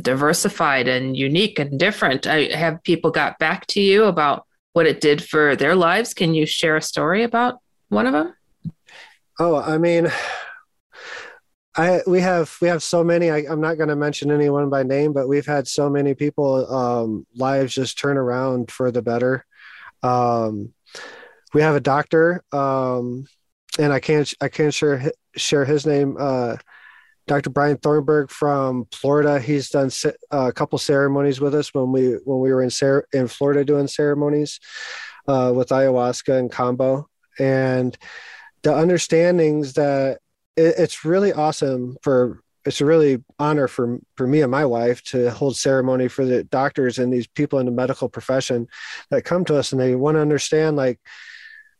diversified 0.00 0.88
and 0.88 1.16
unique 1.16 1.58
and 1.58 1.78
different. 1.78 2.26
I 2.26 2.54
have 2.54 2.82
people 2.82 3.10
got 3.10 3.38
back 3.38 3.66
to 3.68 3.80
you 3.80 4.04
about 4.04 4.46
what 4.74 4.86
it 4.86 5.00
did 5.00 5.24
for 5.24 5.56
their 5.56 5.74
lives. 5.74 6.12
Can 6.12 6.34
you 6.34 6.44
share 6.44 6.76
a 6.76 6.82
story 6.82 7.22
about 7.22 7.60
one 7.88 8.06
of 8.06 8.12
them? 8.12 8.34
Oh, 9.38 9.56
I 9.56 9.78
mean, 9.78 10.10
I 11.78 12.00
we 12.06 12.20
have 12.20 12.56
we 12.62 12.68
have 12.68 12.82
so 12.82 13.04
many. 13.04 13.30
I, 13.30 13.40
am 13.40 13.60
not 13.60 13.76
going 13.76 13.90
to 13.90 13.96
mention 13.96 14.30
anyone 14.30 14.70
by 14.70 14.82
name, 14.82 15.12
but 15.12 15.28
we've 15.28 15.46
had 15.46 15.68
so 15.68 15.90
many 15.90 16.14
people 16.14 16.72
um, 16.74 17.26
lives 17.34 17.74
just 17.74 17.98
turn 17.98 18.16
around 18.16 18.70
for 18.70 18.90
the 18.90 19.02
better. 19.02 19.44
Um, 20.02 20.72
we 21.52 21.60
have 21.60 21.76
a 21.76 21.80
doctor, 21.80 22.42
um, 22.52 23.26
and 23.78 23.92
I 23.92 24.00
can't 24.00 24.32
I 24.40 24.48
can't 24.48 24.72
share 24.72 25.12
share 25.36 25.66
his 25.66 25.84
name. 25.84 26.16
Uh, 26.18 26.56
Dr. 27.26 27.50
Brian 27.50 27.76
Thornburg 27.76 28.30
from 28.30 28.86
Florida. 28.92 29.40
He's 29.40 29.68
done 29.70 29.90
uh, 30.04 30.46
a 30.48 30.52
couple 30.52 30.78
ceremonies 30.78 31.40
with 31.40 31.54
us 31.54 31.74
when 31.74 31.92
we 31.92 32.12
when 32.24 32.38
we 32.40 32.52
were 32.52 32.62
in 32.62 32.70
in 33.12 33.28
Florida 33.28 33.64
doing 33.64 33.88
ceremonies 33.88 34.60
uh, 35.26 35.52
with 35.54 35.68
ayahuasca 35.68 36.38
and 36.38 36.50
kambo, 36.50 37.06
and 37.38 37.96
the 38.62 38.76
understandings 38.76 39.74
that 39.74 40.18
it, 40.56 40.74
it's 40.78 41.04
really 41.04 41.32
awesome 41.32 41.96
for 42.02 42.42
it's 42.64 42.80
a 42.80 42.84
really 42.84 43.22
honor 43.38 43.68
for 43.68 43.98
for 44.16 44.26
me 44.26 44.42
and 44.42 44.50
my 44.50 44.64
wife 44.64 45.02
to 45.04 45.30
hold 45.30 45.56
ceremony 45.56 46.08
for 46.08 46.24
the 46.24 46.42
doctors 46.44 46.98
and 46.98 47.12
these 47.12 47.26
people 47.26 47.58
in 47.58 47.66
the 47.66 47.72
medical 47.72 48.08
profession 48.08 48.66
that 49.10 49.24
come 49.24 49.44
to 49.44 49.56
us 49.56 49.72
and 49.72 49.80
they 49.80 49.94
want 49.94 50.16
to 50.16 50.20
understand 50.20 50.76
like 50.76 50.98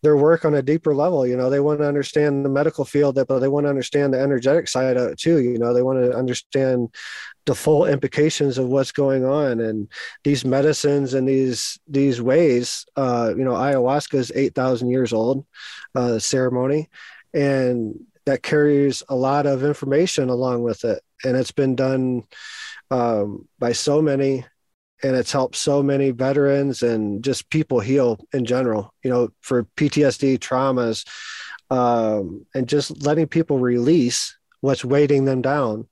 their 0.03 0.17
work 0.17 0.45
on 0.45 0.55
a 0.55 0.63
deeper 0.63 0.95
level. 0.95 1.27
You 1.27 1.37
know, 1.37 1.51
they 1.51 1.61
want 1.61 1.81
to 1.81 1.89
understand 1.89 2.45
the 2.45 2.49
medical 2.49 2.85
field, 2.85 3.15
but 3.15 3.39
they 3.39 3.49
want 3.49 3.65
to 3.65 3.71
understand 3.71 4.13
the 4.13 4.21
energetic 4.21 4.69
side 4.69 4.97
of 4.97 5.11
it 5.11 5.19
too. 5.19 5.39
You 5.39 5.59
know, 5.59 5.73
they 5.73 5.83
want 5.83 6.01
to 6.01 6.17
understand 6.17 6.95
the 7.47 7.55
full 7.55 7.87
implications 7.87 8.59
of 8.59 8.67
what's 8.67 8.93
going 8.93 9.25
on 9.25 9.61
and 9.61 9.89
these 10.25 10.45
medicines 10.45 11.15
and 11.15 11.29
these 11.29 11.79
these 11.89 12.21
ways. 12.21 12.85
Uh, 12.97 13.33
you 13.37 13.45
know, 13.45 13.55
ayahuasca 13.55 14.15
is 14.15 14.33
eight 14.35 14.55
thousand 14.55 14.91
years 14.91 15.13
old 15.13 15.47
uh, 15.95 16.19
ceremony, 16.19 16.89
and 17.33 17.99
that 18.27 18.43
carries 18.43 19.03
a 19.09 19.15
lot 19.15 19.47
of 19.47 19.65
information 19.65 20.29
along 20.29 20.63
with 20.63 20.85
it, 20.85 21.03
and 21.25 21.37
it's 21.37 21.53
been 21.53 21.77
done 21.77 22.25
um, 22.91 23.49
by 23.59 23.73
so 23.73 24.03
many 24.03 24.45
and 25.03 25.15
it's 25.17 25.33
helped 25.33 25.57
so 25.57 25.83
many 25.83 26.11
veterans 26.11 26.83
and 26.83 27.23
just 27.23 27.51
people 27.51 27.81
heal 27.81 28.19
in 28.33 28.45
general 28.45 28.95
you 29.03 29.11
know 29.11 29.29
for 29.41 29.65
ptsd 29.77 30.39
traumas 30.39 31.05
um, 31.71 32.47
and 32.55 32.69
just 32.69 33.03
letting 33.03 33.27
people 33.27 33.59
release 33.59 34.37
what's 34.61 34.85
weighting 34.85 35.25
them 35.25 35.43
down. 35.43 35.87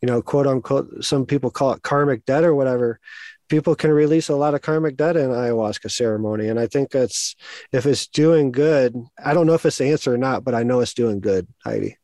You 0.00 0.08
know 0.08 0.22
quote 0.22 0.46
unquote 0.46 1.04
some 1.04 1.26
people 1.26 1.50
call 1.50 1.72
it 1.72 1.82
karmic 1.82 2.24
debt 2.24 2.44
or 2.44 2.54
whatever. 2.54 3.00
People 3.48 3.74
can 3.74 3.90
release 3.90 4.28
a 4.28 4.36
lot 4.36 4.54
of 4.54 4.62
karmic 4.62 4.96
debt 4.96 5.16
in 5.16 5.28
ayahuasca 5.28 5.90
ceremony 5.90 6.48
and 6.48 6.58
i 6.58 6.66
think 6.66 6.94
it's 6.94 7.36
if 7.72 7.84
it's 7.84 8.06
doing 8.08 8.50
good 8.50 8.96
i 9.22 9.34
don't 9.34 9.46
know 9.46 9.52
if 9.52 9.66
it's 9.66 9.78
the 9.78 9.84
answer 9.92 10.14
or 10.14 10.16
not 10.16 10.42
but 10.42 10.54
i 10.54 10.62
know 10.62 10.80
it's 10.80 10.94
doing 10.94 11.20
good 11.20 11.46
heidi 11.62 11.98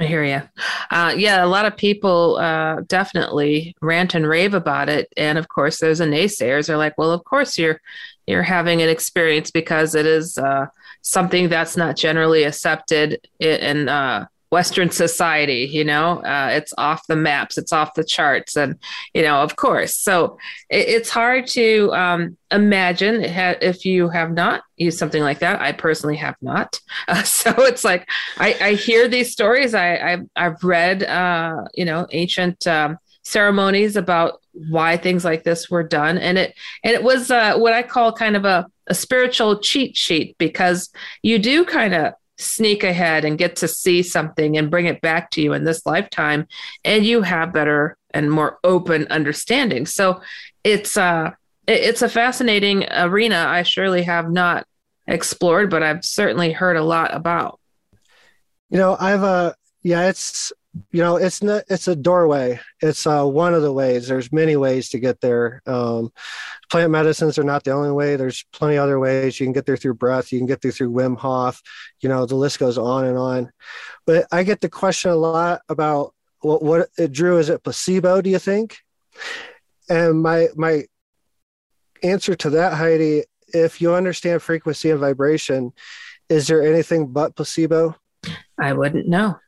I 0.00 0.06
hear 0.06 0.24
you. 0.24 0.40
Uh, 0.90 1.14
yeah, 1.14 1.44
a 1.44 1.46
lot 1.46 1.66
of 1.66 1.76
people 1.76 2.38
uh, 2.38 2.80
definitely 2.86 3.76
rant 3.82 4.14
and 4.14 4.26
rave 4.26 4.54
about 4.54 4.88
it, 4.88 5.12
and 5.14 5.36
of 5.36 5.48
course, 5.48 5.78
there's 5.78 6.00
a 6.00 6.06
naysayers. 6.06 6.66
They're 6.66 6.78
like, 6.78 6.96
"Well, 6.96 7.12
of 7.12 7.22
course 7.24 7.58
you're 7.58 7.80
you're 8.26 8.42
having 8.42 8.80
an 8.80 8.88
experience 8.88 9.50
because 9.50 9.94
it 9.94 10.06
is 10.06 10.38
uh, 10.38 10.66
something 11.02 11.50
that's 11.50 11.76
not 11.76 11.96
generally 11.96 12.44
accepted 12.44 13.28
in, 13.40 13.88
uh, 13.88 14.26
Western 14.50 14.90
society, 14.90 15.68
you 15.70 15.84
know, 15.84 16.18
uh, 16.24 16.50
it's 16.52 16.74
off 16.76 17.06
the 17.06 17.16
maps, 17.16 17.56
it's 17.56 17.72
off 17.72 17.94
the 17.94 18.04
charts, 18.04 18.56
and 18.56 18.76
you 19.14 19.22
know, 19.22 19.36
of 19.42 19.54
course. 19.56 19.94
So 19.94 20.38
it, 20.68 20.88
it's 20.88 21.08
hard 21.08 21.46
to 21.48 21.92
um, 21.94 22.36
imagine 22.50 23.22
if 23.22 23.84
you 23.84 24.08
have 24.08 24.32
not 24.32 24.62
used 24.76 24.98
something 24.98 25.22
like 25.22 25.38
that. 25.38 25.60
I 25.60 25.72
personally 25.72 26.16
have 26.16 26.34
not, 26.42 26.80
uh, 27.06 27.22
so 27.24 27.52
it's 27.58 27.84
like 27.84 28.08
I, 28.38 28.56
I, 28.60 28.72
hear 28.74 29.06
these 29.06 29.30
stories. 29.30 29.72
I, 29.74 29.96
I've, 29.96 30.26
I've 30.34 30.64
read, 30.64 31.04
uh, 31.04 31.64
you 31.74 31.84
know, 31.84 32.08
ancient 32.10 32.66
um, 32.66 32.98
ceremonies 33.22 33.94
about 33.94 34.40
why 34.52 34.96
things 34.96 35.24
like 35.24 35.44
this 35.44 35.70
were 35.70 35.84
done, 35.84 36.18
and 36.18 36.36
it 36.36 36.54
and 36.82 36.92
it 36.92 37.04
was 37.04 37.30
uh, 37.30 37.56
what 37.56 37.72
I 37.72 37.84
call 37.84 38.12
kind 38.12 38.34
of 38.34 38.44
a 38.44 38.66
a 38.88 38.94
spiritual 38.94 39.60
cheat 39.60 39.96
sheet 39.96 40.36
because 40.36 40.90
you 41.22 41.38
do 41.38 41.64
kind 41.64 41.94
of 41.94 42.14
sneak 42.40 42.84
ahead 42.84 43.24
and 43.24 43.38
get 43.38 43.56
to 43.56 43.68
see 43.68 44.02
something 44.02 44.56
and 44.56 44.70
bring 44.70 44.86
it 44.86 45.00
back 45.00 45.30
to 45.30 45.40
you 45.40 45.52
in 45.52 45.64
this 45.64 45.84
lifetime 45.86 46.46
and 46.84 47.04
you 47.04 47.22
have 47.22 47.52
better 47.52 47.96
and 48.12 48.30
more 48.30 48.58
open 48.64 49.06
understanding. 49.10 49.86
So 49.86 50.20
it's 50.64 50.96
uh 50.96 51.30
it's 51.66 52.02
a 52.02 52.08
fascinating 52.08 52.84
arena 52.90 53.44
i 53.48 53.62
surely 53.62 54.02
have 54.02 54.30
not 54.30 54.66
explored 55.06 55.70
but 55.70 55.82
i've 55.82 56.04
certainly 56.04 56.52
heard 56.52 56.76
a 56.76 56.82
lot 56.84 57.14
about. 57.14 57.60
You 58.68 58.78
know 58.78 58.96
i've 58.98 59.22
uh 59.22 59.52
yeah 59.82 60.08
it's 60.08 60.52
you 60.92 61.02
know 61.02 61.16
it's 61.16 61.42
not 61.42 61.64
it's 61.68 61.88
a 61.88 61.96
doorway. 61.96 62.60
It's 62.80 63.06
uh, 63.06 63.24
one 63.24 63.54
of 63.54 63.62
the 63.62 63.72
ways. 63.72 64.08
There's 64.08 64.32
many 64.32 64.56
ways 64.56 64.88
to 64.90 65.00
get 65.00 65.20
there. 65.20 65.62
Um, 65.66 66.12
plant 66.70 66.92
medicines 66.92 67.38
are 67.38 67.44
not 67.44 67.64
the 67.64 67.72
only 67.72 67.90
way. 67.90 68.16
There's 68.16 68.44
plenty 68.52 68.78
other 68.78 68.98
ways. 69.00 69.40
You 69.40 69.46
can 69.46 69.52
get 69.52 69.66
there 69.66 69.76
through 69.76 69.94
breath. 69.94 70.32
You 70.32 70.38
can 70.38 70.46
get 70.46 70.60
there 70.60 70.70
through 70.70 70.92
wim 70.92 71.18
hof. 71.18 71.60
You 72.00 72.08
know 72.08 72.26
the 72.26 72.36
list 72.36 72.58
goes 72.58 72.78
on 72.78 73.04
and 73.04 73.18
on. 73.18 73.52
But 74.06 74.26
i 74.32 74.42
get 74.42 74.60
the 74.60 74.68
question 74.68 75.10
a 75.10 75.16
lot 75.16 75.62
about 75.68 76.14
what 76.40 76.62
what 76.62 76.88
drew. 77.10 77.38
Is 77.38 77.48
it 77.48 77.64
placebo 77.64 78.20
do 78.20 78.30
you 78.30 78.38
think? 78.38 78.78
And 79.88 80.22
my 80.22 80.48
my 80.54 80.84
answer 82.02 82.34
to 82.34 82.50
that 82.50 82.74
heidi 82.74 83.24
if 83.48 83.80
you 83.80 83.94
understand 83.94 84.40
frequency 84.40 84.90
and 84.90 85.00
vibration 85.00 85.72
is 86.28 86.46
there 86.46 86.62
anything 86.62 87.08
but 87.08 87.36
placebo 87.36 87.94
I 88.60 88.72
wouldn't 88.72 89.08
know. 89.08 89.38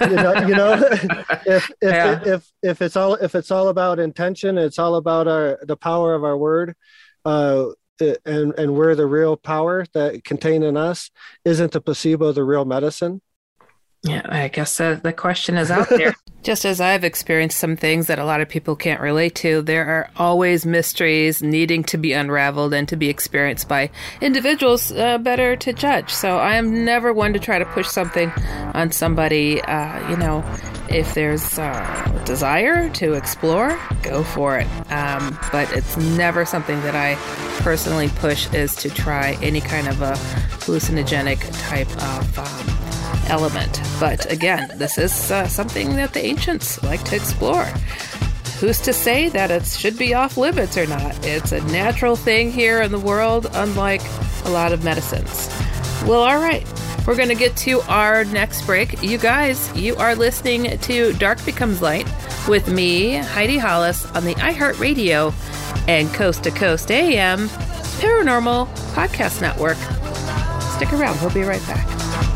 you 0.00 0.16
know, 0.16 0.34
you 0.46 0.54
know, 0.54 0.72
if 1.46 1.70
if, 1.70 1.70
yeah. 1.82 2.20
if 2.24 2.52
if 2.62 2.82
it's 2.82 2.96
all 2.96 3.14
if 3.14 3.34
it's 3.34 3.50
all 3.50 3.68
about 3.68 3.98
intention, 3.98 4.58
it's 4.58 4.78
all 4.78 4.96
about 4.96 5.28
our 5.28 5.58
the 5.62 5.76
power 5.76 6.14
of 6.14 6.24
our 6.24 6.36
word, 6.36 6.74
uh, 7.24 7.66
and 8.00 8.52
and 8.58 8.74
we're 8.74 8.94
the 8.94 9.06
real 9.06 9.36
power 9.36 9.86
that 9.94 10.24
contained 10.24 10.64
in 10.64 10.76
us. 10.76 11.10
Isn't 11.44 11.72
the 11.72 11.80
placebo 11.80 12.32
the 12.32 12.44
real 12.44 12.64
medicine? 12.64 13.22
Yeah, 14.06 14.22
I 14.24 14.48
guess 14.48 14.80
uh, 14.80 15.00
the 15.02 15.12
question 15.12 15.56
is 15.56 15.70
out 15.70 15.88
there. 15.88 16.14
Just 16.42 16.64
as 16.64 16.80
I've 16.80 17.02
experienced 17.02 17.58
some 17.58 17.74
things 17.74 18.06
that 18.06 18.20
a 18.20 18.24
lot 18.24 18.40
of 18.40 18.48
people 18.48 18.76
can't 18.76 19.00
relate 19.00 19.34
to, 19.36 19.62
there 19.62 19.84
are 19.84 20.10
always 20.16 20.64
mysteries 20.64 21.42
needing 21.42 21.82
to 21.84 21.98
be 21.98 22.12
unraveled 22.12 22.72
and 22.72 22.88
to 22.88 22.94
be 22.94 23.08
experienced 23.08 23.68
by 23.68 23.90
individuals 24.20 24.92
uh, 24.92 25.18
better 25.18 25.56
to 25.56 25.72
judge. 25.72 26.12
So 26.12 26.36
I 26.36 26.54
am 26.54 26.84
never 26.84 27.12
one 27.12 27.32
to 27.32 27.40
try 27.40 27.58
to 27.58 27.64
push 27.64 27.88
something 27.88 28.30
on 28.74 28.92
somebody. 28.92 29.60
Uh, 29.60 30.08
you 30.08 30.16
know, 30.16 30.44
if 30.88 31.14
there's 31.14 31.58
uh, 31.58 32.22
desire 32.24 32.88
to 32.90 33.14
explore, 33.14 33.76
go 34.04 34.22
for 34.22 34.56
it. 34.56 34.68
Um, 34.92 35.36
but 35.50 35.72
it's 35.72 35.96
never 35.96 36.44
something 36.44 36.80
that 36.82 36.94
I 36.94 37.16
personally 37.60 38.08
push 38.08 38.52
is 38.54 38.76
to 38.76 38.88
try 38.88 39.36
any 39.42 39.60
kind 39.60 39.88
of 39.88 40.00
a 40.00 40.12
hallucinogenic 40.62 41.40
type 41.68 41.90
of. 41.90 42.38
Um, 42.38 42.85
element. 43.28 43.80
But 44.00 44.30
again, 44.30 44.70
this 44.76 44.98
is 44.98 45.30
uh, 45.30 45.46
something 45.48 45.96
that 45.96 46.12
the 46.12 46.24
ancients 46.24 46.82
like 46.82 47.02
to 47.04 47.16
explore. 47.16 47.64
Who's 48.60 48.80
to 48.82 48.92
say 48.92 49.28
that 49.28 49.50
it 49.50 49.66
should 49.66 49.98
be 49.98 50.14
off 50.14 50.36
limits 50.36 50.78
or 50.78 50.86
not? 50.86 51.26
It's 51.26 51.52
a 51.52 51.62
natural 51.64 52.16
thing 52.16 52.50
here 52.50 52.80
in 52.80 52.90
the 52.90 52.98
world, 52.98 53.46
unlike 53.52 54.02
a 54.44 54.50
lot 54.50 54.72
of 54.72 54.82
medicines. 54.82 55.48
Well, 56.06 56.22
all 56.22 56.38
right. 56.38 56.66
We're 57.06 57.16
going 57.16 57.28
to 57.28 57.36
get 57.36 57.56
to 57.58 57.82
our 57.82 58.24
next 58.24 58.66
break. 58.66 59.00
You 59.02 59.16
guys, 59.16 59.72
you 59.76 59.94
are 59.96 60.16
listening 60.16 60.76
to 60.78 61.12
Dark 61.14 61.44
Becomes 61.44 61.80
Light 61.80 62.08
with 62.48 62.68
me, 62.68 63.16
Heidi 63.16 63.58
Hollis, 63.58 64.06
on 64.06 64.24
the 64.24 64.34
iHeartRadio 64.34 65.32
and 65.86 66.12
Coast 66.12 66.42
to 66.44 66.50
Coast 66.50 66.90
AM 66.90 67.48
Paranormal 68.00 68.66
Podcast 68.94 69.40
Network. 69.40 69.76
Stick 70.76 70.92
around, 70.92 71.20
we'll 71.20 71.32
be 71.32 71.42
right 71.42 71.64
back. 71.66 72.35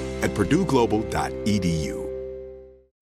at 0.21 0.31
purdueglobal.edu. 0.33 2.00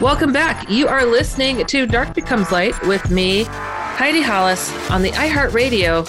Welcome 0.00 0.32
back. 0.32 0.70
You 0.70 0.88
are 0.88 1.04
listening 1.04 1.66
to 1.66 1.86
Dark 1.86 2.14
Becomes 2.14 2.50
Light 2.50 2.74
with 2.86 3.10
me, 3.10 3.44
Heidi 3.44 4.22
Hollis, 4.22 4.72
on 4.90 5.02
the 5.02 5.10
iHeartRadio 5.10 6.08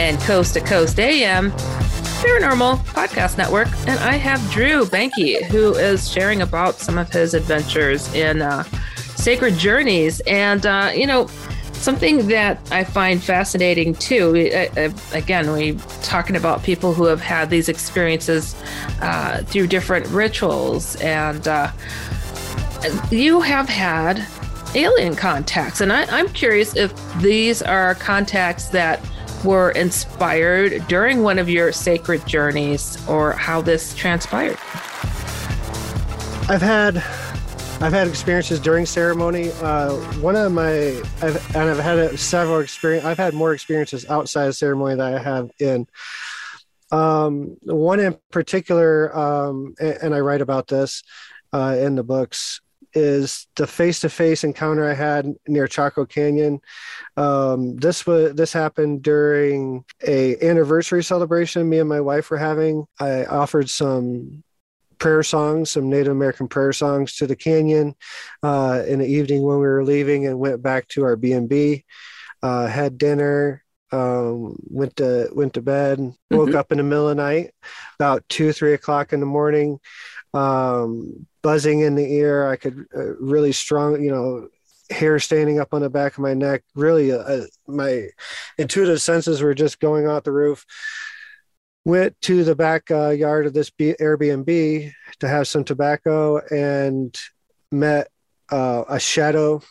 and 0.00 0.18
Coast 0.22 0.54
to 0.54 0.60
Coast 0.60 0.98
AM 0.98 1.52
Paranormal 1.52 2.78
Podcast 2.86 3.38
Network. 3.38 3.68
And 3.86 4.00
I 4.00 4.14
have 4.16 4.40
Drew 4.50 4.84
Banky, 4.84 5.44
who 5.44 5.74
is 5.74 6.10
sharing 6.10 6.42
about 6.42 6.80
some 6.80 6.98
of 6.98 7.08
his 7.12 7.34
adventures 7.34 8.12
in 8.14 8.42
uh, 8.42 8.64
sacred 9.14 9.58
journeys. 9.58 10.20
And, 10.26 10.66
uh, 10.66 10.90
you 10.92 11.06
know, 11.06 11.28
something 11.84 12.28
that 12.28 12.58
I 12.72 12.82
find 12.82 13.22
fascinating 13.22 13.94
too. 13.94 14.34
Again, 15.12 15.52
we 15.52 15.74
talking 16.02 16.34
about 16.34 16.62
people 16.62 16.94
who 16.94 17.04
have 17.04 17.20
had 17.20 17.50
these 17.50 17.68
experiences 17.68 18.56
uh, 19.02 19.42
through 19.42 19.66
different 19.66 20.06
rituals, 20.08 20.96
and 20.96 21.46
uh, 21.46 21.70
you 23.10 23.42
have 23.42 23.68
had 23.68 24.26
alien 24.74 25.14
contacts, 25.14 25.82
and 25.82 25.92
I, 25.92 26.04
I'm 26.06 26.28
curious 26.30 26.74
if 26.74 26.92
these 27.20 27.60
are 27.60 27.94
contacts 27.96 28.68
that 28.68 29.00
were 29.44 29.72
inspired 29.72 30.88
during 30.88 31.22
one 31.22 31.38
of 31.38 31.50
your 31.50 31.70
sacred 31.70 32.26
journeys, 32.26 32.96
or 33.06 33.32
how 33.32 33.60
this 33.60 33.94
transpired. 33.94 34.56
I've 36.48 36.62
had 36.62 37.04
I've 37.84 37.92
had 37.92 38.08
experiences 38.08 38.60
during 38.60 38.86
ceremony. 38.86 39.50
Uh, 39.60 39.92
one 40.22 40.36
of 40.36 40.50
my, 40.50 40.98
I've, 41.20 41.54
and 41.54 41.68
I've 41.68 41.78
had 41.78 42.18
several 42.18 42.60
experience. 42.60 43.04
I've 43.04 43.18
had 43.18 43.34
more 43.34 43.52
experiences 43.52 44.08
outside 44.08 44.46
of 44.46 44.56
ceremony 44.56 44.94
than 44.94 45.14
I 45.14 45.18
have 45.18 45.50
in. 45.60 45.86
Um, 46.90 47.58
one 47.60 48.00
in 48.00 48.16
particular, 48.30 49.14
um, 49.14 49.74
and, 49.78 49.98
and, 50.00 50.14
I 50.14 50.20
write 50.20 50.40
about 50.40 50.66
this 50.66 51.02
uh, 51.52 51.76
in 51.78 51.94
the 51.94 52.02
books, 52.02 52.62
is 52.94 53.46
the 53.56 53.66
face-to-face 53.66 54.44
encounter 54.44 54.88
I 54.88 54.94
had 54.94 55.34
near 55.46 55.68
Chaco 55.68 56.06
Canyon. 56.06 56.60
Um, 57.18 57.76
this 57.76 58.06
was 58.06 58.34
this 58.34 58.54
happened 58.54 59.02
during 59.02 59.84
a 60.06 60.40
anniversary 60.40 61.04
celebration 61.04 61.68
me 61.68 61.80
and 61.80 61.88
my 61.88 62.00
wife 62.00 62.30
were 62.30 62.38
having. 62.38 62.86
I 62.98 63.26
offered 63.26 63.68
some 63.68 64.43
prayer 65.04 65.22
songs, 65.22 65.70
some 65.70 65.90
Native 65.90 66.12
American 66.12 66.48
prayer 66.48 66.72
songs 66.72 67.16
to 67.16 67.26
the 67.26 67.36
canyon 67.36 67.94
uh, 68.42 68.82
in 68.86 69.00
the 69.00 69.06
evening 69.06 69.42
when 69.42 69.58
we 69.58 69.66
were 69.66 69.84
leaving, 69.84 70.26
and 70.26 70.38
went 70.38 70.62
back 70.62 70.88
to 70.88 71.04
our 71.04 71.14
B 71.14 71.32
and 71.32 71.46
B. 71.46 71.84
Uh, 72.42 72.66
had 72.66 72.96
dinner, 72.96 73.62
um, 73.92 74.56
went 74.62 74.96
to 74.96 75.28
went 75.34 75.52
to 75.54 75.60
bed, 75.60 75.98
woke 76.30 76.48
mm-hmm. 76.48 76.56
up 76.56 76.72
in 76.72 76.78
the 76.78 76.84
middle 76.84 77.10
of 77.10 77.18
the 77.18 77.22
night, 77.22 77.50
about 78.00 78.26
two 78.30 78.50
three 78.50 78.72
o'clock 78.72 79.12
in 79.12 79.20
the 79.20 79.26
morning, 79.26 79.78
um, 80.32 81.26
buzzing 81.42 81.80
in 81.80 81.96
the 81.96 82.10
ear. 82.10 82.48
I 82.48 82.56
could 82.56 82.86
uh, 82.96 83.14
really 83.16 83.52
strong, 83.52 84.02
you 84.02 84.10
know, 84.10 84.48
hair 84.88 85.18
standing 85.18 85.60
up 85.60 85.74
on 85.74 85.82
the 85.82 85.90
back 85.90 86.14
of 86.14 86.20
my 86.20 86.32
neck. 86.32 86.62
Really, 86.74 87.12
uh, 87.12 87.42
my 87.68 88.08
intuitive 88.56 89.02
senses 89.02 89.42
were 89.42 89.54
just 89.54 89.80
going 89.80 90.06
out 90.06 90.24
the 90.24 90.32
roof 90.32 90.64
went 91.84 92.18
to 92.22 92.44
the 92.44 92.56
back 92.56 92.90
uh, 92.90 93.10
yard 93.10 93.46
of 93.46 93.52
this 93.52 93.70
B- 93.70 93.94
Airbnb 94.00 94.92
to 95.20 95.28
have 95.28 95.46
some 95.46 95.64
tobacco 95.64 96.40
and 96.50 97.14
met 97.70 98.08
uh, 98.50 98.84
a 98.88 98.98
shadow. 98.98 99.62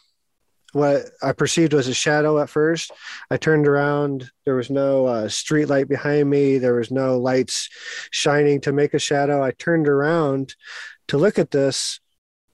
What 0.74 1.06
I 1.22 1.34
perceived 1.34 1.74
was 1.74 1.88
a 1.88 1.94
shadow 1.94 2.40
at 2.40 2.50
first. 2.50 2.92
I 3.30 3.38
turned 3.38 3.68
around. 3.68 4.32
There 4.46 4.56
was 4.56 4.70
no 4.70 5.06
uh, 5.06 5.30
street 5.30 5.66
light 5.66 5.88
behind 5.88 6.30
me. 6.30 6.58
There 6.58 6.76
was 6.76 6.90
no 6.90 7.20
lights 7.20 7.70
shining 8.12 8.62
to 8.62 8.72
make 8.72 8.94
a 8.94 9.00
shadow. 9.00 9.44
I 9.44 9.52
turned 9.52 9.88
around 9.88 10.56
to 11.10 11.18
look 11.18 11.38
at 11.38 11.52
this. 11.52 12.00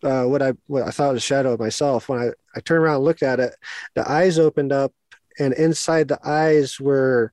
Uh, 0.04 0.24
what 0.26 0.42
I 0.42 0.54
what 0.68 0.84
I 0.84 0.92
thought 0.92 1.14
was 1.14 1.24
a 1.24 1.26
shadow 1.26 1.54
of 1.54 1.60
myself. 1.60 2.08
When 2.08 2.20
I, 2.20 2.30
I 2.56 2.60
turned 2.62 2.84
around 2.84 2.96
and 2.96 3.06
looked 3.06 3.24
at 3.24 3.40
it, 3.40 3.56
the 3.96 4.10
eyes 4.10 4.38
opened 4.40 4.72
up, 4.72 4.94
and 5.40 5.54
inside 5.54 6.08
the 6.08 6.20
eyes 6.26 6.80
were 6.80 7.32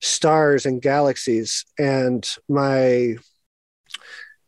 stars 0.00 0.66
and 0.66 0.82
galaxies. 0.82 1.64
And 1.78 2.26
my 2.48 3.16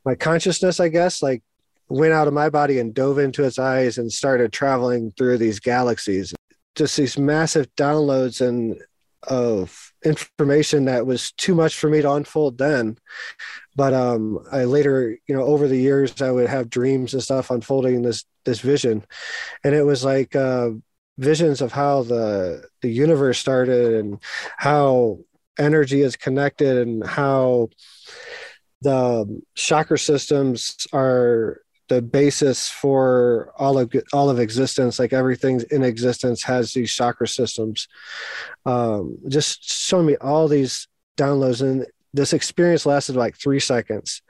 my 0.04 0.14
consciousness 0.14 0.80
i 0.80 0.88
guess 0.88 1.22
like 1.22 1.42
went 1.88 2.12
out 2.12 2.28
of 2.28 2.34
my 2.34 2.50
body 2.50 2.78
and 2.78 2.94
dove 2.94 3.18
into 3.18 3.44
its 3.44 3.58
eyes 3.58 3.98
and 3.98 4.12
started 4.12 4.52
traveling 4.52 5.10
through 5.12 5.38
these 5.38 5.58
galaxies. 5.58 6.34
Just 6.74 6.96
these 6.96 7.18
massive 7.18 7.74
downloads 7.76 8.46
and 8.46 8.80
of 9.24 9.92
information 10.04 10.84
that 10.84 11.04
was 11.04 11.32
too 11.32 11.54
much 11.54 11.76
for 11.76 11.90
me 11.90 12.00
to 12.00 12.12
unfold 12.12 12.56
then. 12.58 12.96
But 13.74 13.92
um 13.94 14.38
i 14.52 14.64
later 14.64 15.18
you 15.26 15.34
know 15.34 15.42
over 15.42 15.66
the 15.66 15.78
years 15.78 16.22
i 16.22 16.30
would 16.30 16.48
have 16.48 16.70
dreams 16.70 17.14
and 17.14 17.22
stuff 17.22 17.50
unfolding 17.50 18.02
this 18.02 18.24
this 18.44 18.60
vision. 18.60 19.04
And 19.64 19.74
it 19.74 19.82
was 19.82 20.04
like 20.04 20.36
uh 20.36 20.70
visions 21.18 21.60
of 21.60 21.72
how 21.72 22.04
the 22.04 22.64
the 22.80 22.90
universe 22.90 23.38
started 23.38 23.94
and 23.94 24.22
how 24.56 25.18
energy 25.58 26.02
is 26.02 26.16
connected 26.16 26.76
and 26.86 27.06
how 27.06 27.68
the 28.82 29.42
chakra 29.54 29.98
systems 29.98 30.86
are 30.92 31.60
the 31.88 32.02
basis 32.02 32.68
for 32.68 33.52
all 33.56 33.78
of 33.78 33.92
all 34.12 34.30
of 34.30 34.38
existence. 34.38 34.98
Like 34.98 35.12
everything 35.12 35.62
in 35.70 35.82
existence 35.82 36.42
has 36.44 36.72
these 36.72 36.92
chakra 36.92 37.26
systems. 37.26 37.88
Um, 38.66 39.18
just 39.28 39.64
showing 39.64 40.06
me 40.06 40.16
all 40.20 40.48
these 40.48 40.86
downloads 41.16 41.62
and 41.62 41.86
this 42.14 42.32
experience 42.32 42.86
lasted 42.86 43.16
like 43.16 43.36
three 43.36 43.60
seconds. 43.60 44.22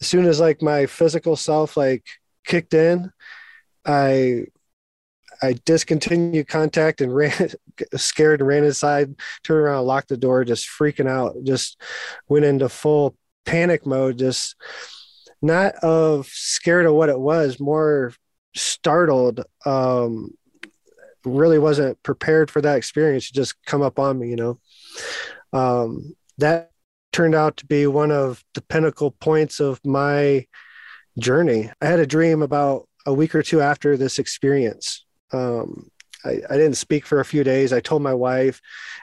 As 0.00 0.06
soon 0.06 0.26
as 0.26 0.38
like 0.38 0.62
my 0.62 0.86
physical 0.86 1.36
self 1.36 1.76
like 1.76 2.04
kicked 2.46 2.74
in 2.74 3.12
i 3.84 4.44
i 5.42 5.54
discontinued 5.64 6.48
contact 6.48 7.00
and 7.00 7.14
ran 7.14 7.50
scared 7.96 8.40
and 8.40 8.48
ran 8.48 8.64
inside 8.64 9.14
turned 9.44 9.60
around 9.60 9.84
locked 9.84 10.08
the 10.08 10.16
door 10.16 10.44
just 10.44 10.68
freaking 10.68 11.08
out 11.08 11.34
just 11.44 11.80
went 12.28 12.44
into 12.44 12.68
full 12.68 13.16
panic 13.44 13.86
mode 13.86 14.18
just 14.18 14.56
not 15.42 15.74
of 15.76 16.26
scared 16.26 16.86
of 16.86 16.94
what 16.94 17.08
it 17.08 17.18
was, 17.18 17.60
more 17.60 18.12
startled. 18.54 19.42
Um, 19.64 20.34
really 21.24 21.58
wasn't 21.58 22.02
prepared 22.02 22.50
for 22.50 22.60
that 22.60 22.76
experience 22.76 23.28
to 23.28 23.34
just 23.34 23.54
come 23.64 23.82
up 23.82 23.98
on 23.98 24.18
me, 24.18 24.28
you 24.28 24.36
know. 24.36 24.58
Um, 25.52 26.14
that 26.38 26.70
turned 27.12 27.34
out 27.34 27.56
to 27.58 27.66
be 27.66 27.86
one 27.86 28.12
of 28.12 28.44
the 28.54 28.62
pinnacle 28.62 29.10
points 29.10 29.58
of 29.60 29.80
my 29.84 30.46
journey. 31.18 31.70
I 31.80 31.86
had 31.86 32.00
a 32.00 32.06
dream 32.06 32.42
about 32.42 32.88
a 33.06 33.14
week 33.14 33.34
or 33.34 33.42
two 33.42 33.60
after 33.60 33.96
this 33.96 34.18
experience. 34.18 35.05
Um, 35.32 35.90
I, 36.24 36.40
I 36.50 36.56
didn't 36.56 36.74
speak 36.74 37.06
for 37.06 37.20
a 37.20 37.24
few 37.24 37.44
days. 37.44 37.72
I 37.72 37.80
told 37.80 38.02
my 38.02 38.14
wife 38.14 38.60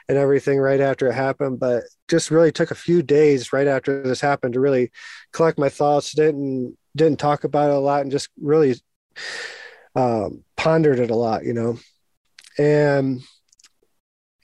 and 0.08 0.18
everything 0.18 0.58
right 0.58 0.80
after 0.80 1.08
it 1.08 1.14
happened, 1.14 1.58
but 1.58 1.84
just 2.08 2.30
really 2.30 2.52
took 2.52 2.70
a 2.70 2.76
few 2.76 3.02
days 3.02 3.52
right 3.52 3.66
after 3.66 4.02
this 4.02 4.20
happened 4.20 4.54
to 4.54 4.60
really 4.60 4.90
collect 5.32 5.58
my 5.58 5.68
thoughts. 5.68 6.12
Didn't 6.12 6.76
didn't 6.96 7.18
talk 7.18 7.44
about 7.44 7.70
it 7.70 7.76
a 7.76 7.78
lot 7.78 8.02
and 8.02 8.10
just 8.10 8.28
really 8.40 8.76
um, 9.96 10.44
pondered 10.56 11.00
it 11.00 11.10
a 11.10 11.16
lot, 11.16 11.44
you 11.44 11.54
know. 11.54 11.78
And 12.58 13.22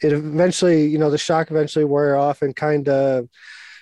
it 0.02 0.12
eventually, 0.12 0.86
you 0.86 0.98
know, 0.98 1.10
the 1.10 1.18
shock 1.18 1.50
eventually 1.50 1.84
wore 1.84 2.16
off 2.16 2.42
and 2.42 2.56
kind 2.56 2.88
of 2.88 3.28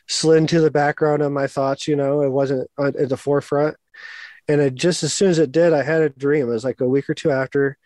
slid 0.09 0.39
into 0.39 0.61
the 0.61 0.71
background 0.71 1.23
of 1.23 1.33
my 1.33 1.47
thoughts. 1.47 1.87
You 1.87 1.97
know, 1.97 2.23
it 2.23 2.31
wasn't 2.31 2.69
at 2.79 3.09
the 3.09 3.17
forefront. 3.17 3.77
And 4.49 4.61
it 4.61 4.75
just 4.75 5.03
as 5.03 5.13
soon 5.13 5.31
as 5.31 5.39
it 5.39 5.53
did, 5.53 5.73
I 5.73 5.83
had 5.83 6.01
a 6.01 6.09
dream. 6.09 6.49
It 6.49 6.53
was 6.53 6.65
like 6.65 6.81
a 6.81 6.89
week 6.89 7.09
or 7.09 7.15
two 7.15 7.31
after 7.31 7.77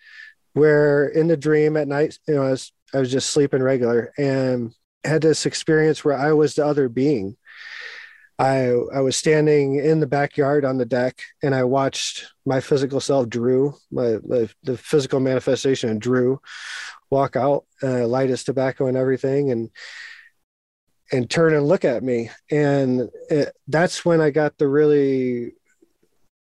where 0.54 1.08
in 1.08 1.28
the 1.28 1.36
dream 1.36 1.76
at 1.76 1.88
night, 1.88 2.18
you 2.28 2.34
know, 2.34 2.42
I 2.42 2.50
was, 2.50 2.72
I 2.94 2.98
was 2.98 3.10
just 3.10 3.30
sleeping 3.30 3.62
regular 3.62 4.12
and 4.18 4.72
had 5.04 5.22
this 5.22 5.46
experience 5.46 6.04
where 6.04 6.16
I 6.16 6.32
was 6.32 6.54
the 6.54 6.66
other 6.66 6.88
being. 6.88 7.36
I 8.38 8.70
I 8.94 9.00
was 9.00 9.16
standing 9.16 9.76
in 9.76 10.00
the 10.00 10.06
backyard 10.06 10.64
on 10.64 10.78
the 10.78 10.86
deck 10.86 11.20
and 11.42 11.54
I 11.54 11.64
watched 11.64 12.26
my 12.44 12.60
physical 12.60 13.00
self 13.00 13.28
Drew, 13.28 13.74
my, 13.90 14.18
my 14.26 14.48
the 14.62 14.76
physical 14.76 15.20
manifestation 15.20 15.90
of 15.90 16.00
Drew 16.00 16.40
walk 17.10 17.36
out, 17.36 17.66
uh, 17.82 18.06
light 18.06 18.30
his 18.30 18.42
tobacco 18.42 18.86
and 18.86 18.96
everything 18.96 19.50
and 19.50 19.70
and 21.12 21.28
turn 21.28 21.54
and 21.54 21.68
look 21.68 21.84
at 21.84 22.02
me. 22.02 22.30
And 22.50 23.10
it, 23.28 23.54
that's 23.68 24.04
when 24.04 24.20
I 24.20 24.30
got 24.30 24.56
the 24.56 24.66
really 24.66 25.52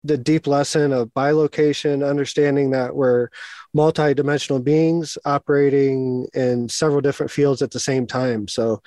the 0.04 0.18
deep 0.18 0.46
lesson 0.46 0.92
of 0.92 1.12
bilocation, 1.14 2.08
understanding 2.08 2.70
that 2.70 2.94
we're 2.94 3.28
multi-dimensional 3.72 4.60
beings 4.60 5.16
operating 5.24 6.28
in 6.34 6.68
several 6.68 7.00
different 7.00 7.32
fields 7.32 7.62
at 7.62 7.70
the 7.70 7.80
same 7.80 8.06
time. 8.06 8.46
So 8.46 8.82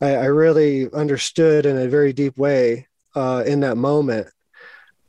I, 0.00 0.14
I 0.16 0.24
really 0.26 0.90
understood 0.92 1.66
in 1.66 1.78
a 1.78 1.88
very 1.88 2.12
deep 2.12 2.36
way 2.36 2.88
uh, 3.14 3.44
in 3.46 3.60
that 3.60 3.76
moment 3.76 4.28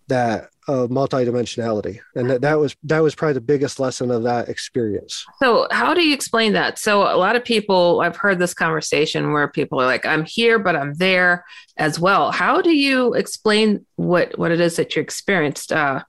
that 0.08 0.50
of 0.72 0.90
multidimensionality. 0.90 2.00
And 2.16 2.30
that, 2.30 2.42
that 2.42 2.58
was 2.58 2.78
that 2.84 3.00
was 3.00 3.14
probably 3.14 3.34
the 3.34 3.42
biggest 3.42 3.78
lesson 3.78 4.10
of 4.10 4.24
that 4.24 4.48
experience. 4.48 5.26
So 5.42 5.68
how 5.70 5.94
do 5.94 6.02
you 6.02 6.14
explain 6.14 6.54
that? 6.54 6.80
So 6.80 7.02
a 7.02 7.18
lot 7.18 7.36
of 7.36 7.44
people 7.44 8.00
i've 8.02 8.16
heard 8.16 8.40
this 8.40 8.54
conversation 8.54 9.34
where 9.34 9.48
people 9.50 9.82
are 9.82 9.86
like 9.86 10.06
i'm 10.06 10.24
here 10.24 10.60
but 10.60 10.76
i'm 10.76 10.94
there 10.94 11.44
as 11.78 12.00
well. 12.00 12.32
How 12.32 12.62
do 12.62 12.72
you 12.72 13.14
explain 13.16 13.86
what 13.98 14.38
what 14.40 14.52
it 14.52 14.62
is 14.62 14.78
that 14.78 14.96
you 14.96 15.02
experienced? 15.02 15.74
Uh 15.74 16.04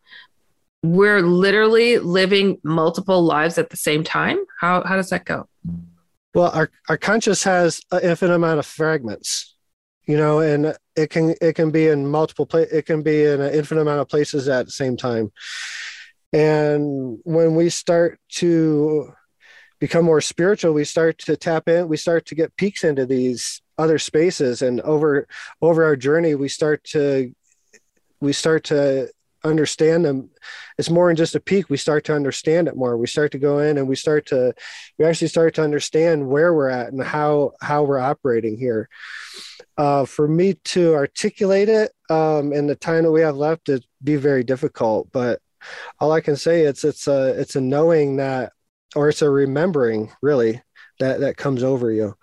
we're 0.85 1.23
literally 1.23 1.99
living 1.99 2.59
multiple 2.63 3.23
lives 3.23 3.59
at 3.59 3.71
the 3.71 3.77
same 3.77 4.05
time? 4.05 4.39
How 4.61 4.85
how 4.85 4.95
does 4.95 5.11
that 5.11 5.25
go? 5.25 5.49
Well 6.35 6.53
our 6.55 6.71
our 6.89 6.97
conscious 6.97 7.43
has 7.43 7.81
an 7.91 8.01
infinite 8.05 8.35
amount 8.35 8.61
of 8.61 8.67
fragments 8.67 9.52
you 10.07 10.17
know 10.17 10.41
and 10.41 10.77
it 10.97 11.11
can 11.11 11.35
it 11.41 11.55
can 11.55 11.71
be 11.71 11.89
in 11.89 12.07
multiple 12.07 12.47
pla- 12.47 12.61
it 12.61 12.87
can 12.87 13.03
be 13.03 13.25
in 13.25 13.41
an 13.41 13.55
infinite 13.55 13.83
amount 13.83 14.01
of 14.01 14.09
places 14.09 14.49
at 14.49 14.67
the 14.67 14.73
same 14.73 14.97
time. 14.97 15.33
And 16.33 17.19
when 17.25 17.55
we 17.55 17.69
start 17.69 18.19
to 18.37 19.13
become 19.81 20.05
more 20.05 20.21
spiritual 20.21 20.73
we 20.73 20.85
start 20.85 21.19
to 21.19 21.37
tap 21.37 21.69
in 21.69 21.89
we 21.89 21.97
start 21.97 22.25
to 22.27 22.37
get 22.37 22.57
peeks 22.57 22.85
into 22.85 23.05
these 23.05 23.61
other 23.77 23.99
spaces 23.99 24.63
and 24.63 24.81
over 24.83 25.27
over 25.61 25.83
our 25.85 25.97
journey 25.97 26.37
we 26.37 26.49
start 26.49 26.85
to 26.85 27.35
we 28.21 28.33
start 28.33 28.63
to 28.63 29.09
understand 29.45 30.05
them. 30.05 30.31
It's 30.79 30.91
more 30.91 31.09
than 31.09 31.17
just 31.17 31.35
a 31.35 31.41
peak 31.41 31.69
we 31.69 31.77
start 31.77 32.05
to 32.05 32.15
understand 32.15 32.69
it 32.69 32.77
more. 32.77 32.97
We 32.97 33.07
start 33.07 33.33
to 33.33 33.39
go 33.39 33.59
in 33.59 33.77
and 33.77 33.89
we 33.89 33.97
start 33.97 34.27
to 34.27 34.55
we 34.99 35.05
actually 35.05 35.29
start 35.29 35.55
to 35.55 35.63
understand 35.63 36.29
where 36.29 36.55
we're 36.55 36.69
at 36.69 36.93
and 36.93 37.03
how 37.03 37.53
how 37.61 37.83
we're 37.83 37.99
operating 37.99 38.57
here 38.57 38.89
uh, 39.79 40.05
for 40.05 40.29
me 40.29 40.55
to 40.65 40.95
articulate 40.95 41.69
it 41.69 41.93
um, 42.11 42.53
in 42.53 42.67
the 42.67 42.77
time 42.77 43.05
that 43.05 43.13
we 43.13 43.21
have 43.21 43.37
left 43.37 43.69
it'd 43.69 43.87
be 44.03 44.17
very 44.17 44.45
difficult 44.45 45.09
but 45.13 45.41
all 46.01 46.13
i 46.13 46.21
can 46.21 46.37
say 46.37 46.63
it's 46.63 46.85
it's 46.85 47.07
a 47.07 47.39
it's 47.41 47.57
a 47.57 47.61
knowing 47.61 48.17
that 48.17 48.53
or 48.95 49.09
it's 49.09 49.23
a 49.23 49.31
remembering 49.31 50.11
really 50.21 50.61
that 51.03 51.21
that 51.21 51.37
comes 51.37 51.63
over 51.63 51.91
you. 51.91 52.15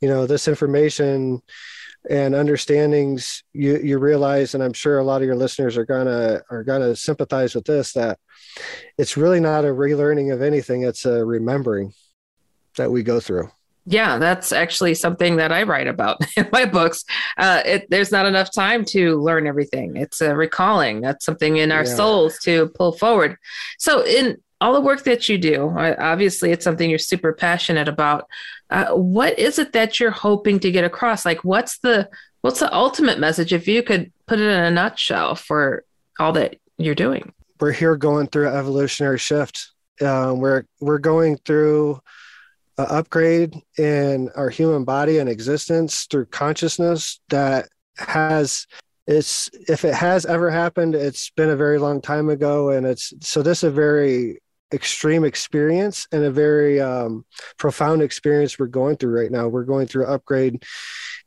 You 0.00 0.08
know 0.08 0.26
this 0.26 0.48
information 0.48 1.42
and 2.08 2.34
understandings 2.34 3.42
you 3.52 3.78
you 3.78 3.98
realize 3.98 4.54
and 4.54 4.62
i'm 4.62 4.72
sure 4.72 4.98
a 4.98 5.04
lot 5.04 5.20
of 5.20 5.26
your 5.26 5.36
listeners 5.36 5.76
are 5.76 5.84
gonna 5.84 6.40
are 6.50 6.64
gonna 6.64 6.96
sympathize 6.96 7.54
with 7.54 7.66
this 7.66 7.92
that 7.92 8.18
it's 8.96 9.18
really 9.18 9.38
not 9.38 9.66
a 9.66 9.68
relearning 9.68 10.32
of 10.32 10.40
anything 10.40 10.82
it's 10.82 11.04
a 11.04 11.22
remembering 11.22 11.92
that 12.78 12.90
we 12.90 13.02
go 13.02 13.20
through 13.20 13.50
yeah, 13.86 14.18
that's 14.18 14.52
actually 14.52 14.94
something 14.94 15.36
that 15.36 15.52
I 15.52 15.62
write 15.62 15.88
about 15.88 16.18
in 16.36 16.48
my 16.52 16.64
books. 16.64 17.04
Uh, 17.36 17.62
it, 17.64 17.90
there's 17.90 18.12
not 18.12 18.26
enough 18.26 18.52
time 18.52 18.84
to 18.86 19.20
learn 19.20 19.46
everything. 19.46 19.96
It's 19.96 20.20
a 20.20 20.34
recalling. 20.34 21.00
That's 21.00 21.24
something 21.24 21.56
in 21.56 21.72
our 21.72 21.84
yeah. 21.84 21.94
souls 21.94 22.38
to 22.40 22.68
pull 22.68 22.92
forward. 22.92 23.36
So, 23.78 24.04
in 24.04 24.38
all 24.60 24.74
the 24.74 24.80
work 24.80 25.04
that 25.04 25.28
you 25.28 25.38
do, 25.38 25.74
obviously, 25.76 26.52
it's 26.52 26.64
something 26.64 26.90
you're 26.90 26.98
super 26.98 27.32
passionate 27.32 27.88
about. 27.88 28.28
Uh, 28.68 28.88
what 28.88 29.38
is 29.38 29.58
it 29.58 29.72
that 29.72 29.98
you're 29.98 30.10
hoping 30.10 30.60
to 30.60 30.70
get 30.70 30.84
across? 30.84 31.24
Like, 31.24 31.42
what's 31.44 31.78
the 31.78 32.08
what's 32.42 32.60
the 32.60 32.72
ultimate 32.72 33.18
message? 33.18 33.52
If 33.52 33.66
you 33.66 33.82
could 33.82 34.12
put 34.26 34.38
it 34.38 34.46
in 34.46 34.64
a 34.64 34.70
nutshell 34.70 35.34
for 35.34 35.84
all 36.18 36.32
that 36.32 36.56
you're 36.76 36.94
doing, 36.94 37.32
we're 37.58 37.72
here 37.72 37.96
going 37.96 38.26
through 38.26 38.48
an 38.48 38.56
evolutionary 38.56 39.18
shift. 39.18 39.72
Uh, 40.00 40.34
we're 40.36 40.64
we're 40.80 40.98
going 40.98 41.38
through 41.38 42.00
uh, 42.80 42.86
upgrade 42.88 43.54
in 43.78 44.30
our 44.36 44.48
human 44.48 44.84
body 44.84 45.18
and 45.18 45.28
existence 45.28 46.06
through 46.10 46.24
consciousness 46.26 47.20
that 47.28 47.68
has 47.98 48.66
it's 49.06 49.50
if 49.68 49.84
it 49.84 49.92
has 49.92 50.24
ever 50.24 50.50
happened 50.50 50.94
it's 50.94 51.30
been 51.30 51.50
a 51.50 51.56
very 51.56 51.78
long 51.78 52.00
time 52.00 52.30
ago. 52.30 52.70
And 52.70 52.86
it's 52.86 53.12
so 53.20 53.42
this 53.42 53.58
is 53.58 53.64
a 53.64 53.70
very 53.70 54.40
extreme 54.72 55.24
experience 55.24 56.06
and 56.12 56.22
a 56.24 56.30
very 56.30 56.80
um, 56.80 57.24
profound 57.58 58.02
experience 58.02 58.58
we're 58.58 58.66
going 58.66 58.96
through 58.96 59.20
right 59.20 59.30
now. 59.30 59.48
We're 59.48 59.64
going 59.64 59.86
through 59.86 60.06
upgrade 60.06 60.64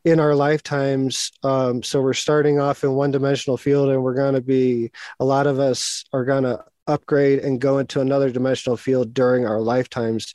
in 0.06 0.20
our 0.20 0.34
lifetimes. 0.34 1.32
Um, 1.44 1.84
so 1.84 2.02
we're 2.02 2.14
starting 2.14 2.60
off 2.60 2.84
in 2.84 2.94
one 2.94 3.12
dimensional 3.12 3.58
field 3.58 3.90
and 3.90 4.02
we're 4.02 4.16
going 4.16 4.36
to 4.36 4.42
be 4.42 4.92
a 5.20 5.26
lot 5.26 5.46
of 5.46 5.60
us 5.60 6.06
are 6.14 6.26
going 6.26 6.44
to 6.44 6.64
upgrade 6.88 7.40
and 7.40 7.62
go 7.62 7.78
into 7.78 8.02
another 8.02 8.32
dimensional 8.32 8.78
field 8.78 9.14
during 9.14 9.46
our 9.46 9.62
lifetimes 9.62 10.34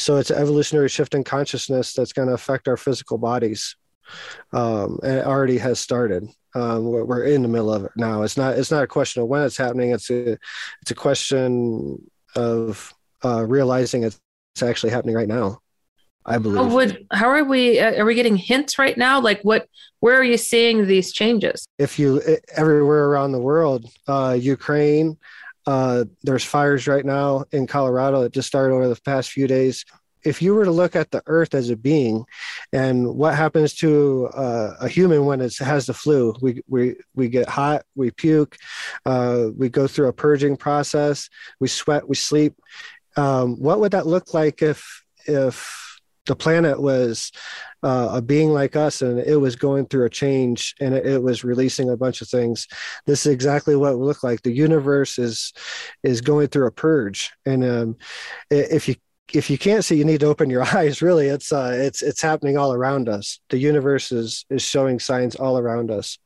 so 0.00 0.16
it's 0.16 0.30
an 0.30 0.40
evolutionary 0.40 0.88
shift 0.88 1.14
in 1.14 1.24
consciousness 1.24 1.92
that's 1.92 2.12
going 2.12 2.28
to 2.28 2.34
affect 2.34 2.68
our 2.68 2.76
physical 2.76 3.18
bodies. 3.18 3.76
Um, 4.52 4.98
and 5.02 5.18
it 5.18 5.26
already 5.26 5.58
has 5.58 5.78
started. 5.78 6.28
Um, 6.54 6.86
we're, 6.86 7.04
we're, 7.04 7.24
in 7.24 7.42
the 7.42 7.48
middle 7.48 7.72
of 7.72 7.84
it 7.84 7.92
now. 7.94 8.22
It's 8.22 8.36
not. 8.36 8.58
It's 8.58 8.72
not 8.72 8.82
a 8.82 8.88
question 8.88 9.22
of 9.22 9.28
when 9.28 9.42
it's 9.42 9.56
happening. 9.56 9.92
It's 9.92 10.10
a. 10.10 10.36
It's 10.82 10.90
a 10.90 10.96
question 10.96 12.10
of 12.34 12.92
uh, 13.24 13.44
realizing 13.46 14.02
it's, 14.02 14.18
it's 14.54 14.62
actually 14.62 14.90
happening 14.90 15.14
right 15.14 15.28
now. 15.28 15.60
I 16.26 16.38
believe. 16.38 16.58
How 16.58 16.74
would 16.74 17.06
how 17.12 17.28
are 17.28 17.44
we? 17.44 17.78
Uh, 17.78 18.00
are 18.00 18.04
we 18.04 18.14
getting 18.14 18.36
hints 18.36 18.78
right 18.78 18.98
now? 18.98 19.20
Like 19.20 19.42
what? 19.42 19.68
Where 20.00 20.16
are 20.16 20.24
you 20.24 20.36
seeing 20.36 20.86
these 20.86 21.12
changes? 21.12 21.64
If 21.78 21.98
you 22.00 22.20
everywhere 22.56 23.06
around 23.06 23.32
the 23.32 23.40
world, 23.40 23.86
uh, 24.08 24.36
Ukraine, 24.38 25.18
uh, 25.70 26.04
there's 26.24 26.42
fires 26.44 26.88
right 26.88 27.04
now 27.04 27.44
in 27.52 27.64
Colorado 27.64 28.22
that 28.22 28.32
just 28.32 28.48
started 28.48 28.74
over 28.74 28.88
the 28.88 29.00
past 29.02 29.30
few 29.30 29.46
days. 29.46 29.84
if 30.24 30.42
you 30.42 30.52
were 30.54 30.64
to 30.64 30.70
look 30.70 30.96
at 30.96 31.10
the 31.12 31.22
earth 31.26 31.54
as 31.54 31.70
a 31.70 31.76
being 31.76 32.24
and 32.72 33.06
what 33.20 33.34
happens 33.34 33.74
to 33.74 34.26
uh, 34.34 34.74
a 34.80 34.88
human 34.88 35.24
when 35.26 35.40
it 35.40 35.56
has 35.58 35.86
the 35.86 35.94
flu 35.94 36.34
we 36.42 36.60
we 36.68 36.96
we 37.14 37.28
get 37.28 37.48
hot 37.48 37.80
we 37.94 38.10
puke 38.10 38.56
uh, 39.06 39.46
we 39.56 39.68
go 39.68 39.86
through 39.86 40.08
a 40.08 40.12
purging 40.12 40.56
process 40.56 41.30
we 41.60 41.68
sweat 41.68 42.08
we 42.08 42.16
sleep 42.16 42.54
um, 43.16 43.56
what 43.66 43.80
would 43.80 43.92
that 43.92 44.06
look 44.14 44.34
like 44.34 44.60
if 44.62 45.04
if 45.26 45.89
the 46.26 46.36
planet 46.36 46.80
was 46.80 47.32
uh, 47.82 48.10
a 48.12 48.22
being 48.22 48.50
like 48.50 48.76
us 48.76 49.02
and 49.02 49.18
it 49.18 49.36
was 49.36 49.56
going 49.56 49.86
through 49.86 50.04
a 50.04 50.10
change 50.10 50.74
and 50.80 50.94
it, 50.94 51.06
it, 51.06 51.22
was 51.22 51.44
releasing 51.44 51.88
a 51.90 51.96
bunch 51.96 52.20
of 52.20 52.28
things. 52.28 52.66
This 53.06 53.26
is 53.26 53.32
exactly 53.32 53.74
what 53.74 53.92
it 53.92 53.98
would 53.98 54.06
look 54.06 54.22
like. 54.22 54.42
The 54.42 54.52
universe 54.52 55.18
is 55.18 55.52
is 56.02 56.20
going 56.20 56.48
through 56.48 56.66
a 56.66 56.72
purge 56.72 57.32
and 57.46 57.64
um, 57.64 57.96
if 58.50 58.88
you 58.88 58.96
if 59.32 59.48
you 59.48 59.56
can't 59.56 59.84
see 59.84 59.96
you 59.96 60.04
need 60.04 60.20
to 60.20 60.26
open 60.26 60.50
your 60.50 60.62
eyes 60.76 61.00
really. 61.00 61.28
It's 61.28 61.52
uh 61.52 61.72
it's 61.74 62.02
it's 62.02 62.20
happening 62.20 62.58
all 62.58 62.72
around 62.72 63.08
us. 63.08 63.40
The 63.48 63.58
universe 63.58 64.12
is 64.12 64.44
is 64.50 64.62
showing 64.62 64.98
signs 64.98 65.36
all 65.36 65.58
around 65.58 65.90
us. 65.90 66.18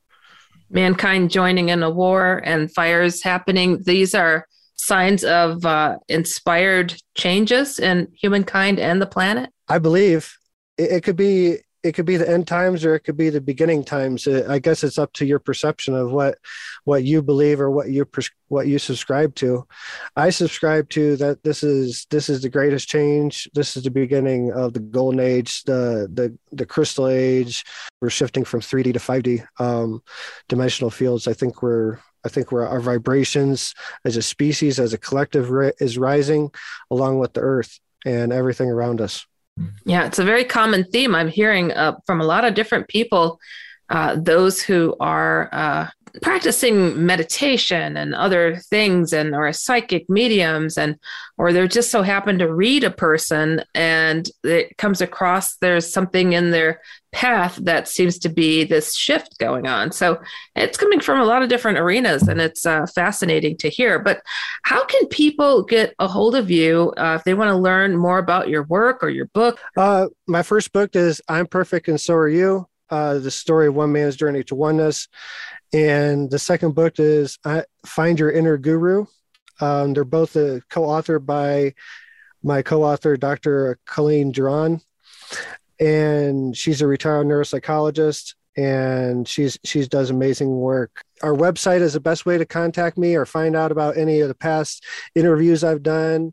Mankind 0.71 1.31
joining 1.31 1.69
in 1.69 1.83
a 1.83 1.91
war 1.91 2.43
and 2.45 2.73
fires 2.73 3.23
happening. 3.23 3.83
These 3.85 4.15
are 4.15 4.47
signs 4.77 5.23
of 5.23 5.65
uh, 5.65 5.99
inspired 6.09 6.95
changes 7.15 7.79
in 7.79 8.09
humankind 8.21 8.81
and 8.81 9.01
the 9.01 9.07
planet 9.07 9.51
I 9.69 9.79
believe 9.79 10.37
it, 10.77 10.93
it, 10.93 11.05
could 11.05 11.17
be 11.17 11.59
it 11.83 11.95
could 11.95 12.07
be 12.07 12.17
the 12.17 12.29
end 12.29 12.49
times 12.49 12.85
or 12.85 12.95
it 12.95 13.01
could 13.01 13.17
be 13.17 13.29
the 13.29 13.41
beginning 13.41 13.85
times. 13.85 14.27
I 14.27 14.59
guess 14.59 14.83
it's 14.83 14.99
up 14.99 15.13
to 15.15 15.27
your 15.27 15.39
perception 15.39 15.95
of 15.95 16.13
what 16.13 16.39
what 16.85 17.05
you 17.05 17.23
believe 17.23 17.61
or 17.61 17.71
what 17.71 17.91
you 17.91 18.07
what 18.49 18.67
you 18.67 18.79
subscribe 18.79 19.35
to. 19.37 19.67
I 20.17 20.31
subscribe 20.31 20.89
to 20.91 21.17
that 21.17 21.43
this 21.43 21.63
is 21.63 22.07
this 22.11 22.29
is 22.29 22.43
the 22.43 22.49
greatest 22.49 22.89
change. 22.89 23.49
This 23.55 23.77
is 23.77 23.85
the 23.85 23.91
beginning 23.91 24.53
of 24.53 24.73
the 24.73 24.81
golden 24.81 25.21
age, 25.21 25.63
the 25.65 26.09
the 26.13 26.37
the 26.53 26.67
crystal 26.67 27.09
age. 27.09 27.65
We're 28.01 28.11
shifting 28.11 28.45
from 28.45 28.61
3D 28.61 28.95
to 28.95 28.99
5D 28.99 29.47
um, 29.59 30.03
dimensional 30.49 30.91
fields. 30.91 31.29
I 31.29 31.35
think 31.35 31.63
we're 31.63 31.99
I 32.25 32.31
think 32.31 32.51
we're, 32.51 32.67
our 32.67 32.81
vibrations 32.81 33.75
as 34.05 34.17
a 34.17 34.23
species, 34.23 34.81
as 34.81 34.95
a 34.95 34.99
collective, 34.99 35.51
is 35.79 35.99
rising 35.99 36.51
along 36.91 37.19
with 37.19 37.35
the 37.35 37.43
earth 37.43 37.79
and 38.07 38.33
everything 38.33 38.71
around 38.71 39.01
us. 39.01 39.27
Yeah, 39.85 40.07
it's 40.07 40.19
a 40.19 40.25
very 40.25 40.45
common 40.45 40.85
theme 40.85 41.15
I'm 41.15 41.29
hearing 41.29 41.73
uh, 41.73 41.97
from 42.07 42.21
a 42.21 42.25
lot 42.25 42.45
of 42.45 42.55
different 42.55 42.89
people. 42.89 43.41
Uh, 43.89 44.17
those 44.17 44.63
who 44.63 44.97
are 44.99 45.49
uh, 45.53 45.89
practicing 46.23 47.05
meditation 47.05 47.97
and 47.97 48.15
other 48.15 48.57
things 48.57 49.13
and 49.13 49.35
or 49.35 49.53
psychic 49.53 50.09
mediums 50.09 50.79
and 50.79 50.97
or 51.39 51.53
they're 51.53 51.67
just 51.67 51.91
so 51.91 52.03
happen 52.03 52.39
to 52.39 52.53
read 52.53 52.85
a 52.85 52.91
person 52.91 53.63
and 53.75 54.31
it 54.45 54.77
comes 54.79 55.01
across 55.01 55.57
there's 55.57 55.93
something 55.93 56.33
in 56.33 56.51
their 56.51 56.81
path 57.13 57.57
that 57.63 57.87
seems 57.87 58.19
to 58.19 58.29
be 58.29 58.65
this 58.65 58.97
shift 58.97 59.39
going 59.39 59.69
on. 59.69 59.93
So 59.93 60.21
it's 60.57 60.77
coming 60.77 60.99
from 60.99 61.21
a 61.21 61.25
lot 61.25 61.45
of 61.45 61.49
different 61.49 61.79
arenas 61.79 62.27
and 62.27 62.41
it's 62.41 62.67
uh, 62.67 62.87
fascinating 62.93 63.57
to 63.59 63.69
hear. 63.69 64.01
But 64.01 64.21
how 64.63 64.85
can 64.85 65.07
people 65.07 65.63
get 65.63 65.95
a 66.01 66.09
hold 66.09 66.35
of 66.35 66.51
you 66.51 66.93
uh, 66.97 67.15
if 67.17 67.25
they 67.25 67.35
want 67.35 67.51
to 67.51 67.57
learn 67.57 67.97
more 67.97 68.19
about 68.19 68.49
your 68.49 68.65
work 68.65 69.05
or 69.05 69.11
your 69.11 69.27
book? 69.27 69.61
Uh, 69.77 70.09
my 70.27 70.43
first 70.43 70.73
book 70.73 70.97
is 70.97 71.21
i'm 71.29 71.47
perfect 71.47 71.89
and 71.89 72.01
so 72.01 72.15
are 72.15 72.29
you 72.29 72.67
uh, 72.91 73.19
the 73.19 73.31
story 73.31 73.67
of 73.67 73.75
one 73.75 73.91
man's 73.93 74.17
journey 74.17 74.45
to 74.45 74.55
oneness 74.55 75.09
and 75.73 76.31
the 76.31 76.39
second 76.39 76.75
book 76.75 76.99
is 76.99 77.39
Find 77.87 78.19
Your 78.19 78.31
Inner 78.31 78.57
Guru. 78.57 79.07
Um, 79.61 79.95
they're 79.95 80.05
both 80.05 80.37
uh, 80.37 80.61
co-authored 80.69 81.27
by 81.27 81.75
my 82.43 82.63
co-author, 82.63 83.17
Dr. 83.17 83.79
Colleen 83.87 84.33
Duran, 84.33 84.81
and 85.81 86.57
she's 86.57 86.83
a 86.83 86.87
retired 86.87 87.27
neuropsychologist 87.27 88.35
and 88.57 89.27
she's 89.27 89.59
she's 89.65 89.89
does 89.89 90.11
amazing 90.11 90.57
work. 90.57 91.03
Our 91.23 91.35
website 91.35 91.81
is 91.81 91.95
the 91.95 92.01
best 92.01 92.25
way 92.25 92.39
to 92.39 92.47
contact 92.47 92.97
me 92.97 93.17
or 93.17 93.27
find 93.27 93.57
out 93.57 93.73
about 93.73 93.97
any 93.97 94.21
of 94.21 94.29
the 94.29 94.35
past 94.35 94.85
interviews 95.15 95.65
I've 95.65 95.83
done 95.83 96.33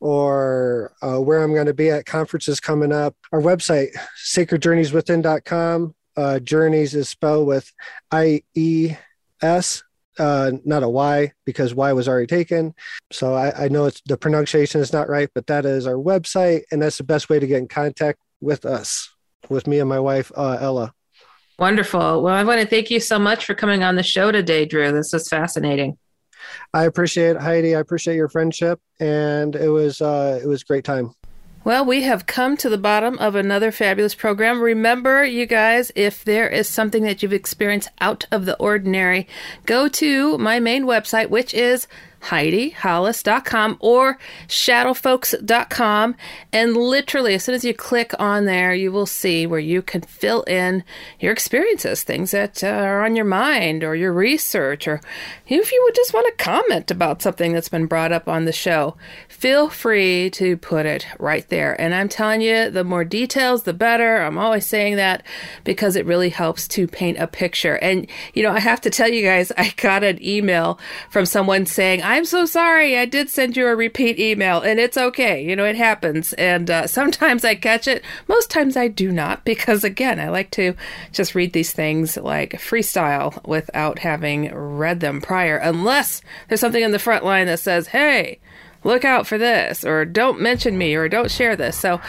or 0.00 0.92
uh, 1.00 1.18
where 1.18 1.42
I'm 1.42 1.54
going 1.54 1.66
to 1.66 1.74
be 1.74 1.90
at 1.90 2.04
conferences 2.04 2.60
coming 2.60 2.92
up. 2.92 3.16
Our 3.32 3.40
website, 3.40 3.96
sacredjourneyswithin.com 4.22 5.94
uh, 6.16 6.38
journeys 6.38 6.94
is 6.94 7.08
spelled 7.08 7.46
with 7.46 7.72
I 8.10 8.42
E 8.54 8.94
S, 9.42 9.82
uh, 10.18 10.52
not 10.64 10.82
a 10.82 10.88
Y 10.88 11.32
because 11.44 11.74
Y 11.74 11.92
was 11.92 12.08
already 12.08 12.26
taken. 12.26 12.74
So 13.12 13.34
I, 13.34 13.64
I 13.64 13.68
know 13.68 13.86
it's 13.86 14.00
the 14.06 14.16
pronunciation 14.16 14.80
is 14.80 14.92
not 14.92 15.08
right, 15.08 15.28
but 15.34 15.46
that 15.48 15.64
is 15.64 15.86
our 15.86 15.94
website, 15.94 16.62
and 16.70 16.80
that's 16.80 16.98
the 16.98 17.04
best 17.04 17.28
way 17.28 17.38
to 17.38 17.46
get 17.46 17.58
in 17.58 17.68
contact 17.68 18.20
with 18.40 18.64
us, 18.64 19.14
with 19.48 19.66
me 19.66 19.80
and 19.80 19.88
my 19.88 20.00
wife 20.00 20.30
uh, 20.36 20.58
Ella. 20.60 20.92
Wonderful. 21.58 22.22
Well, 22.22 22.34
I 22.34 22.42
want 22.44 22.60
to 22.60 22.66
thank 22.66 22.90
you 22.90 23.00
so 23.00 23.18
much 23.18 23.44
for 23.44 23.54
coming 23.54 23.82
on 23.82 23.96
the 23.96 24.02
show 24.02 24.32
today, 24.32 24.64
Drew. 24.64 24.90
This 24.92 25.12
was 25.12 25.28
fascinating. 25.28 25.96
I 26.74 26.84
appreciate 26.84 27.36
Heidi. 27.36 27.74
I 27.74 27.80
appreciate 27.80 28.16
your 28.16 28.28
friendship, 28.28 28.80
and 29.00 29.54
it 29.56 29.68
was 29.68 30.00
uh, 30.00 30.40
it 30.42 30.46
was 30.46 30.62
great 30.64 30.84
time. 30.84 31.14
Well, 31.64 31.86
we 31.86 32.02
have 32.02 32.26
come 32.26 32.58
to 32.58 32.68
the 32.68 32.76
bottom 32.76 33.18
of 33.18 33.34
another 33.34 33.72
fabulous 33.72 34.14
program. 34.14 34.60
Remember, 34.60 35.24
you 35.24 35.46
guys, 35.46 35.90
if 35.94 36.22
there 36.22 36.46
is 36.46 36.68
something 36.68 37.04
that 37.04 37.22
you've 37.22 37.32
experienced 37.32 37.88
out 38.02 38.26
of 38.30 38.44
the 38.44 38.54
ordinary, 38.58 39.26
go 39.64 39.88
to 39.88 40.36
my 40.36 40.60
main 40.60 40.84
website, 40.84 41.30
which 41.30 41.54
is 41.54 41.86
HeidiHollis.com 42.24 43.76
or 43.80 44.18
shadowfolks.com. 44.48 46.16
And 46.52 46.76
literally, 46.76 47.34
as 47.34 47.44
soon 47.44 47.54
as 47.54 47.64
you 47.64 47.74
click 47.74 48.12
on 48.18 48.44
there, 48.44 48.74
you 48.74 48.92
will 48.92 49.06
see 49.06 49.46
where 49.46 49.60
you 49.60 49.82
can 49.82 50.02
fill 50.02 50.42
in 50.42 50.84
your 51.20 51.32
experiences, 51.32 52.02
things 52.02 52.30
that 52.30 52.62
uh, 52.62 52.68
are 52.68 53.04
on 53.04 53.16
your 53.16 53.24
mind 53.24 53.84
or 53.84 53.94
your 53.94 54.12
research, 54.12 54.88
or 54.88 55.00
if 55.46 55.72
you 55.72 55.82
would 55.84 55.94
just 55.94 56.14
want 56.14 56.26
to 56.26 56.44
comment 56.44 56.90
about 56.90 57.22
something 57.22 57.52
that's 57.52 57.68
been 57.68 57.86
brought 57.86 58.12
up 58.12 58.28
on 58.28 58.44
the 58.44 58.52
show, 58.52 58.96
feel 59.28 59.68
free 59.68 60.30
to 60.30 60.56
put 60.56 60.86
it 60.86 61.06
right 61.18 61.48
there. 61.48 61.78
And 61.80 61.94
I'm 61.94 62.08
telling 62.08 62.40
you, 62.40 62.70
the 62.70 62.84
more 62.84 63.04
details, 63.04 63.64
the 63.64 63.72
better. 63.72 64.18
I'm 64.18 64.38
always 64.38 64.66
saying 64.66 64.96
that 64.96 65.22
because 65.64 65.96
it 65.96 66.06
really 66.06 66.30
helps 66.30 66.66
to 66.68 66.86
paint 66.86 67.18
a 67.18 67.26
picture. 67.26 67.74
And, 67.76 68.06
you 68.32 68.42
know, 68.42 68.52
I 68.52 68.60
have 68.60 68.80
to 68.82 68.90
tell 68.90 69.08
you 69.08 69.22
guys, 69.22 69.52
I 69.56 69.72
got 69.76 70.02
an 70.04 70.24
email 70.24 70.78
from 71.10 71.26
someone 71.26 71.66
saying, 71.66 72.02
I 72.02 72.13
I'm 72.14 72.24
so 72.24 72.46
sorry. 72.46 72.96
I 72.96 73.06
did 73.06 73.28
send 73.28 73.56
you 73.56 73.66
a 73.66 73.74
repeat 73.74 74.20
email, 74.20 74.60
and 74.60 74.78
it's 74.78 74.96
okay. 74.96 75.44
You 75.44 75.56
know, 75.56 75.64
it 75.64 75.74
happens. 75.74 76.32
And 76.34 76.70
uh, 76.70 76.86
sometimes 77.00 77.44
I 77.44 77.56
catch 77.56 77.88
it. 77.88 78.04
Most 78.28 78.52
times 78.52 78.76
I 78.76 78.86
do 78.86 79.10
not, 79.10 79.44
because 79.44 79.82
again, 79.82 80.20
I 80.20 80.28
like 80.28 80.52
to 80.52 80.76
just 81.10 81.34
read 81.34 81.52
these 81.52 81.72
things 81.72 82.16
like 82.16 82.52
freestyle 82.52 83.44
without 83.44 83.98
having 83.98 84.54
read 84.54 85.00
them 85.00 85.20
prior, 85.20 85.56
unless 85.56 86.22
there's 86.46 86.60
something 86.60 86.84
in 86.84 86.92
the 86.92 87.00
front 87.00 87.24
line 87.24 87.46
that 87.46 87.58
says, 87.58 87.88
hey, 87.88 88.38
look 88.84 89.04
out 89.04 89.26
for 89.26 89.38
this 89.38 89.84
or 89.84 90.04
don't 90.04 90.40
mention 90.40 90.78
me 90.78 90.94
or 90.94 91.08
don't 91.08 91.30
share 91.30 91.56
this. 91.56 91.78
So, 91.78 92.00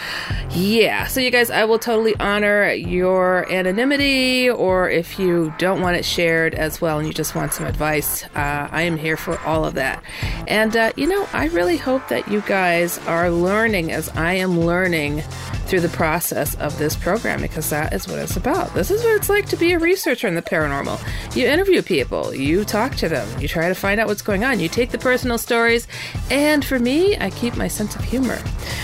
yeah. 0.52 1.08
So, 1.08 1.20
you 1.20 1.32
guys, 1.32 1.50
I 1.50 1.66
will 1.66 1.80
totally 1.80 2.16
honor 2.20 2.72
your 2.72 3.52
anonymity 3.52 4.50
or 4.50 4.90
if 4.90 5.18
you 5.18 5.54
don't 5.58 5.82
want 5.82 5.98
it 5.98 6.06
shared 6.06 6.54
as 6.54 6.82
well 6.82 7.00
and 7.00 7.08
you 7.08 7.14
just 7.14 7.36
want 7.36 7.54
some 7.54 7.66
advice, 7.66 8.24
uh, 8.36 8.70
I 8.72 8.84
am 8.84 8.98
here 8.98 9.18
for 9.18 9.40
all 9.40 9.66
of 9.66 9.74
that. 9.76 10.04
And, 10.48 10.76
uh, 10.76 10.92
you 10.96 11.08
know, 11.08 11.28
I 11.34 11.48
really 11.48 11.78
hope 11.78 12.08
that 12.10 12.28
you 12.28 12.42
guys 12.42 12.98
are 13.08 13.30
learning 13.30 13.92
as 13.92 14.10
I 14.10 14.34
am 14.34 14.60
learning 14.60 15.24
through 15.66 15.80
the 15.80 15.90
process 15.90 16.56
of 16.56 16.78
this 16.78 16.96
program 16.96 17.42
because 17.42 17.70
that 17.72 17.92
is 17.94 18.08
what 18.08 18.20
it's 18.20 18.38
about. 18.38 18.74
This 18.74 18.92
is 18.92 19.04
what 19.04 19.16
it's 19.16 19.30
like 19.30 19.48
to 19.48 19.58
be 19.58 19.74
a 19.74 19.80
researcher 19.80 20.28
in 20.28 20.36
the 20.36 20.42
paranormal. 20.42 21.00
You 21.36 21.48
interview 21.48 21.82
people, 21.82 22.34
you 22.34 22.64
talk 22.64 22.96
to 22.98 23.10
them, 23.10 23.28
you 23.40 23.48
try 23.48 23.68
to 23.68 23.76
find 23.76 24.00
out 24.00 24.08
what's 24.08 24.22
going 24.22 24.44
on, 24.44 24.60
you 24.60 24.70
take 24.70 24.92
the 24.92 24.98
personal 24.98 25.38
stories 25.38 25.88
and 26.30 26.64
for 26.66 26.80
me, 26.80 27.18
I 27.18 27.30
keep 27.30 27.56
my 27.56 27.68
sense 27.68 27.96
of 27.96 28.04
humor. 28.04 28.38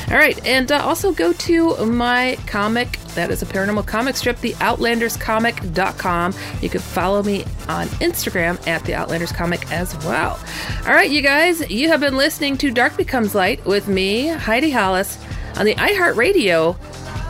All 0.10 0.18
right, 0.18 0.44
and 0.46 0.72
uh, 0.72 0.84
also 0.84 1.12
go 1.12 1.34
to 1.34 1.86
my 1.86 2.38
comic. 2.48 2.98
That 3.16 3.32
is 3.32 3.42
a 3.42 3.46
paranormal 3.46 3.86
comic 3.88 4.16
strip, 4.16 4.38
the 4.40 4.54
theoutlanderscomic.com. 4.54 6.34
You 6.62 6.70
can 6.70 6.82
follow 6.82 7.24
me 7.24 7.44
on 7.68 7.88
Instagram 8.00 8.66
at 8.68 8.84
the 8.86 8.94
Outlanders 8.94 9.32
Comic 9.32 9.72
as 9.72 9.96
well. 10.06 10.40
All 10.86 10.94
right, 10.94 11.10
you 11.10 11.22
guys, 11.22 11.70
you 11.70 11.90
have 11.90 12.00
been 12.00 12.16
listening 12.18 12.58
to 12.58 12.72
Dark 12.72 12.98
Becomes 12.98 13.36
Light 13.36 13.64
with 13.66 13.88
me, 13.88 14.28
Heidi 14.28 14.72
Hollis, 14.72 15.18
on 15.58 15.66
the 15.66 15.76
iHeartRadio 15.76 16.78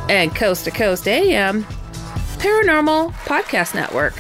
and 0.10 0.36
Coast 0.36 0.66
to 0.66 0.72
Coast 0.72 1.08
AM 1.08 1.64
Paranormal 2.38 3.12
Podcast 3.14 3.76
Network. 3.76 4.14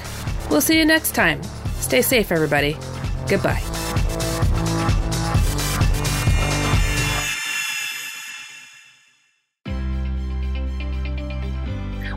We'll 0.49 0.61
see 0.61 0.77
you 0.77 0.85
next 0.85 1.13
time. 1.15 1.41
Stay 1.79 2.01
safe, 2.01 2.31
everybody. 2.31 2.77
Goodbye. 3.27 4.30